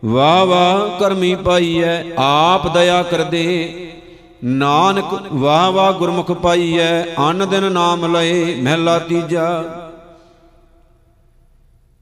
ਵਾਹ 0.05 0.45
ਵਾਹ 0.45 0.99
ਕਰਮੀ 0.99 1.35
ਪਾਈਐ 1.35 2.03
ਆਪ 2.17 2.73
ਦਇਆ 2.73 3.03
ਕਰਦੇ। 3.03 3.75
ਨਾਨਕ 4.43 5.05
ਵਾਹ 5.33 5.71
ਵਾਹ 5.71 5.93
ਗੁਰਮੁਖ 5.93 6.31
ਪਾਈਐ 6.31 7.01
ਅਨ 7.03 7.49
ਦਿਨ 7.49 7.71
ਨਾਮ 7.71 8.17
ਲਏ 8.17 8.61
ਮਹਿਲਾ 8.61 8.99
ਤੀਜਾ। 8.99 9.63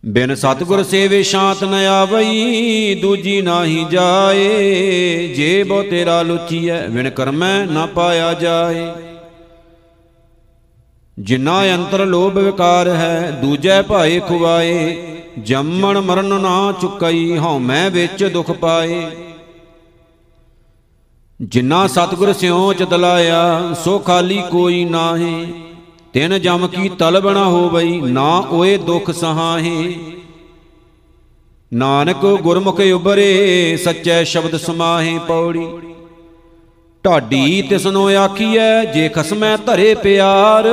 ਬਿਨ 0.05 0.35
ਸਤਗੁਰ 0.35 0.83
ਸੇਵੇ 0.83 1.23
ਸ਼ਾਂਤ 1.23 1.63
ਨ 1.63 1.73
ਆਵਈ, 1.73 2.95
ਦੂਜੀ 3.01 3.41
ਨਾਹੀ 3.41 3.85
ਜਾਏ। 3.91 4.47
ਜੇ 5.27 5.63
ਬੋ 5.63 5.81
ਤੇਰਾ 5.81 6.21
ਲੁਚੀਐ 6.21 6.87
ਵਿਣ 6.87 7.09
ਕਰਮੈ 7.09 7.65
ਨਾ 7.65 7.85
ਪਾਇਆ 7.85 8.33
ਜਾਏ। 8.33 8.87
ਜਿਨਾ 11.19 11.75
ਅੰਤਰ 11.75 12.05
ਲੋਭ 12.05 12.37
ਵਿਕਾਰ 12.37 12.87
ਹੈ, 12.87 13.39
ਦੂਜੈ 13.41 13.81
ਭਾਏ 13.81 14.19
ਖੁਵਾਏ। 14.19 14.97
ਜੰਮਣ 15.43 16.01
ਮਰਨ 16.01 16.41
ਨਾ 16.41 16.73
ਚੁਕਈ 16.81 17.38
ਹਉਮੈ 17.38 17.89
ਵਿੱਚ 17.89 18.23
ਦੁਖ 18.23 18.51
ਪਾਏ। 18.51 19.07
ਜਿਨਾ 21.41 21.88
ਸਤਗੁਰ 21.88 22.33
ਸਿਉ 22.33 22.73
ਚਤਲਾਇਆ 22.73 23.73
ਸੋ 23.85 23.99
ਖਾਲੀ 23.99 24.43
ਕੋਈ 24.51 24.85
ਨਾਹੀ। 24.85 25.53
ਤਿਨ 26.13 26.41
ਜਮ 26.41 26.67
ਕੀ 26.67 26.89
ਤਲਬ 26.89 27.29
ਨਾ 27.29 27.45
ਹੋਵਈ, 27.45 28.01
ਨਾ 28.01 28.43
ਓਏ 28.49 28.77
ਦੁਖ 28.77 29.11
ਸਹਾਹੇ। 29.11 29.95
ਨਾਨਕ 31.73 32.25
ਗੁਰਮੁਖ 32.41 32.79
ਉਬਰੇ 32.79 33.77
ਸੱਚੇ 33.77 34.25
ਸ਼ਬਦ 34.25 34.57
ਸਮਾਹੇ 34.57 35.19
ਪੌੜੀ। 35.27 35.67
ਢਾਡੀ 37.05 37.61
ਤਿਸਨੋ 37.61 38.07
ਆਖੀਐ, 38.07 38.85
ਜੇ 38.85 39.09
ਖਸਮੈ 39.09 39.57
ਧਰੇ 39.57 39.95
ਪਿਆਰ 39.95 40.65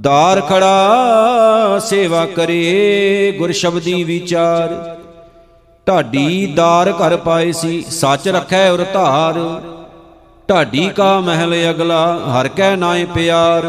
ਦਾਰ 0.00 0.40
ਖੜਾ 0.40 1.78
ਸੇਵਾ 1.78 2.26
ਕਰੇ, 2.26 3.34
ਗੁਰ 3.38 3.52
ਸ਼ਬਦੀ 3.52 4.04
ਵਿਚਾਰ। 4.04 4.96
ਢਾਡੀ 5.88 6.46
ਦਾਰ 6.46 6.92
ਘਰ 6.92 7.16
ਪਾਏ 7.16 7.52
ਸੀ, 7.52 7.84
ਸੱਚ 7.90 8.28
ਰੱਖੈ 8.28 8.70
ਉਰ 8.70 8.84
ਧਾਰ। 8.94 9.62
ਢਾਡੀ 10.48 10.88
ਕਾ 10.88 11.20
ਮਹਿਲ 11.20 11.70
ਅਗਲਾ, 11.70 12.20
ਹਰ 12.30 12.48
ਕੈ 12.48 12.76
ਨਾਏ 12.76 13.04
ਪਿਆਰ। 13.04 13.62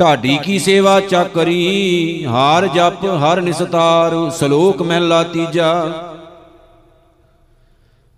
ਢਾਡੀ 0.00 0.38
ਕੀ 0.42 0.58
ਸੇਵਾ 0.58 1.00
ਚੱਕਰੀ 1.00 2.24
ਹਾਰ 2.28 2.66
ਜਪ 2.66 3.04
ਹਰ 3.04 3.40
ਨਿਸਤਾਰ। 3.40 4.30
ਸ਼ਲੋਕ 4.38 4.82
ਮਹਿਲਾ 4.82 5.22
ਤੀਜਾ 5.22 5.86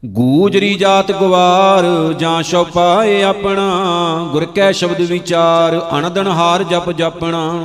ਗੂਜਰੀ 0.04 0.74
ਜਾਤ 0.74 1.12
ਗਵਾਰ, 1.12 2.12
ਜਾਂ 2.12 2.42
ਸ਼ੋ 2.42 2.64
ਪਾਏ 2.64 3.22
ਆਪਣਾ। 3.22 4.28
ਗੁਰ 4.32 4.44
ਕੈ 4.44 4.72
ਸ਼ਬਦ 4.72 5.00
ਵਿਚਾਰ 5.00 5.88
ਅਨੰਦਨ 5.98 6.26
ਹਾਰ 6.26 6.62
ਜਪ 6.62 6.90
ਜਪਣਾ। 6.90 7.64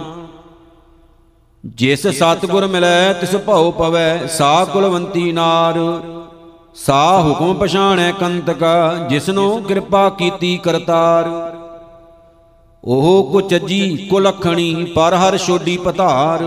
ਜਿਸ 1.66 2.08
ਸਤਗੁਰ 2.08 2.68
ਮਿਲੈ, 2.68 3.14
ਤਿਸ 3.14 3.36
ਭਉ 3.36 3.72
ਪਵੈ, 3.72 4.28
ਸਾ 4.28 4.66
ਕੁਲਵੰਤੀ 4.66 5.32
ਨਾਰ। 5.32 5.80
ਸਾ 6.76 7.22
ਹੁਕਮ 7.22 7.54
ਪਛਾਣੈ 7.54 8.12
ਕੰਤਕਾ, 8.12 9.08
ਜਿਸਨੂੰ 9.10 9.64
ਕਿਰਪਾ 9.64 10.10
ਕੀਤੀ 10.10 10.58
ਕਰਤਾਰ। 10.58 11.30
ਉਹ 12.84 13.30
ਕੁਚਜੀ 13.32 14.08
ਕੁਲਖਣੀ, 14.12 14.86
ਪਰ 14.96 15.14
ਹਰ 15.14 15.38
ਛੋਡੀ 15.38 15.78
ਪਧਾਰ। 15.78 16.44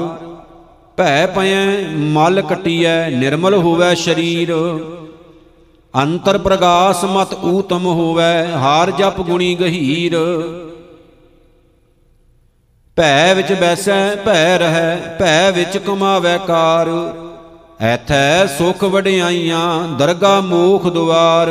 ਭੈ 0.97 1.27
ਪਇਐ, 1.27 1.85
ਮਲ 1.95 2.43
ਕਟੀਐ, 2.43 3.11
ਨਿਰਮਲ 3.11 3.55
ਹੋਵੇ 3.55 3.95
ਸ਼ਰੀਰ। 3.95 4.55
ਅੰਤਰ 5.95 6.39
ਪ੍ਰਗਾਸ 6.39 7.05
ਮਤ 7.05 7.35
ਊਤਮ 7.35 7.87
ਹੋਵੇ, 7.87 8.53
ਹਾਰ 8.53 8.91
ਜਪ 8.91 9.21
ਗੁਣੀ 9.21 9.55
ਗਹੀਰ। 9.55 10.17
ਭੈ 12.97 13.35
ਵਿੱਚ 13.35 13.53
ਬੈਸੈ, 13.53 14.17
ਭੈ 14.17 14.59
ਰਹੈ, 14.59 15.17
ਭੈ 15.21 15.51
ਵਿੱਚ 15.51 15.79
ਕਮਾਵੇ 15.79 16.39
ਕਾਰ। 16.47 16.89
ਐਥੈ 17.81 18.47
ਸੁਖ 18.47 18.85
ਵਡਿਆਈਆਂ, 18.85 19.89
ਦਰਗਾ 19.89 20.41
ਮੋਖ 20.41 20.87
ਦੁਆਰ। 20.87 21.49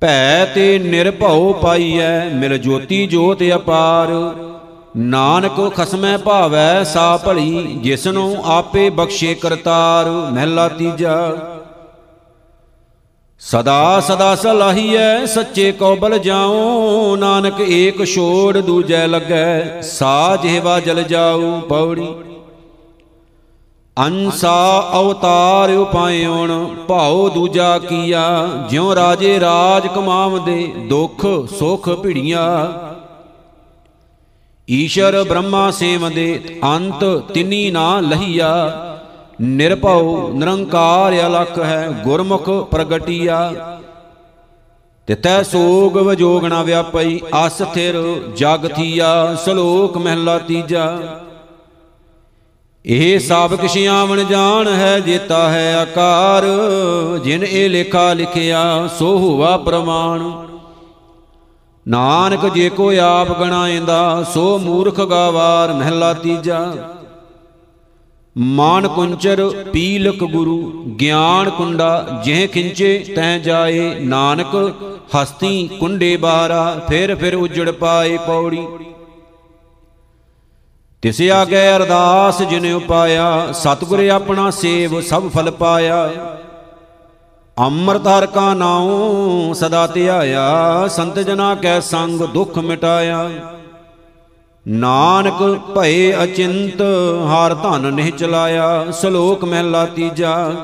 ਭੈ 0.00 0.44
ਤੇ 0.44 0.78
ਨਿਰਭਉ 0.78 1.52
ਪਾਈਐ, 1.52 2.28
ਮਿਲ 2.28 2.58
ਜੋਤੀ 2.58 3.06
ਜੋਤ 3.06 3.42
ਅਪਾਰ। 3.56 4.08
ਨਾਨਕ 4.96 5.74
ਖਸਮੈ 5.74 6.16
ਭਾਵੈ, 6.16 6.84
ਸਾ 6.84 7.16
ਭਲੀ, 7.16 7.78
ਜਿਸਨੂੰ 7.82 8.36
ਆਪੇ 8.44 8.90
ਬਖਸ਼ੇ 8.90 9.34
ਕਰਤਾਰ। 9.34 10.08
ਮਹਿਲਾ 10.08 10.68
ਤੀਜਾ 10.68 11.32
ਸਦਾ 13.40 14.00
ਸਦਾ 14.00 14.34
ਸਲਾਹੀਐ, 14.34 15.26
ਸੱਚੇ 15.26 15.72
ਕੋ 15.72 15.96
ਬਲ 15.96 16.18
ਜਾਉ, 16.18 17.16
ਨਾਨਕ 17.16 17.60
ਏਕ 17.60 18.04
ਛੋੜ 18.04 18.58
ਦੂਜੈ 18.58 19.06
ਲੱਗੈ, 19.06 19.80
ਸਾਜ 19.80 20.46
ਵਾ 20.58 20.80
ਜਲ 20.80 21.02
ਜਾਉ 21.02 21.60
ਪੌੜੀ। 21.60 22.08
ਅੰਸਾ 23.98 24.90
ਅਵਤਾਰ 25.00 25.70
ਉਪਾਇਉਣ, 25.70 26.76
ਭਾਉ 26.88 27.28
ਦੂਜਾ 27.28 27.78
ਕੀਆ, 27.78 28.48
ਜਿਉ 28.70 28.94
ਰਾਜੇ 28.94 29.40
ਰਾਜ 29.40 29.86
ਕਮਾਵਦੇ 29.86 30.72
ਦੁਖ 30.88 31.26
ਸੁਖ 31.58 31.88
ਭਿੜੀਆਂ। 31.88 32.68
ਈਸ਼ਰ 34.70 35.24
ਬ੍ਰਹਮਾ 35.24 35.70
ਸੇਵਦੇ, 35.70 36.60
ਅੰਤ 36.64 37.04
ਤਿਨੀ 37.34 37.70
ਨਾ 37.70 38.00
ਲਹੀਆ। 38.00 38.54
ਨਿਰਭਉ 39.40 40.32
ਨਿਰੰਕਾਰ 40.32 41.12
ਅਲਖ 41.12 41.58
ਹੈ, 41.58 42.00
ਗੁਰਮੁਖ 42.04 42.50
ਪ੍ਰਗਟਿਆ। 42.50 43.52
ਤਿਤੈ 45.06 45.42
ਸੋਗ 45.42 45.98
ਵਜੋਗ 45.98 46.44
ਨਾ 46.44 46.62
ਵਿਆਪਈ, 46.62 47.20
ਅਸ 47.46 47.62
ਥਿਰ 47.74 48.22
ਜਗ 48.36 48.68
ਥੀਆ, 48.68 49.34
ਸ਼ਲੋਕ 49.44 49.98
ਮਹਿਲਾ 49.98 50.38
ਤੀਜਾ। 50.38 50.98
ਇਹ 52.86 53.18
ਸਭ 53.18 53.54
ਕਿਛ 53.54 53.78
ਆਵਣ 53.86 54.24
ਜਾਣ 54.24 54.68
ਹੈ, 54.68 55.00
ਜੇਤਾ 55.00 55.48
ਹੈ 55.48 55.76
ਆਕਾਰ। 55.76 56.44
ਜਿਨ 57.24 57.44
ਇਹ 57.44 57.70
ਲੇਖਾ 57.70 58.12
ਲਿਖਿਆ, 58.12 58.88
ਸੋ 58.98 59.18
ਹੁਆ 59.18 59.56
ਪ੍ਰਮਾਣ। 59.56 60.46
ਨਾਨਕ 61.88 62.46
ਜੇ 62.46 62.68
ਕੋ 62.68 62.92
ਆਪ 63.02 63.40
ਗਣਾਏਂਦਾ 63.40 64.24
ਸੋ 64.34 64.58
ਮੂਰਖ 64.58 65.00
ਗਾਵਾਰ 65.00 65.72
ਮਹਿਲਾ 65.72 66.12
ਤੀਜਾ। 66.12 66.74
ਮਾਨ 68.38 68.88
ਕੁੰਚਰ 68.88 69.64
ਪੀਲਕ 69.72 70.24
ਗੁਰੂ, 70.24 70.72
ਗਿਆਨ 71.00 71.50
ਕੁੰਡਾ 71.50 72.22
ਜਿਹ 72.24 72.48
ਖਿੰਚੇ 72.48 73.04
ਤੈ 73.16 73.38
ਜਾਏ 73.38 74.00
ਨਾਨਕ, 74.00 74.74
ਹਸਤੀ 75.16 75.68
ਕੁੰਡੇ 75.80 76.16
ਬਾਰਾ, 76.16 76.80
ਫਿਰ 76.88 77.14
ਫਿਰ 77.14 77.34
ਉਜੜ 77.34 77.70
ਪਾਏ 77.70 78.16
ਪੌੜੀ। 78.16 78.66
ਤਿਸ 81.02 81.22
ਆਗੇ 81.22 81.76
ਅਰਦਾਸ 81.76 82.42
ਜਿਨ 82.42 82.74
ਉਪਾਇਆ, 82.74 83.52
ਸਤਿਗੁਰ 83.52 84.08
ਆਪਣਾ 84.08 84.50
ਸੇਵ 84.50 85.00
ਸਭ 85.00 85.28
ਫਲ 85.28 85.50
ਪਾਇਆ। 85.50 86.10
ਅੰਮ੍ਰਿਤ 87.58 88.06
ਹਰ 88.06 88.26
ਕਾ 88.26 88.54
ਨਾਉ 88.54 89.52
ਸਦਾ 89.52 89.86
ਧਿਆਇਆ, 89.86 90.88
ਸੰਤ 90.88 91.18
ਜਨਾ 91.18 91.54
ਕੈ 91.54 91.80
ਸੰਗ 91.80 92.20
ਦੁਖ 92.20 92.58
ਮਿਟਾਇਆ। 92.58 93.30
ਨਾਨਕ 94.68 95.42
ਭਏ 95.74 96.24
ਅਚਿੰਤ, 96.24 96.82
ਹਰ 97.28 97.54
ਧਨ 97.54 97.92
ਨਹੀਂ 97.94 98.12
ਚਲਾਇਆ, 98.12 98.90
ਸ਼ਲੋਕ 98.90 99.44
ਮਹਿਲਾ 99.44 99.86
ਤੀਜਾ। 99.86 100.54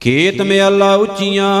ਖੇਤ 0.00 0.42
ਮੇਲਾ 0.42 0.94
ਉੱਚੀਆਂ, 0.94 1.60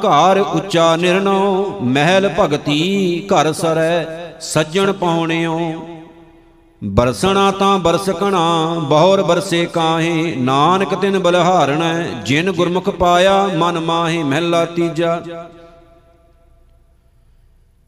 ਘਰ 0.00 0.38
ਉੱਚਾ 0.38 0.96
ਨਿਰਣੋ 0.96 1.78
ਮਹਿਲ 1.82 2.30
ਭਗਤੀ 2.40 3.28
ਘਰ 3.28 3.52
ਸਰੈ, 3.52 4.06
ਸੱਜਣ 4.40 4.92
ਪਾਉਣਿਓ 4.92 5.58
ਬਰਸਣਾ 6.84 7.50
ਤਾਂ 7.50 7.78
ਬਰਸਕਣਾ, 7.78 8.74
ਬਹੁਰ 8.80 9.22
ਬਰਸੇ 9.22 9.64
ਕਾਹੇ, 9.66 10.34
ਨਾਨਕ 10.36 10.94
ਤਿਨ 10.94 11.18
ਬਲਹਾਰਣੈ, 11.18 12.04
ਜਿਨ 12.24 12.52
ਗੁਰਮੁਖ 12.52 12.90
ਪਾਇਆ, 12.90 13.46
ਮਨ 13.56 13.78
ਮਾਹੇ 13.80 14.22
ਮਹਿਲਾ 14.22 14.64
ਤੀਜਾ। 14.64 15.22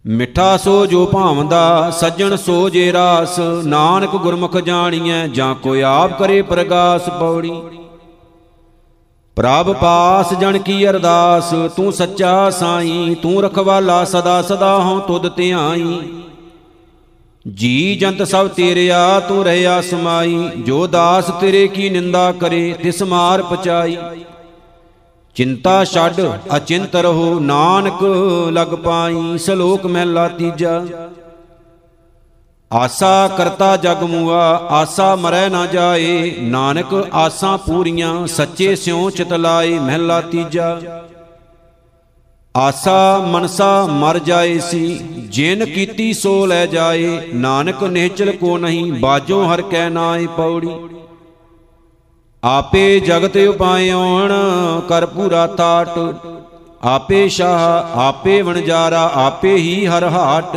ਮਿੱਠਾ 0.05 0.57
ਸੋ 0.57 0.87
ਜੋ 0.87 1.07
ਭਾਵਦਾ, 1.07 1.91
ਸੱਜਣ 1.91 2.37
ਸੋ 2.37 2.69
ਜੇ 2.69 2.93
ਰਾਸ। 2.93 3.39
ਨਾਨਕ 3.65 4.11
ਗੁਰਮੁਖ 4.11 4.57
ਜਾਣੀਐ, 4.57 5.27
ਜਾਂ 5.27 5.55
ਕੋਈ 5.55 5.81
ਆਪ 5.81 6.19
ਕਰੇ 6.19 6.43
ਪ੍ਰਗਾਸ 6.43 7.09
ਪੌੜੀ। 7.09 7.53
ਪ੍ਰਭ 9.37 9.73
ਪਾਸ 9.73 10.33
ਜਨ 10.35 10.59
ਕੀ 10.59 10.89
ਅਰਦਾਸ, 10.89 11.53
ਤੂੰ 11.77 11.93
ਸੱਚਾ 11.93 12.51
ਸਾਈ, 12.51 13.17
ਤੂੰ 13.23 13.43
ਰਖਵਾਲਾ 13.43 14.05
ਸਦਾ 14.05 14.41
ਸਦਾ 14.43 14.77
ਹਉ 14.79 14.99
ਤੁਧ 15.01 15.29
ਧਿਆਈ। 15.37 16.01
ਜੀ 17.47 17.97
ਜੰਤ 17.97 18.23
ਸਭ 18.23 18.49
ਤੇਰਿਆ 18.49 19.21
ਤੂੰ 19.21 19.45
ਰਹਿਆ 19.45 19.81
ਸਮਾਈ, 19.81 20.51
ਜੋ 20.59 20.87
ਦਾਸ 20.87 21.31
ਤੇਰੇ 21.41 21.69
ਕੀ 21.69 21.91
ਨਿੰਦਾ 21.91 22.33
ਕਰੇ, 22.33 22.75
ਤਿਸ 22.83 23.03
ਮਾਰ 23.03 23.43
ਪਚਾਈ। 23.43 23.97
ਚਿੰਤਾ 25.37 25.85
ਛੱਡ, 25.85 26.21
ਅਚਿੰਤ 26.57 26.97
ਰਹੋ, 26.97 27.39
ਨਾਨਕ 27.41 28.03
ਲਗ 28.53 28.75
ਪਾਈ, 28.75 29.39
ਸ਼ਲੋਕ 29.39 29.87
ਮਹਿਲਾ 29.87 30.29
ਤੀਜਾ। 30.29 30.87
ਆਸਾ 32.71 33.29
ਕਰਤਾ 33.29 33.77
ਜਗ 33.77 34.03
ਮੂਆ, 34.03 34.69
ਆਸਾ 34.71 35.15
ਮਰੈ 35.17 35.49
ਨਾ 35.49 35.67
ਜਾਏ, 35.67 36.37
ਨਾਨਕ 36.41 37.09
ਆਸਾਂ 37.13 37.59
ਪੂਰੀਆਂ, 37.59 38.27
ਸੱਚੇ 38.27 38.75
ਸਿਉ 38.77 39.11
ਚਿਤ 39.11 39.33
ਲਾਏ, 39.33 39.79
ਮਹਿਲਾ 39.79 40.21
ਤੀਜਾ। 40.21 40.81
ਆਸਾ 42.57 43.19
ਮਨਸਾ 43.19 43.87
ਮਰ 43.87 44.19
ਜਾਏ 44.19 44.59
ਸੀ, 44.59 44.87
ਜਿਨ 45.29 45.65
ਕੀਤੀ 45.65 46.13
ਸੋ 46.13 46.47
ਲੈ 46.47 46.67
ਜਾਏ, 46.67 47.21
ਨਾਨਕ 47.35 47.85
ਨਿਹਚਲ 47.85 48.33
ਕੋ 48.33 48.59
ਨਹੀਂ, 48.59 48.93
ਬਾਜੋ 48.93 49.43
ਹਰ 49.45 49.63
ਕੈ 49.63 49.89
ਨਾਏ 49.89 50.27
ਪੌੜੀ। 50.27 50.71
ਆਪੇ 52.43 53.01
ਜਗਤ 53.01 53.37
ਉਪਾਇਓਣ, 53.37 54.33
ਕਰ 54.89 55.07
ਪੂਰਾ 55.07 55.47
ਤਾਟ। 55.47 55.99
ਆਪੇ 56.83 57.29
ਸ਼ਾਹ, 57.29 57.99
ਆਪੇ 58.01 58.41
ਵਣਜਾਰਾ, 58.43 59.11
ਆਪੇ 59.15 59.55
ਹੀ 59.57 59.87
ਹਰ 59.87 60.05
ਹਾਟ। 60.05 60.57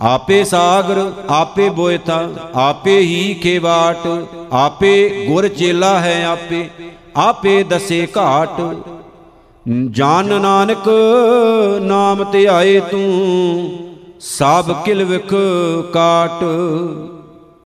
ਆਪੇ 0.00 0.42
ਸਾਗਰ, 0.44 1.12
ਆਪੇ 1.28 1.68
ਬੋਇਤਾ 1.70 2.28
ਆਪੇ 2.54 2.98
ਹੀ 3.00 3.34
ਖੇਵਾਟ। 3.34 4.06
ਆਪੇ 4.52 5.26
ਗੁਰ 5.28 5.48
ਚੇਲਾ 5.48 5.98
ਹੈ 5.98 6.24
ਆਪੇ 6.26 6.68
ਆਪੇ 7.16 7.62
ਦਸੇ 7.62 8.06
ਘਾਟ। 8.16 8.60
ਜਾਨ 9.90 10.40
ਨਾਨਕ 10.40 10.88
ਨਾਮ 11.82 12.24
ਧਿਆਏ 12.32 12.80
ਤੂੰ, 12.80 13.70
ਸਭ 14.20 14.72
ਕਿਲ 14.84 15.04
ਵਿਖ 15.04 15.34
ਕਾਟ। 15.92 16.44